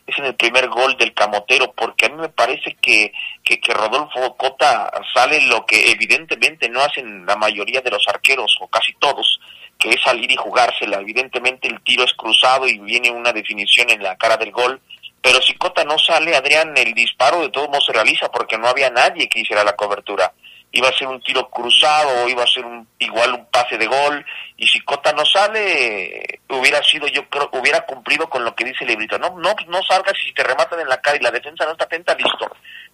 es 0.07 0.19
en 0.19 0.27
el 0.27 0.35
primer 0.35 0.69
gol 0.69 0.97
del 0.97 1.15
Camotero, 1.15 1.73
porque 1.73 2.07
a 2.07 2.09
mí 2.11 2.17
me 2.17 2.29
parece 2.29 2.77
que, 2.81 3.13
que, 3.43 3.61
que 3.61 3.73
Rodolfo 3.73 4.37
Cota 4.37 4.91
sale 5.15 5.41
lo 5.47 5.65
que 5.65 5.91
evidentemente 5.91 6.69
no 6.69 6.81
hacen 6.81 7.25
la 7.27 7.37
mayoría 7.37 7.81
de 7.81 7.91
los 7.91 8.07
arqueros, 8.09 8.57
o 8.61 8.69
casi 8.69 8.93
todos, 8.95 9.41
que 9.79 9.91
es 9.91 10.03
salir 10.03 10.31
y 10.31 10.37
jugársela. 10.37 11.01
Evidentemente 11.01 11.69
el 11.69 11.81
tiro 11.83 12.05
es 12.05 12.13
cruzado 12.15 12.67
y 12.69 12.79
viene 12.79 13.11
una 13.11 13.33
definición 13.33 13.91
en 13.91 14.03
la 14.03 14.17
cara 14.17 14.37
del 14.37 14.53
gol, 14.53 14.81
pero 15.23 15.41
si 15.41 15.55
Cota 15.55 15.85
no 15.85 15.99
sale, 15.99 16.37
Adrián, 16.37 16.77
el 16.77 16.93
disparo 16.93 17.41
de 17.41 17.49
todos 17.49 17.69
modos 17.69 17.87
se 17.87 17.95
realiza 17.95 18.31
porque 18.31 18.59
no 18.59 18.69
había 18.69 18.91
nadie 18.91 19.27
que 19.27 19.41
hiciera 19.41 19.65
la 19.65 19.75
cobertura 19.75 20.31
iba 20.75 20.89
a 20.89 20.97
ser 20.97 21.07
un 21.07 21.23
tiro 21.23 21.49
cruzado, 21.49 22.25
o 22.25 22.29
iba 22.29 22.43
a 22.43 22.47
ser 22.47 22.65
un, 22.65 22.87
igual 22.99 23.33
un 23.33 23.47
pase 23.47 23.79
de 23.79 23.87
gol, 23.87 24.25
y 24.57 24.67
si 24.67 24.81
Cota 24.81 25.13
no 25.13 25.25
sale, 25.25 26.41
hubiera 26.49 26.83
sido, 26.83 27.07
yo 27.07 27.29
creo, 27.29 27.49
hubiera 27.53 27.87
cumplido 27.87 28.29
con 28.29 28.45
lo 28.45 28.55
que 28.55 28.65
dice 28.65 28.83
el 28.83 28.89
librito. 28.89 29.19
No, 29.19 29.31
no, 29.39 29.55
no 29.69 29.83
salgas 29.83 30.15
y 30.23 30.29
si 30.29 30.35
te 30.35 30.43
rematan 30.43 30.81
en 30.81 30.89
la 30.89 31.01
cara 31.01 31.17
y 31.17 31.23
la 31.23 31.31
defensa 31.31 31.65
no 31.65 31.73
está 31.73 31.85
atenta, 31.85 32.15
listo. 32.15 32.51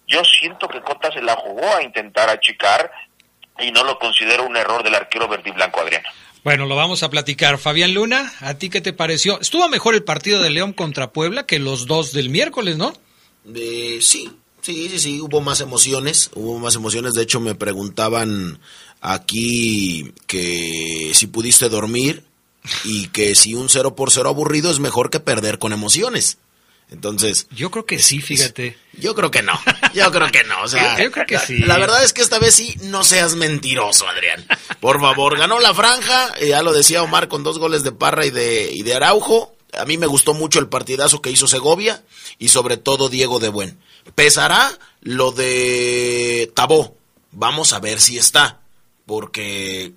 Yo 0.07 0.23
siento 0.23 0.67
que 0.67 0.81
Cota 0.81 1.11
se 1.11 1.21
la 1.21 1.35
jugó 1.35 1.75
a 1.75 1.81
intentar 1.81 2.29
achicar 2.29 2.91
y 3.59 3.71
no 3.71 3.83
lo 3.83 3.97
considero 3.97 4.45
un 4.45 4.57
error 4.57 4.83
del 4.83 4.95
arquero 4.95 5.27
verde 5.27 5.49
y 5.49 5.53
blanco, 5.53 5.81
Adriano. 5.81 6.09
Bueno, 6.43 6.65
lo 6.65 6.75
vamos 6.75 7.03
a 7.03 7.09
platicar. 7.09 7.57
Fabián 7.57 7.93
Luna, 7.93 8.31
¿a 8.41 8.55
ti 8.55 8.69
qué 8.69 8.81
te 8.81 8.93
pareció? 8.93 9.39
Estuvo 9.39 9.67
mejor 9.69 9.93
el 9.93 10.03
partido 10.03 10.41
de 10.41 10.49
León 10.49 10.73
contra 10.73 11.11
Puebla 11.11 11.45
que 11.45 11.59
los 11.59 11.85
dos 11.85 12.13
del 12.13 12.29
miércoles, 12.29 12.77
¿no? 12.77 12.93
Eh, 13.55 13.99
sí, 14.01 14.31
Sí, 14.61 14.89
sí, 14.89 14.99
sí, 14.99 15.21
hubo 15.21 15.41
más 15.41 15.61
emociones, 15.61 16.29
hubo 16.35 16.59
más 16.59 16.75
emociones. 16.75 17.13
De 17.13 17.23
hecho, 17.23 17.39
me 17.39 17.55
preguntaban 17.55 18.59
aquí 19.01 20.13
que 20.27 21.11
si 21.13 21.27
pudiste 21.27 21.67
dormir 21.69 22.23
y 22.83 23.07
que 23.07 23.35
si 23.35 23.55
un 23.55 23.69
0 23.69 23.95
por 23.95 24.11
0 24.11 24.29
aburrido 24.29 24.69
es 24.69 24.79
mejor 24.79 25.09
que 25.09 25.19
perder 25.19 25.59
con 25.59 25.73
emociones. 25.73 26.37
Entonces. 26.91 27.47
Yo 27.51 27.71
creo 27.71 27.85
que 27.85 27.99
sí, 27.99 28.21
fíjate. 28.21 28.77
Yo 28.93 29.15
creo 29.15 29.31
que 29.31 29.41
no. 29.41 29.57
Yo 29.93 30.11
creo 30.11 30.29
que 30.29 30.43
no. 30.43 30.61
O 30.61 30.67
sea, 30.67 31.01
yo, 31.01 31.09
creo 31.09 31.25
que 31.25 31.39
sí. 31.39 31.59
La, 31.59 31.77
verdad 31.77 32.03
es 32.03 32.11
que 32.11 32.21
esta 32.21 32.37
vez 32.37 32.53
sí, 32.53 32.75
no 32.83 33.03
seas 33.03 33.35
mentiroso, 33.35 34.07
Adrián. 34.07 34.45
Por 34.81 34.99
favor, 34.99 35.37
ganó 35.37 35.59
la 35.59 35.73
franja. 35.73 36.33
Eh, 36.39 36.49
ya 36.49 36.61
lo 36.61 36.73
decía 36.73 37.01
Omar 37.01 37.29
con 37.29 37.43
dos 37.43 37.59
goles 37.59 37.83
de 37.83 37.93
Parra 37.93 38.25
y 38.25 38.29
de, 38.29 38.71
y 38.73 38.83
de 38.83 38.93
Araujo. 38.93 39.55
A 39.73 39.85
mí 39.85 39.97
me 39.97 40.05
gustó 40.05 40.33
mucho 40.33 40.59
el 40.59 40.67
partidazo 40.67 41.21
que 41.21 41.31
hizo 41.31 41.47
Segovia 41.47 42.03
y 42.39 42.49
sobre 42.49 42.75
todo 42.75 43.07
Diego 43.07 43.39
de 43.39 43.47
Buen. 43.47 43.79
Pesará 44.15 44.77
lo 45.01 45.31
de 45.31 46.51
Tabó. 46.55 46.95
Vamos 47.31 47.73
a 47.73 47.79
ver 47.79 47.99
si 47.99 48.17
está, 48.17 48.61
porque 49.05 49.93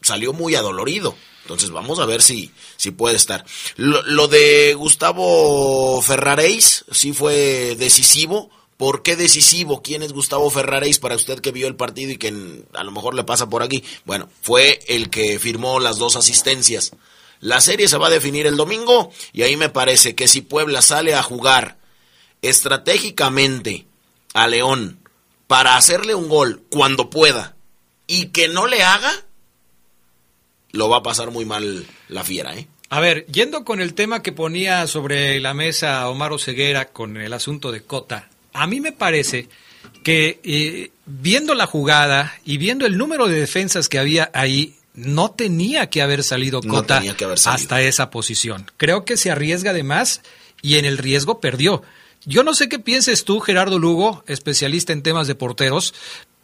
salió 0.00 0.32
muy 0.32 0.54
adolorido. 0.54 1.14
Entonces 1.42 1.70
vamos 1.70 2.00
a 2.00 2.06
ver 2.06 2.22
si, 2.22 2.50
si 2.76 2.90
puede 2.90 3.16
estar. 3.16 3.44
Lo, 3.76 4.26
de 4.26 4.74
Gustavo 4.74 6.02
Ferraréis 6.02 6.84
sí 6.90 7.12
fue 7.12 7.76
decisivo. 7.78 8.50
¿Por 8.76 9.02
qué 9.02 9.14
decisivo? 9.14 9.80
¿Quién 9.80 10.02
es 10.02 10.12
Gustavo 10.12 10.50
Ferraréis 10.50 10.98
para 10.98 11.14
usted 11.14 11.38
que 11.38 11.52
vio 11.52 11.68
el 11.68 11.76
partido 11.76 12.12
y 12.12 12.18
que 12.18 12.64
a 12.74 12.82
lo 12.82 12.90
mejor 12.90 13.14
le 13.14 13.22
pasa 13.22 13.48
por 13.48 13.62
aquí? 13.62 13.84
Bueno, 14.04 14.28
fue 14.42 14.80
el 14.88 15.08
que 15.08 15.38
firmó 15.38 15.78
las 15.78 15.98
dos 15.98 16.16
asistencias. 16.16 16.92
La 17.40 17.60
serie 17.60 17.86
se 17.86 17.96
va 17.96 18.08
a 18.08 18.10
definir 18.10 18.46
el 18.46 18.56
domingo 18.56 19.12
y 19.32 19.42
ahí 19.42 19.56
me 19.56 19.68
parece 19.68 20.14
que 20.14 20.26
si 20.26 20.40
Puebla 20.40 20.82
sale 20.82 21.14
a 21.14 21.22
jugar 21.22 21.78
estratégicamente 22.48 23.86
a 24.34 24.46
León 24.46 25.00
para 25.46 25.76
hacerle 25.76 26.14
un 26.14 26.28
gol 26.28 26.62
cuando 26.70 27.10
pueda 27.10 27.56
y 28.06 28.26
que 28.26 28.48
no 28.48 28.66
le 28.66 28.82
haga, 28.82 29.12
lo 30.72 30.88
va 30.88 30.98
a 30.98 31.02
pasar 31.02 31.30
muy 31.30 31.44
mal 31.44 31.86
la 32.08 32.24
fiera, 32.24 32.54
¿eh? 32.56 32.68
A 32.88 33.00
ver, 33.00 33.26
yendo 33.26 33.64
con 33.64 33.80
el 33.80 33.94
tema 33.94 34.22
que 34.22 34.30
ponía 34.30 34.86
sobre 34.86 35.40
la 35.40 35.54
mesa 35.54 36.08
Omar 36.08 36.32
Oseguera 36.32 36.86
con 36.86 37.16
el 37.16 37.32
asunto 37.32 37.72
de 37.72 37.82
Cota, 37.82 38.28
a 38.52 38.66
mí 38.68 38.80
me 38.80 38.92
parece 38.92 39.48
que 40.04 40.40
eh, 40.44 40.92
viendo 41.04 41.54
la 41.54 41.66
jugada 41.66 42.38
y 42.44 42.58
viendo 42.58 42.86
el 42.86 42.96
número 42.96 43.26
de 43.26 43.40
defensas 43.40 43.88
que 43.88 43.98
había 43.98 44.30
ahí, 44.34 44.76
no 44.94 45.32
tenía 45.32 45.90
que 45.90 46.00
haber 46.00 46.22
salido 46.22 46.62
Cota 46.62 47.02
hasta 47.44 47.82
esa 47.82 48.10
posición. 48.10 48.70
Creo 48.76 49.04
que 49.04 49.16
se 49.16 49.32
arriesga 49.32 49.72
de 49.72 49.82
más 49.82 50.22
y 50.62 50.76
en 50.76 50.84
el 50.84 50.98
riesgo 50.98 51.40
perdió. 51.40 51.82
Yo 52.26 52.42
no 52.42 52.54
sé 52.54 52.68
qué 52.68 52.80
pienses 52.80 53.24
tú, 53.24 53.38
Gerardo 53.38 53.78
Lugo, 53.78 54.24
especialista 54.26 54.92
en 54.92 55.04
temas 55.04 55.28
de 55.28 55.36
porteros, 55.36 55.94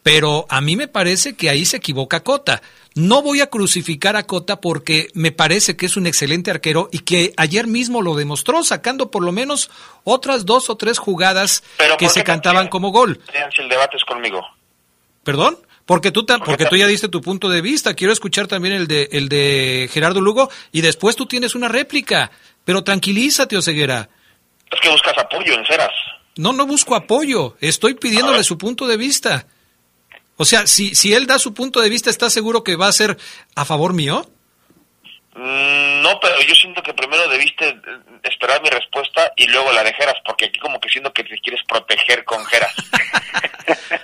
pero 0.05 0.47
a 0.49 0.61
mí 0.61 0.77
me 0.77 0.87
parece 0.87 1.35
que 1.35 1.51
ahí 1.51 1.65
se 1.65 1.79
equivoca 1.79 2.23
Cota. 2.23 2.63
No 2.95 3.21
voy 3.21 3.41
a 3.41 3.49
crucificar 3.49 4.15
a 4.15 4.25
Cota 4.25 4.61
porque 4.61 5.09
me 5.15 5.33
parece 5.33 5.77
que 5.77 5.87
es 5.87 5.97
un 5.97 6.07
excelente 6.07 6.53
arquero 6.53 6.89
y 6.93 7.01
que 7.01 7.35
ayer 7.37 7.67
mismo 7.67 8.01
lo 8.01 8.15
demostró 8.15 8.63
sacando 8.63 9.11
por 9.11 9.25
lo 9.25 9.33
menos 9.33 9.71
otras 10.05 10.47
dos 10.47 10.71
o 10.71 10.77
tres 10.77 10.99
jugadas 10.99 11.65
que 11.99 12.09
se 12.09 12.23
cantaban 12.23 12.69
como 12.69 12.91
gol. 12.91 13.21
el 13.59 13.69
debate 13.69 13.97
es 13.97 14.05
conmigo. 14.05 14.41
¿Perdón? 15.25 15.59
Porque 15.85 16.13
tú, 16.13 16.25
porque 16.45 16.67
tú 16.67 16.77
ya 16.77 16.87
diste 16.87 17.09
tu 17.09 17.21
punto 17.21 17.49
de 17.49 17.61
vista. 17.61 17.95
Quiero 17.95 18.13
escuchar 18.13 18.47
también 18.47 18.75
el 18.75 18.87
de, 18.87 19.09
el 19.11 19.29
de 19.29 19.91
Gerardo 19.93 20.21
Lugo 20.21 20.49
y 20.71 20.81
después 20.81 21.17
tú 21.17 21.27
tienes 21.27 21.57
una 21.57 21.67
réplica. 21.67 22.31
Pero 22.65 22.85
tranquilízate, 22.85 23.57
Oseguera. 23.57 24.09
Es 24.73 24.81
que 24.81 24.89
buscas 24.89 25.17
apoyo 25.19 25.55
en 25.55 25.65
Ceras. 25.67 25.93
No, 26.37 26.53
no 26.53 26.67
busco 26.67 26.95
apoyo. 26.95 27.57
Estoy 27.61 27.95
pidiéndole 27.95 28.43
su 28.43 28.57
punto 28.57 28.87
de 28.87 28.97
vista. 28.97 29.47
O 30.37 30.45
sea, 30.45 30.67
si, 30.67 30.95
si 30.95 31.13
él 31.13 31.27
da 31.27 31.39
su 31.39 31.55
punto 31.55 31.81
de 31.81 31.91
vista, 31.91 32.11
¿estás 32.11 32.33
seguro 32.33 32.65
que 32.65 32.77
va 32.77 32.89
a 32.89 32.93
ser 32.93 33.17
a 33.55 33.65
favor 33.65 33.93
mío? 33.93 34.27
Mm, 35.35 36.03
no, 36.03 36.19
pero 36.21 36.41
yo 36.43 36.55
siento 36.55 36.83
que 36.83 36.93
primero 36.95 37.29
debiste 37.29 37.69
eh, 37.69 37.79
esperar 38.25 38.63
mi 38.63 38.69
respuesta 38.69 39.33
y 39.37 39.47
luego 39.47 39.73
la 39.73 39.85
de 39.85 39.95
Geras, 39.95 40.17
porque 40.25 40.47
aquí 40.47 40.59
como 40.59 40.81
que 40.81 40.89
siento 40.89 41.13
que 41.13 41.25
te 41.25 41.39
quieres 41.39 41.63
proteger 41.69 42.25
con 42.25 42.45
Geras. 42.47 42.75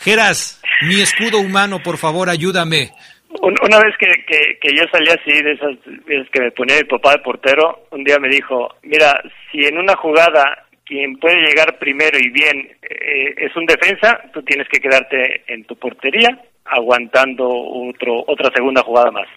Geras, 0.00 0.60
mi 0.82 1.00
escudo 1.00 1.38
humano, 1.38 1.82
por 1.82 1.98
favor, 1.98 2.30
ayúdame. 2.30 2.94
Una 3.38 3.78
vez 3.78 3.96
que, 3.96 4.58
que, 4.60 4.74
yo 4.74 4.82
salí 4.90 5.08
así, 5.08 5.42
de 5.42 5.52
esas 5.52 5.76
veces 6.04 6.28
que 6.32 6.40
me 6.40 6.50
ponía 6.50 6.76
mi 6.76 6.84
papá 6.84 7.12
de 7.12 7.22
portero, 7.22 7.86
un 7.92 8.02
día 8.02 8.18
me 8.18 8.28
dijo, 8.28 8.74
mira, 8.82 9.22
si 9.50 9.64
en 9.64 9.78
una 9.78 9.94
jugada 9.96 10.66
quien 10.84 11.16
puede 11.16 11.46
llegar 11.46 11.78
primero 11.78 12.18
y 12.18 12.28
bien 12.30 12.76
eh, 12.82 13.34
es 13.36 13.54
un 13.54 13.66
defensa, 13.66 14.20
tú 14.32 14.42
tienes 14.42 14.66
que 14.68 14.80
quedarte 14.80 15.44
en 15.46 15.64
tu 15.64 15.76
portería 15.76 16.28
aguantando 16.64 17.48
otro, 17.48 18.24
otra 18.26 18.50
segunda 18.52 18.82
jugada 18.82 19.12
más. 19.12 19.28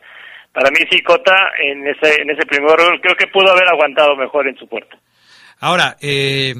Para 0.51 0.69
mí 0.71 0.77
sí, 0.89 1.01
Cota, 1.01 1.35
en 1.59 1.87
ese, 1.87 2.21
en 2.21 2.29
ese 2.31 2.45
primer 2.47 2.75
gol, 2.77 2.99
creo 3.01 3.15
que 3.15 3.27
pudo 3.27 3.51
haber 3.51 3.67
aguantado 3.69 4.15
mejor 4.15 4.47
en 4.47 4.55
su 4.55 4.67
puerta. 4.67 4.97
Ahora, 5.59 5.95
eh, 6.01 6.53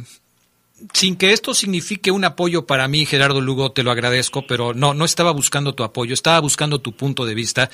sin 0.92 1.16
que 1.16 1.32
esto 1.32 1.54
signifique 1.54 2.12
un 2.12 2.26
apoyo 2.26 2.66
para 2.66 2.88
mí, 2.88 3.06
Gerardo 3.06 3.42
Lugo, 3.42 3.72
te 3.72 3.84
lo 3.84 3.92
agradezco, 3.92 4.46
pero 4.46 4.74
no, 4.74 4.94
no 4.94 5.06
estaba 5.06 5.32
buscando 5.32 5.74
tu 5.74 5.84
apoyo, 5.84 6.14
estaba 6.14 6.40
buscando 6.40 6.80
tu 6.80 6.94
punto 6.94 7.26
de 7.26 7.36
vista. 7.36 7.70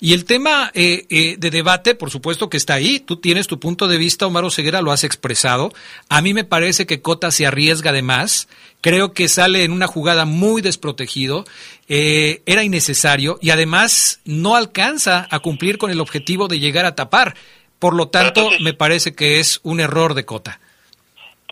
Y 0.00 0.12
el 0.12 0.24
tema 0.24 0.70
eh, 0.74 1.06
eh, 1.10 1.36
de 1.38 1.50
debate, 1.50 1.94
por 1.94 2.10
supuesto 2.10 2.48
que 2.48 2.56
está 2.56 2.74
ahí, 2.74 3.00
tú 3.00 3.16
tienes 3.16 3.46
tu 3.46 3.60
punto 3.60 3.88
de 3.88 3.98
vista, 3.98 4.26
Omar 4.26 4.50
Ceguera 4.50 4.82
lo 4.82 4.92
has 4.92 5.04
expresado. 5.04 5.72
A 6.08 6.22
mí 6.22 6.32
me 6.32 6.44
parece 6.44 6.86
que 6.86 7.02
Cota 7.02 7.30
se 7.30 7.46
arriesga 7.46 7.92
de 7.92 8.02
más, 8.02 8.48
creo 8.80 9.12
que 9.12 9.28
sale 9.28 9.64
en 9.64 9.72
una 9.72 9.86
jugada 9.86 10.24
muy 10.24 10.62
desprotegido, 10.62 11.44
eh, 11.88 12.42
era 12.46 12.64
innecesario 12.64 13.38
y 13.42 13.50
además 13.50 14.20
no 14.24 14.56
alcanza 14.56 15.26
a 15.30 15.40
cumplir 15.40 15.78
con 15.78 15.90
el 15.90 16.00
objetivo 16.00 16.48
de 16.48 16.60
llegar 16.60 16.86
a 16.86 16.94
tapar. 16.94 17.34
Por 17.78 17.94
lo 17.94 18.08
tanto, 18.08 18.48
me 18.60 18.72
parece 18.72 19.14
que 19.14 19.40
es 19.40 19.60
un 19.62 19.80
error 19.80 20.14
de 20.14 20.24
Cota. 20.24 20.60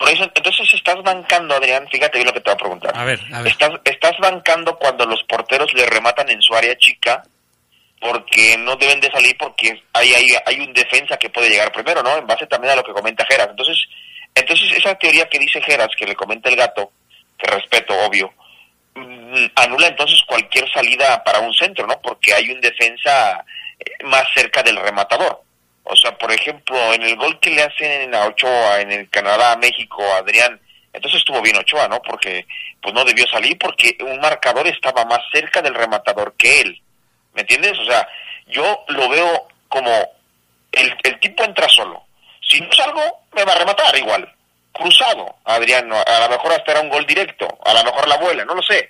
Por 0.03 0.11
eso, 0.11 0.25
entonces 0.25 0.75
estás 0.75 1.01
bancando, 1.05 1.55
Adrián, 1.55 1.87
fíjate 1.89 2.19
bien 2.19 2.27
lo 2.27 2.33
que 2.33 2.41
te 2.41 2.51
voy 2.51 2.55
a 2.55 2.57
preguntar. 2.57 2.93
A 2.97 3.05
ver, 3.05 3.21
a 3.33 3.41
ver. 3.41 3.53
Estás, 3.53 3.71
estás 3.85 4.19
bancando 4.19 4.77
cuando 4.77 5.07
los 5.07 5.23
porteros 5.23 5.73
le 5.75 5.87
rematan 5.87 6.29
en 6.29 6.43
su 6.43 6.53
área 6.57 6.77
chica 6.77 7.23
porque 8.01 8.57
no 8.59 8.75
deben 8.75 9.01
de 9.01 9.13
salir 9.13 9.37
porque 9.39 9.81
hay, 9.93 10.13
hay, 10.13 10.27
hay 10.45 10.59
un 10.59 10.73
defensa 10.73 11.17
que 11.17 11.31
puede 11.31 11.51
llegar 11.51 11.71
primero, 11.71 12.03
¿no? 12.03 12.17
En 12.17 12.27
base 12.27 12.49
también 12.49 12.73
a 12.73 12.77
lo 12.77 12.83
que 12.83 12.91
comenta 12.91 13.25
Geras. 13.27 13.51
Entonces, 13.51 13.79
entonces 14.35 14.77
esa 14.77 14.93
teoría 14.97 15.29
que 15.29 15.39
dice 15.39 15.63
Geras, 15.63 15.95
que 15.97 16.07
le 16.07 16.17
comenta 16.17 16.49
el 16.49 16.57
gato, 16.57 16.91
que 17.39 17.49
respeto, 17.49 17.95
obvio, 18.05 18.35
mm, 18.97 19.47
anula 19.55 19.87
entonces 19.87 20.21
cualquier 20.27 20.69
salida 20.73 21.23
para 21.23 21.39
un 21.39 21.55
centro, 21.55 21.87
¿no? 21.87 22.01
Porque 22.03 22.35
hay 22.35 22.51
un 22.51 22.61
defensa 22.61 23.45
eh, 23.79 24.05
más 24.05 24.25
cerca 24.35 24.65
del 24.65 24.79
rematador. 24.79 25.43
O 25.93 25.97
sea, 25.97 26.17
por 26.17 26.33
ejemplo, 26.33 26.77
en 26.95 27.03
el 27.03 27.17
gol 27.17 27.39
que 27.39 27.51
le 27.51 27.63
hacen 27.63 28.15
a 28.15 28.27
Ochoa 28.27 28.81
en 28.81 28.93
el 28.93 29.11
Canadá, 29.11 29.57
México, 29.57 30.03
Adrián, 30.15 30.59
entonces 30.93 31.21
estuvo 31.21 31.43
bien 31.43 31.57
Ochoa, 31.57 31.87
¿no? 31.87 32.01
Porque 32.01 32.47
pues 32.81 32.95
no 32.95 33.05
debió 33.05 33.27
salir 33.27 33.59
porque 33.59 33.99
un 34.01 34.19
marcador 34.19 34.67
estaba 34.67 35.05
más 35.05 35.21
cerca 35.31 35.61
del 35.61 35.75
rematador 35.75 36.35
que 36.39 36.63
él. 36.63 36.81
¿Me 37.35 37.43
entiendes? 37.43 37.79
O 37.79 37.85
sea, 37.85 38.09
yo 38.47 38.85
lo 38.89 39.09
veo 39.11 39.49
como 39.69 39.91
el, 40.73 40.97
tipo 41.21 41.45
entra 41.45 41.69
solo. 41.69 42.03
Si 42.41 42.59
no 42.61 42.73
salgo, 42.73 43.27
me 43.35 43.45
va 43.45 43.53
a 43.53 43.59
rematar 43.59 43.97
igual. 43.99 44.33
Cruzado, 44.73 45.37
Adrián, 45.45 45.93
a 45.93 46.21
lo 46.21 46.29
mejor 46.31 46.53
hasta 46.53 46.73
era 46.73 46.81
un 46.81 46.89
gol 46.89 47.07
directo, 47.07 47.47
a 47.65 47.75
lo 47.75 47.85
mejor 47.85 48.09
la 48.09 48.15
abuela, 48.15 48.45
no 48.47 48.55
lo 48.55 48.63
sé. 48.63 48.89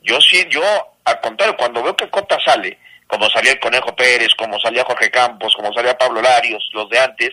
Yo 0.00 0.18
sí, 0.22 0.46
yo, 0.48 0.62
al 1.04 1.20
contrario, 1.20 1.56
cuando 1.58 1.82
veo 1.82 1.94
que 1.94 2.08
Cota 2.08 2.38
sale, 2.42 2.78
como 3.12 3.28
salía 3.28 3.52
el 3.52 3.60
Conejo 3.60 3.94
Pérez, 3.94 4.30
como 4.38 4.58
salía 4.58 4.86
Jorge 4.86 5.10
Campos, 5.10 5.54
como 5.54 5.70
salía 5.74 5.98
Pablo 5.98 6.22
Larios, 6.22 6.66
los 6.72 6.88
de 6.88 6.98
antes, 6.98 7.28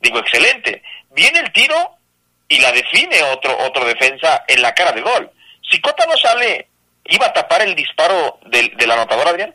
digo, 0.00 0.18
excelente. 0.18 0.82
Viene 1.10 1.38
el 1.38 1.52
tiro 1.52 1.76
y 2.48 2.58
la 2.58 2.72
define 2.72 3.22
otro, 3.32 3.56
otro 3.64 3.84
defensa 3.84 4.42
en 4.48 4.60
la 4.60 4.74
cara 4.74 4.90
de 4.90 5.00
gol. 5.00 5.30
Si 5.70 5.80
Cota 5.80 6.06
no 6.06 6.16
sale, 6.16 6.66
¿iba 7.04 7.26
a 7.26 7.32
tapar 7.32 7.62
el 7.62 7.76
disparo 7.76 8.40
del, 8.46 8.76
del 8.76 8.90
anotador, 8.90 9.28
Adrián? 9.28 9.54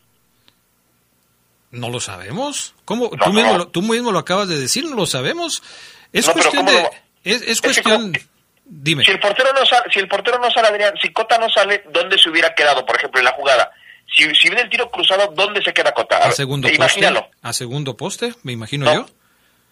No 1.72 1.90
lo 1.90 2.00
sabemos. 2.00 2.74
¿Cómo? 2.86 3.10
tú, 3.10 3.34
mismo, 3.34 3.68
tú 3.68 3.82
mismo 3.82 4.14
lo 4.14 4.20
acabas 4.20 4.48
de 4.48 4.58
decir, 4.58 4.86
no 4.86 4.96
lo 4.96 5.06
sabemos. 5.06 5.62
Es 6.14 6.30
cuestión 6.30 6.66
de... 6.66 6.90
Es, 7.26 7.60
cuestión... 7.60 8.14
Dime. 8.64 9.04
Si 9.04 9.12
el 9.12 9.20
portero 9.20 9.52
no 9.52 9.66
sale, 9.66 9.92
si 9.92 10.00
el 10.00 10.08
portero 10.08 10.40
no 10.40 10.50
sale, 10.50 10.70
Adrián, 10.70 10.94
si 11.02 11.12
Cota 11.12 11.38
no 11.38 11.50
sale, 11.50 11.84
¿dónde 11.90 12.18
se 12.18 12.30
hubiera 12.30 12.56
quedado, 12.56 12.86
por 12.86 12.96
ejemplo, 12.96 13.20
en 13.20 13.26
la 13.26 13.32
jugada? 13.34 13.70
Si, 14.08 14.24
si 14.36 14.48
viene 14.48 14.62
el 14.62 14.70
tiro 14.70 14.90
cruzado, 14.90 15.32
¿dónde 15.36 15.62
se 15.62 15.74
queda 15.74 15.94
Cota? 15.94 16.18
A, 16.18 16.32
segundo 16.32 16.70
poste. 16.76 17.08
A 17.42 17.54
segundo 17.54 17.98
poste, 17.98 18.34
me 18.44 18.54
imagino 18.54 18.92
yo. 18.94 19.06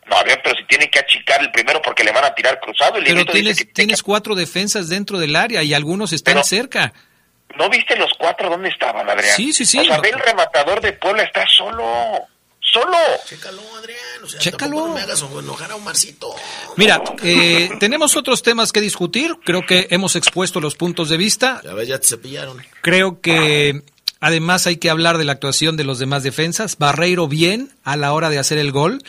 No, 0.07 0.17
a 0.17 0.23
ver, 0.23 0.39
pero 0.43 0.55
si 0.55 0.63
tiene 0.65 0.89
que 0.89 0.99
achicar 0.99 1.41
el 1.41 1.51
primero 1.51 1.81
porque 1.81 2.03
le 2.03 2.11
van 2.11 2.25
a 2.25 2.35
tirar 2.35 2.59
cruzado. 2.59 2.97
El 2.97 3.05
pero 3.05 3.25
tienes, 3.25 3.65
tienes 3.73 4.03
cuatro 4.03 4.35
defensas 4.35 4.87
dentro 4.87 5.17
del 5.17 5.35
área 5.35 5.63
y 5.63 5.73
algunos 5.73 6.13
están 6.13 6.43
cerca. 6.43 6.93
¿No 7.57 7.69
viste 7.69 7.95
los 7.95 8.11
cuatro 8.17 8.49
dónde 8.49 8.69
estaban, 8.69 9.09
Adrián? 9.09 9.35
Sí, 9.35 9.53
sí, 9.53 9.65
sí. 9.65 9.79
O 9.79 9.83
sea, 9.85 9.99
ve 9.99 10.09
el 10.09 10.19
rematador 10.19 10.81
de 10.81 10.93
Puebla, 10.93 11.23
está 11.23 11.45
solo. 11.47 11.83
Solo. 12.59 12.97
Chécalo, 13.25 13.61
Adrián. 13.77 14.23
O 14.23 14.27
sea, 14.27 14.39
Chécalo. 14.39 14.87
No 14.87 14.93
me 14.95 15.01
hagas 15.01 15.21
enojar 15.21 15.71
a 15.71 15.75
Omarcito. 15.75 16.35
Mira, 16.75 17.01
eh, 17.23 17.69
tenemos 17.79 18.17
otros 18.17 18.43
temas 18.43 18.71
que 18.73 18.81
discutir. 18.81 19.37
Creo 19.45 19.65
que 19.65 19.87
hemos 19.91 20.15
expuesto 20.15 20.59
los 20.59 20.75
puntos 20.75 21.09
de 21.09 21.17
vista. 21.17 21.61
Ya 21.63 21.73
ves, 21.73 21.87
ya 21.87 21.99
te 21.99 22.07
cepillaron. 22.07 22.61
Creo 22.81 23.21
que 23.21 23.81
Además 24.25 24.65
hay 24.65 24.77
que 24.77 24.89
hablar 24.89 25.19
de 25.19 25.23
la 25.23 25.33
actuación 25.33 25.77
de 25.77 25.83
los 25.83 25.99
demás 25.99 26.23
defensas. 26.23 26.79
Barreiro 26.79 27.27
bien 27.27 27.69
a 27.83 27.95
la 27.95 28.11
hora 28.11 28.31
de 28.31 28.39
hacer 28.39 28.57
el 28.57 28.71
gol. 28.71 29.03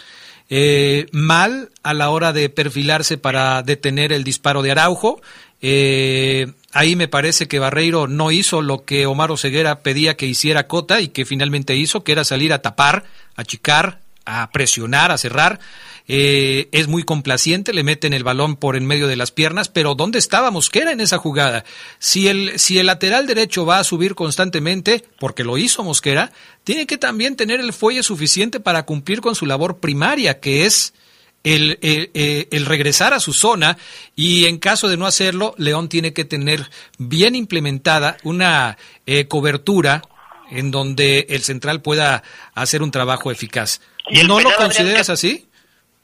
Eh, 0.50 1.06
mal 1.10 1.70
a 1.82 1.94
la 1.94 2.10
hora 2.10 2.34
de 2.34 2.50
perfilarse 2.50 3.16
para 3.16 3.62
detener 3.62 4.12
el 4.12 4.24
disparo 4.24 4.60
de 4.60 4.72
Araujo. 4.72 5.22
Eh, 5.62 6.52
ahí 6.70 6.96
me 6.96 7.08
parece 7.08 7.48
que 7.48 7.58
Barreiro 7.58 8.08
no 8.08 8.30
hizo 8.30 8.60
lo 8.60 8.84
que 8.84 9.06
Omar 9.06 9.30
Ceguera 9.38 9.78
pedía 9.80 10.18
que 10.18 10.26
hiciera 10.26 10.68
Cota 10.68 11.00
y 11.00 11.08
que 11.08 11.24
finalmente 11.24 11.76
hizo, 11.76 12.04
que 12.04 12.12
era 12.12 12.22
salir 12.22 12.52
a 12.52 12.60
tapar, 12.60 13.04
a 13.36 13.40
achicar, 13.40 14.00
a 14.26 14.50
presionar, 14.50 15.12
a 15.12 15.16
cerrar. 15.16 15.60
Eh, 16.08 16.68
es 16.70 16.86
muy 16.86 17.02
complaciente, 17.02 17.72
le 17.72 17.82
meten 17.82 18.12
el 18.12 18.22
balón 18.22 18.56
por 18.56 18.76
en 18.76 18.86
medio 18.86 19.08
de 19.08 19.16
las 19.16 19.32
piernas, 19.32 19.68
pero 19.68 19.94
¿dónde 19.94 20.18
estaba 20.18 20.52
Mosquera 20.52 20.92
en 20.92 21.00
esa 21.00 21.18
jugada? 21.18 21.64
Si 21.98 22.28
el, 22.28 22.58
si 22.58 22.78
el 22.78 22.86
lateral 22.86 23.26
derecho 23.26 23.66
va 23.66 23.80
a 23.80 23.84
subir 23.84 24.14
constantemente, 24.14 25.04
porque 25.18 25.42
lo 25.42 25.58
hizo 25.58 25.82
Mosquera, 25.82 26.32
tiene 26.62 26.86
que 26.86 26.96
también 26.96 27.34
tener 27.34 27.58
el 27.60 27.72
fuelle 27.72 28.04
suficiente 28.04 28.60
para 28.60 28.84
cumplir 28.84 29.20
con 29.20 29.34
su 29.34 29.46
labor 29.46 29.78
primaria, 29.78 30.38
que 30.38 30.64
es 30.64 30.94
el, 31.42 31.78
el, 31.82 32.66
regresar 32.66 33.14
a 33.14 33.20
su 33.20 33.32
zona 33.32 33.78
y 34.16 34.46
en 34.46 34.58
caso 34.58 34.88
de 34.88 34.96
no 34.96 35.06
hacerlo, 35.06 35.54
León 35.58 35.88
tiene 35.88 36.12
que 36.12 36.24
tener 36.24 36.68
bien 36.98 37.36
implementada 37.36 38.16
una 38.24 38.76
eh, 39.06 39.28
cobertura 39.28 40.02
en 40.50 40.72
donde 40.72 41.26
el 41.30 41.42
central 41.42 41.82
pueda 41.82 42.24
hacer 42.54 42.82
un 42.82 42.90
trabajo 42.90 43.30
eficaz. 43.30 43.80
¿Y 44.10 44.24
¿No 44.24 44.40
lo 44.40 44.54
consideras 44.56 45.08
así? 45.08 45.46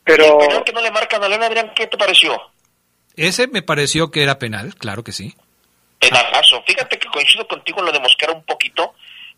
Pero... 0.05 0.41
¿El 0.41 0.65
que 0.65 0.73
no 0.73 0.81
le 0.81 0.91
marcan 0.91 1.23
a 1.23 1.29
León, 1.29 1.43
Adrián, 1.43 1.73
qué 1.75 1.87
te 1.87 1.97
pareció? 1.97 2.41
Ese 3.17 3.47
me 3.47 3.63
pareció 3.63 4.11
que 4.11 4.23
era 4.23 4.39
penal, 4.39 4.75
claro 4.77 5.05
que 5.05 5.13
sí. 5.13 5.35
Penalazo. 5.99 6.63
Fíjate 6.67 6.99
que 6.99 7.09
coincido 7.09 7.47
contigo 7.47 7.81
en 7.81 7.87
lo 7.87 7.93
de 7.93 8.01
Mosquera 8.01 8.33
un 8.33 8.43
poquito, 8.45 8.95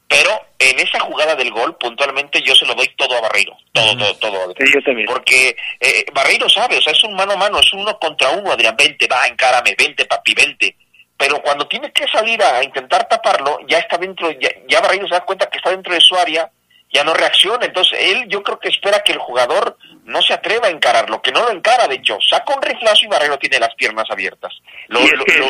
pero 0.09 0.31
en 0.59 0.79
esa 0.81 1.01
jugada 1.01 1.35
del 1.35 1.51
gol, 1.51 1.77
puntualmente, 1.77 2.41
yo 2.43 2.55
se 2.55 2.67
lo 2.67 2.75
doy 2.75 2.89
todo 2.97 3.17
a 3.17 3.21
Barreiro. 3.21 3.57
Todo, 3.73 3.97
todo, 3.97 4.15
todo. 4.17 4.55
Sí, 4.59 4.65
yo 4.73 4.83
también. 4.83 5.07
Porque 5.07 5.57
eh, 5.81 6.05
Barreiro 6.13 6.49
sabe, 6.49 6.79
o 6.79 6.83
sea, 6.83 6.93
es 6.93 7.05
un 7.05 7.15
mano 7.15 7.33
a 7.33 7.37
mano, 7.37 7.59
es 7.59 7.73
uno 7.73 7.99
contra 7.99 8.31
uno, 8.31 8.53
Adrián. 8.53 8.77
Vente, 8.77 9.07
va, 9.07 9.27
encárame, 9.27 9.75
vente, 9.77 10.05
papi, 10.05 10.35
vente. 10.35 10.77
Pero 11.17 11.41
cuando 11.43 11.67
tiene 11.67 11.93
que 11.93 12.07
salir 12.09 12.43
a 12.43 12.63
intentar 12.63 13.09
taparlo, 13.09 13.59
ya 13.69 13.79
está 13.79 13.97
dentro, 13.99 14.31
ya, 14.33 14.51
ya 14.69 14.81
Barreiro 14.81 15.07
se 15.07 15.15
da 15.15 15.25
cuenta 15.25 15.49
que 15.49 15.59
está 15.59 15.71
dentro 15.71 15.93
de 15.93 16.01
su 16.01 16.17
área, 16.17 16.51
ya 16.95 17.05
no 17.05 17.13
reacciona. 17.13 17.67
Entonces, 17.67 17.99
él 18.01 18.25
yo 18.29 18.43
creo 18.43 18.59
que 18.59 18.69
espera 18.69 19.01
que 19.01 19.13
el 19.13 19.19
jugador 19.19 19.77
no 20.05 20.23
se 20.23 20.33
atreva 20.33 20.69
a 20.69 20.71
encararlo, 20.71 21.21
que 21.21 21.33
no 21.33 21.43
lo 21.43 21.51
encara, 21.51 21.89
de 21.89 21.97
hecho, 21.97 22.19
saca 22.21 22.55
un 22.55 22.63
riflazo 22.63 23.05
y 23.05 23.09
Barreiro 23.09 23.39
tiene 23.39 23.59
las 23.59 23.75
piernas 23.75 24.09
abiertas. 24.09 24.53
Lo, 24.89 25.01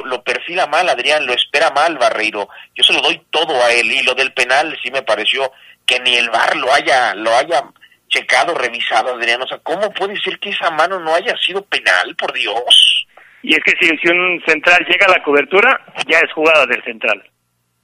lo, 0.04 0.22
perfila 0.24 0.66
mal, 0.66 0.88
Adrián, 0.88 1.26
lo 1.26 1.34
espera 1.34 1.70
mal 1.70 1.98
Barreiro. 1.98 2.48
Yo 2.74 2.82
se 2.82 2.94
lo 2.94 3.02
doy 3.02 3.20
todo 3.30 3.62
a 3.62 3.70
él 3.72 3.92
y 3.92 4.02
lo 4.02 4.14
del 4.14 4.32
penal 4.32 4.76
sí 4.82 4.90
me 4.90 5.02
pareció 5.02 5.52
que 5.84 6.00
ni 6.00 6.16
el 6.16 6.30
VAR 6.30 6.56
lo 6.56 6.72
haya, 6.72 7.14
lo 7.14 7.34
haya 7.36 7.62
checado, 8.08 8.54
revisado, 8.54 9.14
Adrián. 9.14 9.42
O 9.42 9.46
sea, 9.46 9.58
¿cómo 9.58 9.92
puede 9.92 10.18
ser 10.20 10.38
que 10.38 10.50
esa 10.50 10.70
mano 10.70 10.98
no 10.98 11.14
haya 11.14 11.36
sido 11.36 11.62
penal, 11.66 12.14
por 12.16 12.32
Dios? 12.32 13.06
Y 13.42 13.54
es 13.54 13.60
que 13.62 13.72
si, 13.78 13.94
si 13.98 14.08
un 14.08 14.42
central 14.46 14.86
llega 14.88 15.06
a 15.06 15.18
la 15.18 15.22
cobertura, 15.22 15.78
ya 16.06 16.20
es 16.20 16.32
jugada 16.32 16.64
del 16.64 16.82
central. 16.84 17.22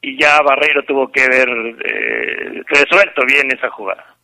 Y 0.03 0.21
ya 0.21 0.41
Barreiro 0.43 0.83
tuvo 0.87 1.11
que 1.11 1.23
haber 1.23 1.49
eh, 1.49 2.63
resuelto 2.69 3.23
bien 3.27 3.51
esa 3.53 3.71
jugada. 3.71 4.17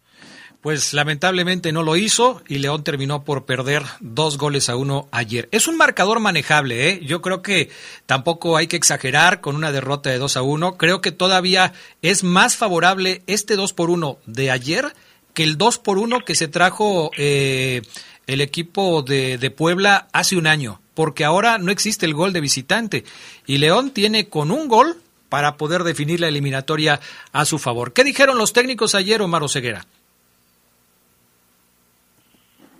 Pues 0.62 0.94
lamentablemente 0.94 1.70
no 1.70 1.84
lo 1.84 1.96
hizo 1.96 2.42
y 2.48 2.58
León 2.58 2.82
terminó 2.82 3.22
por 3.24 3.44
perder 3.44 3.82
dos 4.00 4.36
goles 4.36 4.68
a 4.68 4.74
uno 4.74 5.06
ayer. 5.12 5.48
Es 5.52 5.68
un 5.68 5.76
marcador 5.76 6.18
manejable, 6.18 6.88
¿eh? 6.88 7.00
Yo 7.04 7.22
creo 7.22 7.40
que 7.40 7.68
tampoco 8.06 8.56
hay 8.56 8.66
que 8.66 8.76
exagerar 8.76 9.40
con 9.40 9.54
una 9.54 9.70
derrota 9.70 10.10
de 10.10 10.18
dos 10.18 10.36
a 10.36 10.42
uno. 10.42 10.76
Creo 10.76 11.00
que 11.00 11.12
todavía 11.12 11.72
es 12.02 12.24
más 12.24 12.56
favorable 12.56 13.22
este 13.28 13.54
dos 13.54 13.74
por 13.74 13.90
uno 13.90 14.18
de 14.26 14.50
ayer 14.50 14.86
que 15.34 15.44
el 15.44 15.56
dos 15.56 15.78
por 15.78 15.98
uno 15.98 16.24
que 16.24 16.34
se 16.34 16.48
trajo 16.48 17.12
eh, 17.16 17.82
el 18.26 18.40
equipo 18.40 19.02
de, 19.02 19.38
de 19.38 19.50
Puebla 19.50 20.08
hace 20.12 20.36
un 20.36 20.48
año, 20.48 20.80
porque 20.94 21.24
ahora 21.24 21.58
no 21.58 21.70
existe 21.70 22.06
el 22.06 22.14
gol 22.14 22.32
de 22.32 22.40
visitante 22.40 23.04
y 23.46 23.58
León 23.58 23.90
tiene 23.90 24.28
con 24.28 24.50
un 24.50 24.66
gol 24.66 24.96
para 25.36 25.58
poder 25.58 25.84
definir 25.84 26.18
la 26.18 26.28
eliminatoria 26.28 26.98
a 27.30 27.44
su 27.44 27.58
favor. 27.58 27.92
¿Qué 27.92 28.04
dijeron 28.04 28.38
los 28.38 28.54
técnicos 28.54 28.94
ayer, 28.94 29.20
Omar 29.20 29.42
Oseguera? 29.42 29.84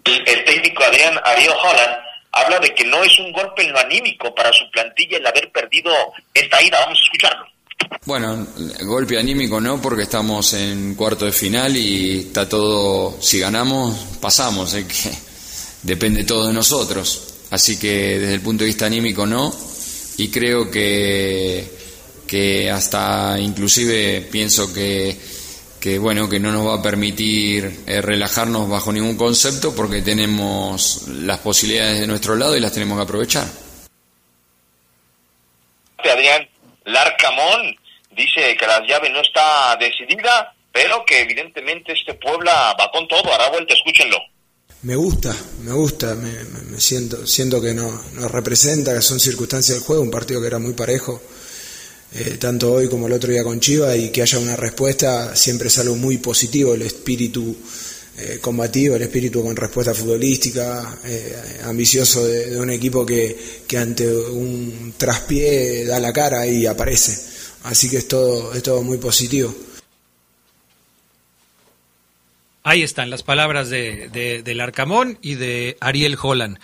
El 0.06 0.44
técnico 0.46 0.82
Adrián 0.82 1.20
Ariel 1.22 1.52
Holland 1.52 1.98
habla 2.32 2.58
de 2.60 2.74
que 2.74 2.86
no 2.86 3.04
es 3.04 3.18
un 3.18 3.30
golpe 3.30 3.62
en 3.62 3.74
lo 3.74 3.78
anímico 3.78 4.34
para 4.34 4.50
su 4.54 4.70
plantilla 4.70 5.18
el 5.18 5.26
haber 5.26 5.52
perdido 5.52 5.92
esta 6.32 6.62
ida. 6.62 6.80
Vamos 6.80 6.98
a 6.98 7.02
escucharlo. 7.02 7.46
Bueno, 8.06 8.46
golpe 8.86 9.18
anímico 9.18 9.60
no, 9.60 9.78
porque 9.82 10.04
estamos 10.04 10.54
en 10.54 10.94
cuarto 10.94 11.26
de 11.26 11.32
final 11.32 11.76
y 11.76 12.20
está 12.20 12.48
todo, 12.48 13.20
si 13.20 13.38
ganamos, 13.38 14.16
pasamos, 14.18 14.72
¿eh? 14.72 14.86
que 14.86 15.12
depende 15.82 16.24
todo 16.24 16.46
de 16.46 16.54
nosotros. 16.54 17.34
Así 17.50 17.78
que 17.78 18.18
desde 18.18 18.32
el 18.32 18.40
punto 18.40 18.64
de 18.64 18.68
vista 18.68 18.86
anímico 18.86 19.26
no, 19.26 19.54
y 20.16 20.30
creo 20.30 20.70
que, 20.70 21.75
que 22.26 22.70
hasta 22.70 23.38
inclusive 23.38 24.22
pienso 24.30 24.72
que, 24.72 25.16
que 25.80 25.98
bueno, 25.98 26.28
que 26.28 26.40
no 26.40 26.50
nos 26.52 26.66
va 26.66 26.74
a 26.74 26.82
permitir 26.82 27.84
eh, 27.86 28.00
relajarnos 28.02 28.68
bajo 28.68 28.92
ningún 28.92 29.16
concepto 29.16 29.74
porque 29.74 30.02
tenemos 30.02 31.08
las 31.08 31.38
posibilidades 31.38 32.00
de 32.00 32.06
nuestro 32.06 32.34
lado 32.34 32.56
y 32.56 32.60
las 32.60 32.72
tenemos 32.72 32.98
que 32.98 33.04
aprovechar. 33.04 33.46
Adrián 36.10 36.48
Larcamón 36.84 37.76
dice 38.10 38.56
que 38.58 38.66
la 38.66 38.84
llave 38.86 39.10
no 39.10 39.20
está 39.20 39.76
decidida, 39.76 40.54
pero 40.72 41.04
que 41.04 41.20
evidentemente 41.20 41.92
este 41.92 42.14
Puebla 42.14 42.74
va 42.78 42.90
con 42.90 43.06
todo, 43.08 43.32
hará 43.32 43.50
vuelta, 43.50 43.74
escúchenlo. 43.74 44.18
Me 44.82 44.94
gusta, 44.94 45.34
me 45.62 45.72
gusta, 45.72 46.14
me, 46.14 46.32
me 46.70 46.80
siento, 46.80 47.26
siento 47.26 47.60
que 47.60 47.74
no, 47.74 47.90
nos 48.14 48.30
representa, 48.30 48.94
que 48.94 49.02
son 49.02 49.18
circunstancias 49.18 49.78
del 49.78 49.86
juego, 49.86 50.02
un 50.02 50.10
partido 50.10 50.40
que 50.40 50.46
era 50.46 50.58
muy 50.58 50.74
parejo, 50.74 51.20
eh, 52.12 52.36
tanto 52.38 52.72
hoy 52.72 52.88
como 52.88 53.06
el 53.06 53.12
otro 53.12 53.30
día 53.30 53.44
con 53.44 53.60
Chiva, 53.60 53.96
y 53.96 54.10
que 54.10 54.22
haya 54.22 54.38
una 54.38 54.56
respuesta 54.56 55.34
siempre 55.36 55.68
es 55.68 55.78
algo 55.78 55.96
muy 55.96 56.18
positivo, 56.18 56.74
el 56.74 56.82
espíritu 56.82 57.56
eh, 58.18 58.38
combativo, 58.40 58.96
el 58.96 59.02
espíritu 59.02 59.42
con 59.42 59.54
respuesta 59.54 59.92
futbolística, 59.92 60.98
eh, 61.04 61.60
ambicioso 61.64 62.26
de, 62.26 62.58
un 62.58 62.70
equipo 62.70 63.04
que, 63.04 63.62
que 63.66 63.76
ante 63.76 64.08
un 64.08 64.94
traspié 64.96 65.84
da 65.84 66.00
la 66.00 66.12
cara 66.12 66.46
y 66.46 66.64
aparece. 66.64 67.18
Así 67.64 67.90
que 67.90 67.98
es 67.98 68.08
todo, 68.08 68.54
es 68.54 68.62
todo 68.62 68.82
muy 68.82 68.96
positivo. 68.98 69.54
Ahí 72.62 72.82
están 72.82 73.10
las 73.10 73.22
palabras 73.22 73.68
de, 73.68 74.08
de, 74.08 74.42
del 74.42 74.60
Arcamón 74.60 75.18
y 75.20 75.34
de 75.34 75.76
Ariel 75.80 76.16
Holland. 76.20 76.58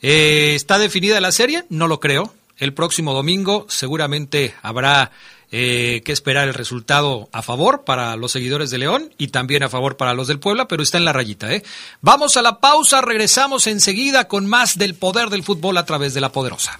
Eh, 0.00 0.54
¿Está 0.54 0.78
definida 0.78 1.20
la 1.20 1.32
serie? 1.32 1.64
No 1.68 1.86
lo 1.86 2.00
creo. 2.00 2.34
El 2.56 2.72
próximo 2.72 3.12
domingo 3.12 3.66
seguramente 3.68 4.54
habrá 4.62 5.10
eh, 5.50 6.02
que 6.04 6.12
esperar 6.12 6.48
el 6.48 6.54
resultado 6.54 7.28
a 7.32 7.42
favor 7.42 7.84
para 7.84 8.16
los 8.16 8.32
seguidores 8.32 8.70
de 8.70 8.78
León 8.78 9.14
y 9.18 9.28
también 9.28 9.62
a 9.62 9.68
favor 9.68 9.96
para 9.96 10.14
los 10.14 10.26
del 10.28 10.40
Puebla, 10.40 10.66
pero 10.66 10.82
está 10.82 10.98
en 10.98 11.04
la 11.04 11.12
rayita. 11.12 11.52
¿eh? 11.52 11.62
Vamos 12.00 12.36
a 12.36 12.42
la 12.42 12.60
pausa, 12.60 13.00
regresamos 13.00 13.66
enseguida 13.66 14.26
con 14.26 14.46
más 14.46 14.78
del 14.78 14.94
poder 14.94 15.30
del 15.30 15.44
fútbol 15.44 15.76
a 15.78 15.84
través 15.84 16.14
de 16.14 16.20
la 16.20 16.32
poderosa. 16.32 16.78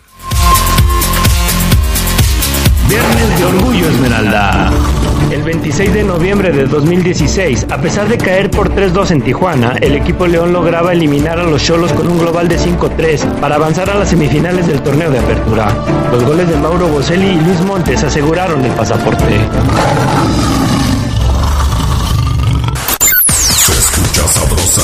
Viernes 2.89 3.39
de 3.39 3.45
Orgullo 3.45 3.89
Esmeralda. 3.89 4.71
El 5.31 5.43
26 5.43 5.95
de 5.95 6.05
noviembre 6.05 6.53
de 6.53 6.67
2016, 6.67 7.67
a 7.71 7.79
pesar 7.79 8.09
de 8.09 8.19
caer 8.19 8.51
por 8.51 8.75
3-2 8.75 9.11
en 9.11 9.23
Tijuana, 9.23 9.77
el 9.81 9.97
equipo 9.97 10.27
León 10.27 10.53
lograba 10.53 10.93
eliminar 10.93 11.39
a 11.41 11.45
los 11.45 11.63
Cholos 11.63 11.93
con 11.93 12.09
un 12.09 12.19
global 12.19 12.47
de 12.47 12.59
5-3 12.59 13.41
para 13.41 13.57
avanzar 13.57 13.91
a 13.91 13.95
las 13.95 14.11
semifinales 14.11 14.67
del 14.67 14.81
torneo 14.83 15.11
de 15.11 15.19
apertura. 15.19 15.75
Los 16.13 16.25
goles 16.25 16.49
de 16.49 16.57
Mauro 16.57 16.89
Boselli 16.89 17.29
y 17.29 17.41
Luis 17.41 17.61
Montes 17.63 18.05
aseguraron 18.05 18.65
el 18.65 18.73
pasaporte. 18.73 19.25
Se 23.29 23.73
escucha 23.73 24.29
sabrosa, 24.29 24.83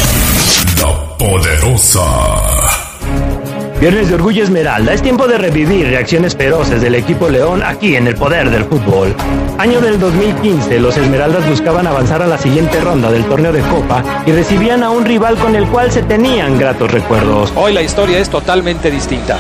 la 0.79 1.19
poderosa. 1.19 2.82
Viernes 3.83 4.11
de 4.11 4.15
Orgullo 4.15 4.45
Esmeralda, 4.45 4.93
es 4.93 5.03
tiempo 5.03 5.27
de 5.27 5.39
revivir 5.39 5.89
reacciones 5.89 6.37
feroces 6.37 6.81
del 6.81 6.95
equipo 6.95 7.29
León 7.29 7.65
aquí 7.65 7.97
en 7.97 8.07
el 8.07 8.15
poder 8.15 8.49
del 8.49 8.65
fútbol. 8.65 9.13
Año 9.59 9.81
del 9.81 9.99
2015, 9.99 10.79
los 10.79 10.97
Esmeraldas 10.97 11.49
buscaban 11.49 11.89
avanzar 11.89 12.23
a 12.23 12.29
la 12.29 12.39
siguiente 12.39 12.81
ronda 12.81 13.11
del 13.11 13.25
torneo 13.25 13.53
de 13.53 13.61
Copa 13.63 14.05
y 14.25 14.31
recibían 14.31 14.85
a 14.85 14.91
un 14.91 15.05
rival 15.05 15.37
con 15.37 15.57
el 15.57 15.67
cual 15.67 15.91
se 15.91 16.05
tenían 16.05 16.61
gratos 16.61 16.93
recuerdos. 16.93 17.53
Hoy 17.57 17.73
la 17.73 17.83
historia 17.83 18.21
es 18.21 18.31
totalmente 18.31 18.89
distinta. 18.89 19.37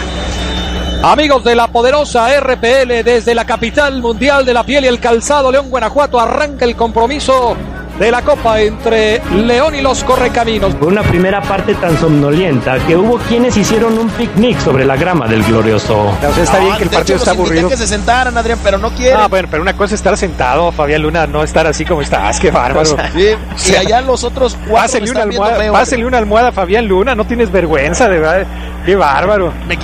Amigos 1.05 1.45
de 1.45 1.55
la 1.55 1.69
poderosa 1.69 2.29
RPL 2.41 3.05
desde 3.05 3.37
la 3.37 3.45
capital 3.45 4.03
mundial 4.03 4.45
de 4.45 4.55
la 4.55 4.65
piel 4.65 4.85
y 4.85 4.89
el 4.89 4.99
calzado, 4.99 5.53
León 5.53 5.71
Guanajuato, 5.71 6.19
arranca 6.19 6.65
el 6.65 6.75
compromiso 6.75 7.57
de 7.99 8.11
la 8.11 8.23
Copa 8.23 8.61
entre 8.61 9.21
León 9.35 9.75
y 9.75 9.81
los 9.81 10.03
Correcaminos. 10.05 10.75
Fue 10.79 10.89
una 10.89 11.03
primera 11.03 11.41
parte 11.43 11.75
tan 11.75 11.97
somnolienta 11.99 12.79
que 12.87 12.97
hubo 12.97 13.19
quienes 13.19 13.57
hicieron 13.57 13.99
un 13.99 14.09
picnic 14.11 14.59
sobre 14.59 14.85
la 14.85 14.97
grama 14.97 15.27
del 15.29 15.43
glorioso. 15.45 16.07
O 16.07 16.17
sea, 16.35 16.43
está 16.43 16.59
No, 16.59 16.65
bien 16.65 16.77
que 16.79 16.83
el 16.85 16.91
partido 16.91 17.17
hecho, 17.17 17.17
está 17.17 17.31
aburrido. 17.33 17.69
que 17.69 17.77
se 17.77 17.87
sentaran, 17.87 18.37
Adrián, 18.37 18.59
pero 18.65 18.79
no 18.79 18.91
quieren. 18.91 19.19
Ah, 19.21 19.29
bueno, 19.29 19.49
pero 19.51 19.63
una 19.63 19.75
cosa 19.75 19.95
es 19.95 20.01
estar 20.01 20.17
sentado, 20.17 20.73
Fabián 20.73 21.03
Luna, 21.03 21.27
no 21.27 21.43
estar 21.43 21.67
así 21.67 21.85
como 21.85 22.01
estás, 22.03 22.41
qué 22.41 22.51
bárbaro. 22.51 22.97
Sí, 23.57 23.73
y 23.73 23.77
allá 23.77 24.01
los 24.01 24.25
otros 24.25 24.55
cuatro 24.55 24.75
Pásele 24.75 25.11
una 25.11 25.23
almohada, 25.23 25.73
pásele 25.73 26.07
una 26.07 26.19
almohada 26.19 26.49
a 26.49 26.53
Fabián 26.53 26.87
Luna, 26.87 27.15
no 27.15 27.25
tienes 27.27 27.51
vergüenza, 27.53 28.09
de 28.09 28.19
verdad. 28.19 28.47
Qué 28.85 28.97
bárbaro. 28.97 29.53
Me 29.69 29.77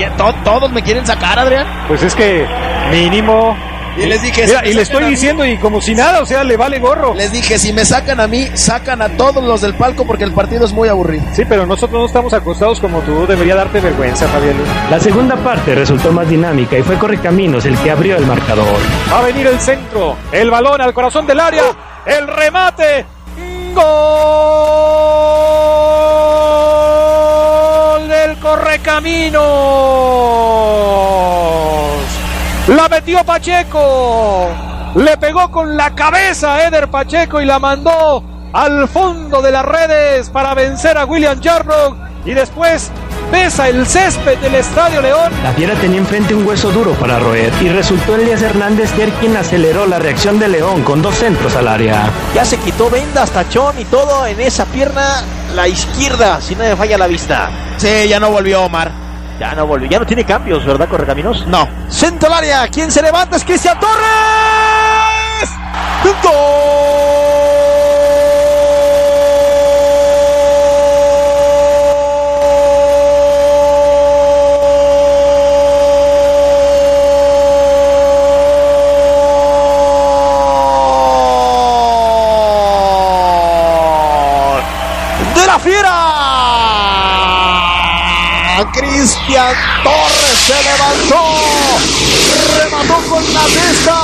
todos 0.44 0.72
me 0.72 0.82
quieren 0.82 1.06
sacar, 1.06 1.38
Adrián. 1.38 1.66
Pues 1.86 2.02
es 2.02 2.14
que 2.14 2.46
mínimo. 2.90 3.56
Y 4.01 4.07
les 4.07 4.22
dije, 4.22 4.46
Mira, 4.46 4.61
si 4.61 4.64
me 4.64 4.70
y 4.70 4.74
le 4.74 4.84
sacan 4.84 4.92
estoy 4.94 5.03
a 5.03 5.07
mí- 5.07 5.11
diciendo 5.11 5.44
y 5.44 5.59
como 5.59 5.80
si 5.80 5.94
nada, 5.94 6.22
o 6.22 6.26
sea, 6.26 6.44
le 6.44 6.57
vale 6.57 6.78
gorro. 6.78 7.14
Les 7.14 7.32
dije, 7.32 7.59
si 7.59 7.72
me 7.72 7.84
sacan 7.84 8.20
a 8.20 8.28
mí, 8.28 8.46
sacan 8.55 9.03
a 9.03 9.09
todos 9.16 9.42
los 9.42 9.61
del 9.61 9.74
palco 9.74 10.07
porque 10.07 10.22
el 10.24 10.32
partido 10.32 10.64
es 10.64 10.72
muy 10.72 10.88
aburrido. 10.88 11.24
Sí, 11.32 11.42
pero 11.49 11.66
nosotros 11.66 12.01
no 12.01 12.07
estamos 12.07 12.32
acostados 12.32 12.78
como 12.80 13.01
tú, 13.01 13.26
debería 13.26 13.57
darte 13.57 13.80
vergüenza, 13.80 14.28
Fabián. 14.28 14.55
La 14.90 15.01
segunda 15.01 15.34
parte 15.36 15.74
resultó 15.74 16.12
más 16.12 16.28
dinámica 16.28 16.78
y 16.78 16.82
fue 16.82 16.96
Correcaminos 16.96 17.64
el 17.66 17.76
que 17.78 17.90
abrió 17.90 18.16
el 18.16 18.24
marcador. 18.26 18.66
Va 19.12 19.18
a 19.18 19.22
venir 19.22 19.46
el 19.49 19.59
centro, 19.59 20.16
el 20.32 20.49
balón 20.51 20.80
al 20.80 20.94
corazón 20.94 21.26
del 21.26 21.40
área, 21.40 21.62
el 22.07 22.26
remate, 22.28 23.05
gol 27.09 28.09
del 28.09 28.38
Correcaminos. 28.38 29.42
La 32.89 32.97
metió 32.97 33.22
Pacheco. 33.22 34.49
Le 34.95 35.18
pegó 35.18 35.51
con 35.51 35.76
la 35.76 35.95
cabeza 35.95 36.55
a 36.55 36.66
Eder 36.68 36.89
Pacheco 36.89 37.39
y 37.39 37.45
la 37.45 37.59
mandó 37.59 38.24
al 38.55 38.89
fondo 38.89 39.43
de 39.43 39.51
las 39.51 39.66
redes 39.66 40.30
para 40.30 40.55
vencer 40.55 40.97
a 40.97 41.05
William 41.05 41.39
Jarnock 41.39 41.99
y 42.24 42.32
después 42.32 42.91
pesa 43.30 43.68
el 43.68 43.86
césped 43.86 44.39
del 44.39 44.55
Estadio 44.55 45.03
León. 45.03 45.30
La 45.43 45.53
fiera 45.53 45.74
tenía 45.74 45.99
enfrente 45.99 46.34
un 46.34 46.47
hueso 46.47 46.70
duro 46.70 46.93
para 46.95 47.18
roer 47.18 47.53
y 47.61 47.68
resultó 47.68 48.14
Elías 48.14 48.41
Hernández 48.41 48.89
ser 48.97 49.11
quien 49.20 49.36
aceleró 49.36 49.84
la 49.84 49.99
reacción 49.99 50.39
de 50.39 50.49
León 50.49 50.82
con 50.82 51.03
dos 51.03 51.16
centros 51.16 51.57
al 51.57 51.68
área. 51.68 52.09
Ya 52.34 52.47
se 52.47 52.57
quitó 52.57 52.89
vendas, 52.89 53.30
tachón 53.32 53.78
y 53.78 53.84
todo 53.84 54.24
en 54.26 54.41
esa 54.41 54.64
pierna, 54.64 55.24
la 55.55 55.68
izquierda, 55.68 56.41
si 56.41 56.55
no 56.55 56.64
me 56.64 56.74
falla 56.74 56.97
la 56.97 57.07
vista. 57.07 57.51
Sí, 57.76 58.09
ya 58.09 58.18
no 58.18 58.30
volvió 58.30 58.62
Omar. 58.62 59.07
Ya 59.39 59.55
no 59.55 59.66
volvió, 59.68 59.89
ya 59.89 60.01
no 60.01 60.07
tiene 60.07 60.24
cambios, 60.24 60.66
¿verdad, 60.66 60.89
Correcaminos? 60.89 61.47
No. 61.47 61.68
Centro 61.89 62.28
al 62.28 62.39
área, 62.39 62.66
¿quién 62.68 62.91
se 62.91 63.01
levanta? 63.01 63.36
Es 63.36 63.45
Cristian 63.45 63.78
Torres. 63.78 63.99
¡Gol! 66.03 66.14
¡De 85.34 85.47
la 85.47 85.59
fiera! 85.61 86.09
Cristian 89.39 89.55
Torres 89.84 90.39
se 90.47 90.62
levantó, 90.64 91.22
remató 92.59 93.09
con 93.09 93.22
la 93.34 93.45
testa 93.45 93.99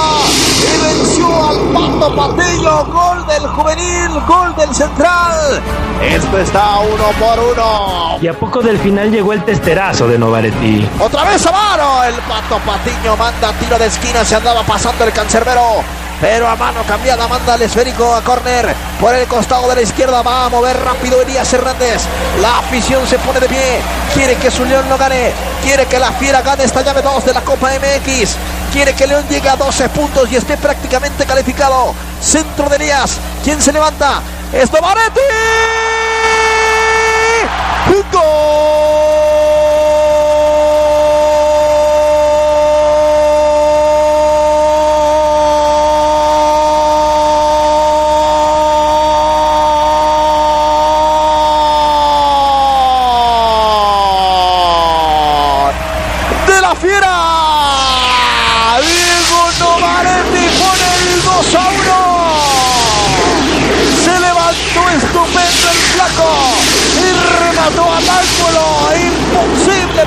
y 0.62 0.80
venció 0.80 1.48
al 1.48 1.58
Pato 1.72 2.14
Patillo. 2.14 2.84
Gol 2.84 3.26
del 3.26 3.46
juvenil, 3.48 4.20
gol 4.28 4.54
del 4.54 4.72
central. 4.72 5.60
Esto 6.00 6.38
está 6.38 6.78
uno 6.78 7.04
por 7.18 7.38
uno. 7.52 8.18
Y 8.22 8.28
a 8.28 8.38
poco 8.38 8.62
del 8.62 8.78
final 8.78 9.10
llegó 9.10 9.32
el 9.32 9.44
testerazo 9.44 10.06
de 10.06 10.18
Novaretti. 10.18 10.88
Otra 11.00 11.24
vez 11.24 11.44
a 11.46 11.50
mano, 11.50 12.04
el 12.04 12.14
Pato 12.14 12.58
Patiño 12.58 13.16
manda 13.16 13.52
tiro 13.54 13.76
de 13.76 13.86
esquina, 13.86 14.24
se 14.24 14.36
andaba 14.36 14.62
pasando 14.62 15.04
el 15.04 15.12
cancerbero. 15.12 15.82
Pero 16.24 16.48
a 16.48 16.56
mano 16.56 16.82
cambiada 16.84 17.28
manda 17.28 17.54
el 17.54 17.60
esférico 17.60 18.14
a 18.14 18.24
córner. 18.24 18.74
Por 18.98 19.14
el 19.14 19.28
costado 19.28 19.68
de 19.68 19.74
la 19.74 19.82
izquierda 19.82 20.22
va 20.22 20.46
a 20.46 20.48
mover 20.48 20.74
rápido 20.82 21.20
Elías 21.20 21.52
Hernández. 21.52 22.04
La 22.40 22.60
afición 22.60 23.06
se 23.06 23.18
pone 23.18 23.40
de 23.40 23.46
pie. 23.46 23.82
Quiere 24.14 24.34
que 24.36 24.50
su 24.50 24.64
León 24.64 24.88
lo 24.88 24.96
gane. 24.96 25.32
Quiere 25.62 25.84
que 25.84 25.98
la 25.98 26.12
Fiera 26.12 26.40
gane 26.40 26.64
esta 26.64 26.80
llave 26.80 27.02
2 27.02 27.26
de 27.26 27.34
la 27.34 27.42
Copa 27.42 27.72
MX. 27.72 28.36
Quiere 28.72 28.94
que 28.94 29.06
León 29.06 29.26
llegue 29.28 29.50
a 29.50 29.56
12 29.56 29.90
puntos 29.90 30.32
y 30.32 30.36
esté 30.36 30.56
prácticamente 30.56 31.26
calificado. 31.26 31.94
Centro 32.22 32.70
de 32.70 32.76
Elías. 32.76 33.18
¿Quién 33.44 33.60
se 33.60 33.70
levanta? 33.70 34.22
Es 34.50 34.72
Novaretti. 34.72 35.20
de 35.20 35.64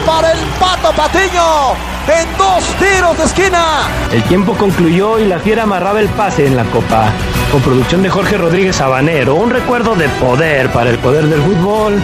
para 0.07 0.31
el 0.31 0.39
Pato 0.57 0.93
Patiño 0.93 1.73
en 2.07 2.37
dos 2.37 2.63
tiros 2.79 3.17
de 3.17 3.25
esquina. 3.25 3.81
El 4.09 4.23
tiempo 4.23 4.53
concluyó 4.53 5.19
y 5.19 5.25
la 5.25 5.37
fiera 5.37 5.63
amarraba 5.63 5.99
el 5.99 6.07
pase 6.07 6.47
en 6.47 6.55
la 6.55 6.63
copa. 6.63 7.11
Con 7.51 7.61
producción 7.61 8.01
de 8.01 8.09
Jorge 8.09 8.37
Rodríguez 8.37 8.77
Sabanero, 8.77 9.35
un 9.35 9.49
recuerdo 9.49 9.95
de 9.95 10.07
poder 10.07 10.69
para 10.71 10.89
el 10.89 10.97
poder 10.99 11.25
del 11.25 11.41
fútbol, 11.41 12.01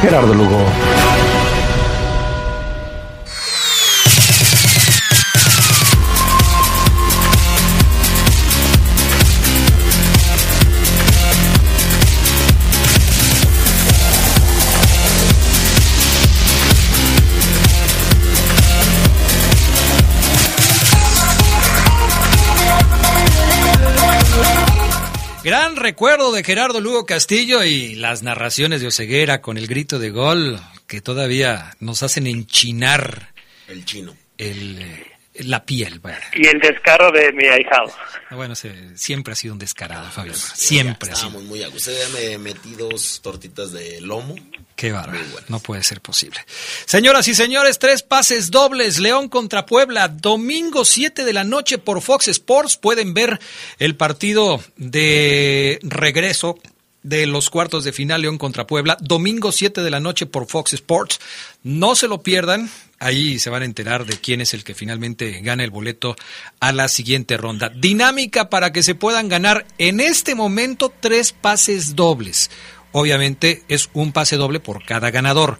Gerardo 0.00 0.32
Lugo. 0.32 0.64
Recuerdo 25.82 26.32
de 26.32 26.42
Gerardo 26.44 26.80
Lugo 26.80 27.04
Castillo 27.06 27.62
y 27.64 27.94
las 27.96 28.22
narraciones 28.22 28.80
de 28.80 28.86
Oceguera 28.88 29.40
con 29.42 29.58
el 29.58 29.66
grito 29.66 29.98
de 29.98 30.10
gol 30.10 30.60
que 30.86 31.00
todavía 31.00 31.74
nos 31.80 32.02
hacen 32.02 32.26
enchinar 32.26 33.32
El 33.68 33.84
chino. 33.84 34.14
el, 34.38 35.04
la 35.34 35.64
piel. 35.64 35.98
Bueno, 36.00 36.18
Y 36.34 36.46
el 36.46 36.58
descaro 36.60 37.10
de 37.10 37.32
mi 37.32 37.46
ahijado. 37.46 37.92
bueno, 38.30 38.54
se- 38.54 38.96
siempre 38.96 39.32
ha 39.32 39.36
sido 39.36 39.54
un 39.54 39.58
descarado, 39.58 40.08
Fabio. 40.10 40.34
Siempre 40.34 41.10
ha 41.12 41.16
sido. 41.16 41.30
Muy 41.40 41.62
a 41.62 41.68
gusto. 41.68 41.90
Ya 41.90 42.08
me 42.18 42.38
metí 42.38 42.74
dos 42.74 43.20
tortitas 43.22 43.72
de 43.72 44.00
lomo. 44.00 44.34
Qué 44.82 44.90
bárbaro. 44.90 45.24
No 45.46 45.60
puede 45.60 45.84
ser 45.84 46.00
posible. 46.00 46.40
Señoras 46.86 47.28
y 47.28 47.36
señores, 47.36 47.78
tres 47.78 48.02
pases 48.02 48.50
dobles. 48.50 48.98
León 48.98 49.28
contra 49.28 49.64
Puebla. 49.64 50.08
Domingo 50.08 50.84
7 50.84 51.24
de 51.24 51.32
la 51.32 51.44
noche 51.44 51.78
por 51.78 52.02
Fox 52.02 52.26
Sports. 52.26 52.78
Pueden 52.78 53.14
ver 53.14 53.38
el 53.78 53.94
partido 53.94 54.60
de 54.76 55.78
regreso 55.84 56.58
de 57.04 57.28
los 57.28 57.48
cuartos 57.48 57.84
de 57.84 57.92
final 57.92 58.22
León 58.22 58.38
contra 58.38 58.66
Puebla. 58.66 58.96
Domingo 59.00 59.52
7 59.52 59.82
de 59.82 59.90
la 59.90 60.00
noche 60.00 60.26
por 60.26 60.48
Fox 60.48 60.72
Sports. 60.72 61.20
No 61.62 61.94
se 61.94 62.08
lo 62.08 62.24
pierdan. 62.24 62.68
Ahí 62.98 63.38
se 63.38 63.50
van 63.50 63.62
a 63.62 63.66
enterar 63.66 64.04
de 64.04 64.18
quién 64.18 64.40
es 64.40 64.52
el 64.52 64.64
que 64.64 64.74
finalmente 64.74 65.42
gana 65.42 65.62
el 65.62 65.70
boleto 65.70 66.16
a 66.58 66.72
la 66.72 66.88
siguiente 66.88 67.36
ronda. 67.36 67.68
Dinámica 67.68 68.50
para 68.50 68.72
que 68.72 68.82
se 68.82 68.96
puedan 68.96 69.28
ganar 69.28 69.64
en 69.78 70.00
este 70.00 70.34
momento 70.34 70.92
tres 71.00 71.32
pases 71.32 71.94
dobles. 71.94 72.50
Obviamente 72.92 73.62
es 73.68 73.90
un 73.94 74.12
pase 74.12 74.36
doble 74.36 74.60
por 74.60 74.84
cada 74.84 75.10
ganador. 75.10 75.58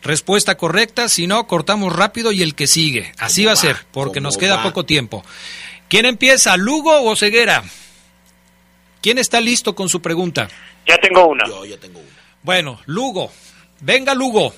Respuesta 0.02 0.56
correcta. 0.56 1.08
Si 1.08 1.26
no, 1.26 1.46
cortamos 1.46 1.94
rápido 1.94 2.32
y 2.32 2.42
el 2.42 2.54
que 2.54 2.66
sigue. 2.66 3.12
Así 3.18 3.42
¿Cómo 3.42 3.48
va 3.48 3.52
a 3.52 3.56
ser, 3.56 3.76
porque 3.92 4.20
¿Cómo 4.20 4.28
nos 4.28 4.38
queda 4.38 4.62
poco 4.62 4.86
tiempo. 4.86 5.22
¿Quién 5.88 6.06
empieza, 6.06 6.56
Lugo 6.56 7.02
o 7.02 7.14
Ceguera? 7.16 7.64
¿Quién 9.06 9.18
está 9.18 9.40
listo 9.40 9.76
con 9.76 9.88
su 9.88 10.02
pregunta? 10.02 10.48
Ya 10.84 10.96
tengo 10.96 11.28
una. 11.28 11.46
Yo 11.46 11.64
ya 11.64 11.78
tengo 11.78 12.00
una. 12.00 12.10
Bueno, 12.42 12.80
Lugo. 12.86 13.30
Venga, 13.78 14.16
Lugo. 14.16 14.52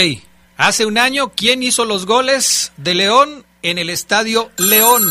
Hace 0.58 0.86
un 0.86 0.98
año, 0.98 1.32
¿quién 1.36 1.64
hizo 1.64 1.86
los 1.86 2.06
goles 2.06 2.74
de 2.78 2.94
León 2.96 3.46
en 3.64 3.78
el 3.80 3.90
Estadio 3.90 4.52
León? 4.58 5.02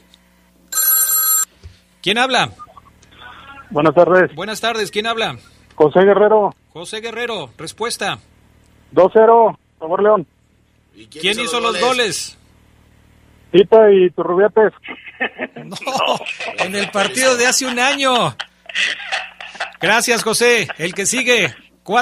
¿Quién 2.02 2.18
habla? 2.18 2.52
Buenas 3.70 3.94
tardes. 3.96 4.34
Buenas 4.36 4.62
tardes, 4.62 4.92
¿quién 4.92 5.08
habla? 5.08 5.38
José 5.76 6.02
Guerrero. 6.02 6.54
José 6.70 7.02
Guerrero, 7.02 7.52
respuesta. 7.58 8.20
2-0. 8.94 9.58
Favor 9.80 10.04
León. 10.04 10.28
¿Y 10.94 11.08
¿Quién 11.08 11.40
hizo 11.40 11.60
los 11.60 11.80
goles? 11.80 12.38
Tita 13.56 13.90
y 13.92 14.10
Turrubiates. 14.12 14.74
No, 15.56 15.78
en 16.60 16.76
el 16.76 16.92
partido 16.92 17.38
de 17.38 17.48
hace 17.48 17.66
un 17.66 17.80
año. 17.80 18.36
Gracias, 19.80 20.22
José. 20.24 20.68
El 20.78 20.94
que 20.94 21.06
sigue, 21.06 21.46
Ánimo, 21.46 21.56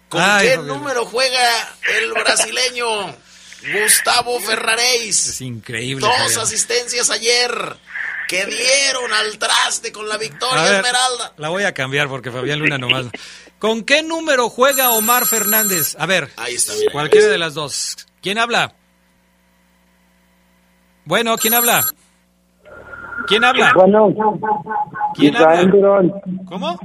¿Con 0.10 0.22
Ay, 0.22 0.48
qué 0.48 0.56
Fabián. 0.58 0.68
número 0.68 1.06
juega 1.06 1.76
el 2.00 2.14
brasileño? 2.14 3.16
Gustavo 3.82 4.40
Ferraréis. 4.40 5.28
Es 5.28 5.42
increíble. 5.42 6.06
Dos 6.06 6.16
Fabián. 6.16 6.40
asistencias 6.40 7.10
ayer 7.10 7.78
que 8.30 8.46
dieron 8.46 9.12
al 9.14 9.38
traste 9.40 9.92
con 9.92 10.08
la 10.08 10.18
victoria 10.18 10.60
A 10.62 10.64
ver, 10.66 10.76
Esmeralda. 10.76 11.34
La 11.38 11.50
voy 11.50 11.64
a 11.64 11.74
cambiar 11.74 12.08
porque 12.10 12.30
Fabián 12.32 12.60
Luna 12.60 12.78
nomás. 12.78 13.08
¿Con 13.60 13.84
qué 13.84 14.04
número 14.04 14.50
juega 14.50 14.92
Omar 14.92 15.26
Fernández? 15.26 15.96
A 16.00 16.06
ver, 16.06 16.30
Ahí 16.38 16.54
está, 16.56 16.74
mira. 16.80 16.92
cualquiera 16.92 17.28
de 17.28 17.38
las 17.38 17.54
dos. 17.56 17.96
¿Quién 18.22 18.38
habla? 18.38 18.74
Bueno, 21.06 21.38
¿quién 21.38 21.54
habla? 21.54 21.84
¿Quién 23.28 23.44
habla? 23.44 23.72
Bueno, 23.74 24.14
¿Quién 25.16 25.34
Israel 25.34 25.60
habla? 25.60 25.72
Durón. 25.72 26.14
¿Cómo? 26.46 26.80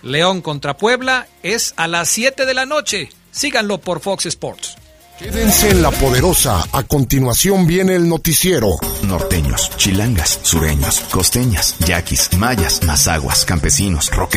León 0.02 0.42
contra 0.42 0.76
Puebla 0.76 1.26
es 1.42 1.74
a 1.76 1.88
las 1.88 2.08
7 2.08 2.46
de 2.46 2.54
la 2.54 2.66
noche. 2.66 3.10
Síganlo 3.30 3.78
por 3.78 4.00
Fox 4.00 4.26
Sports. 4.26 4.76
Quédense 5.18 5.70
en 5.70 5.82
la 5.82 5.90
poderosa. 5.90 6.64
A 6.72 6.84
continuación 6.84 7.66
viene 7.66 7.96
el 7.96 8.08
noticiero. 8.08 8.68
Norteños, 9.02 9.72
chilangas, 9.76 10.38
sureños, 10.42 11.00
costeñas, 11.10 11.74
yaquis, 11.80 12.32
mayas, 12.38 12.84
mazaguas, 12.84 13.44
campesinos, 13.44 14.12
roque. 14.12 14.36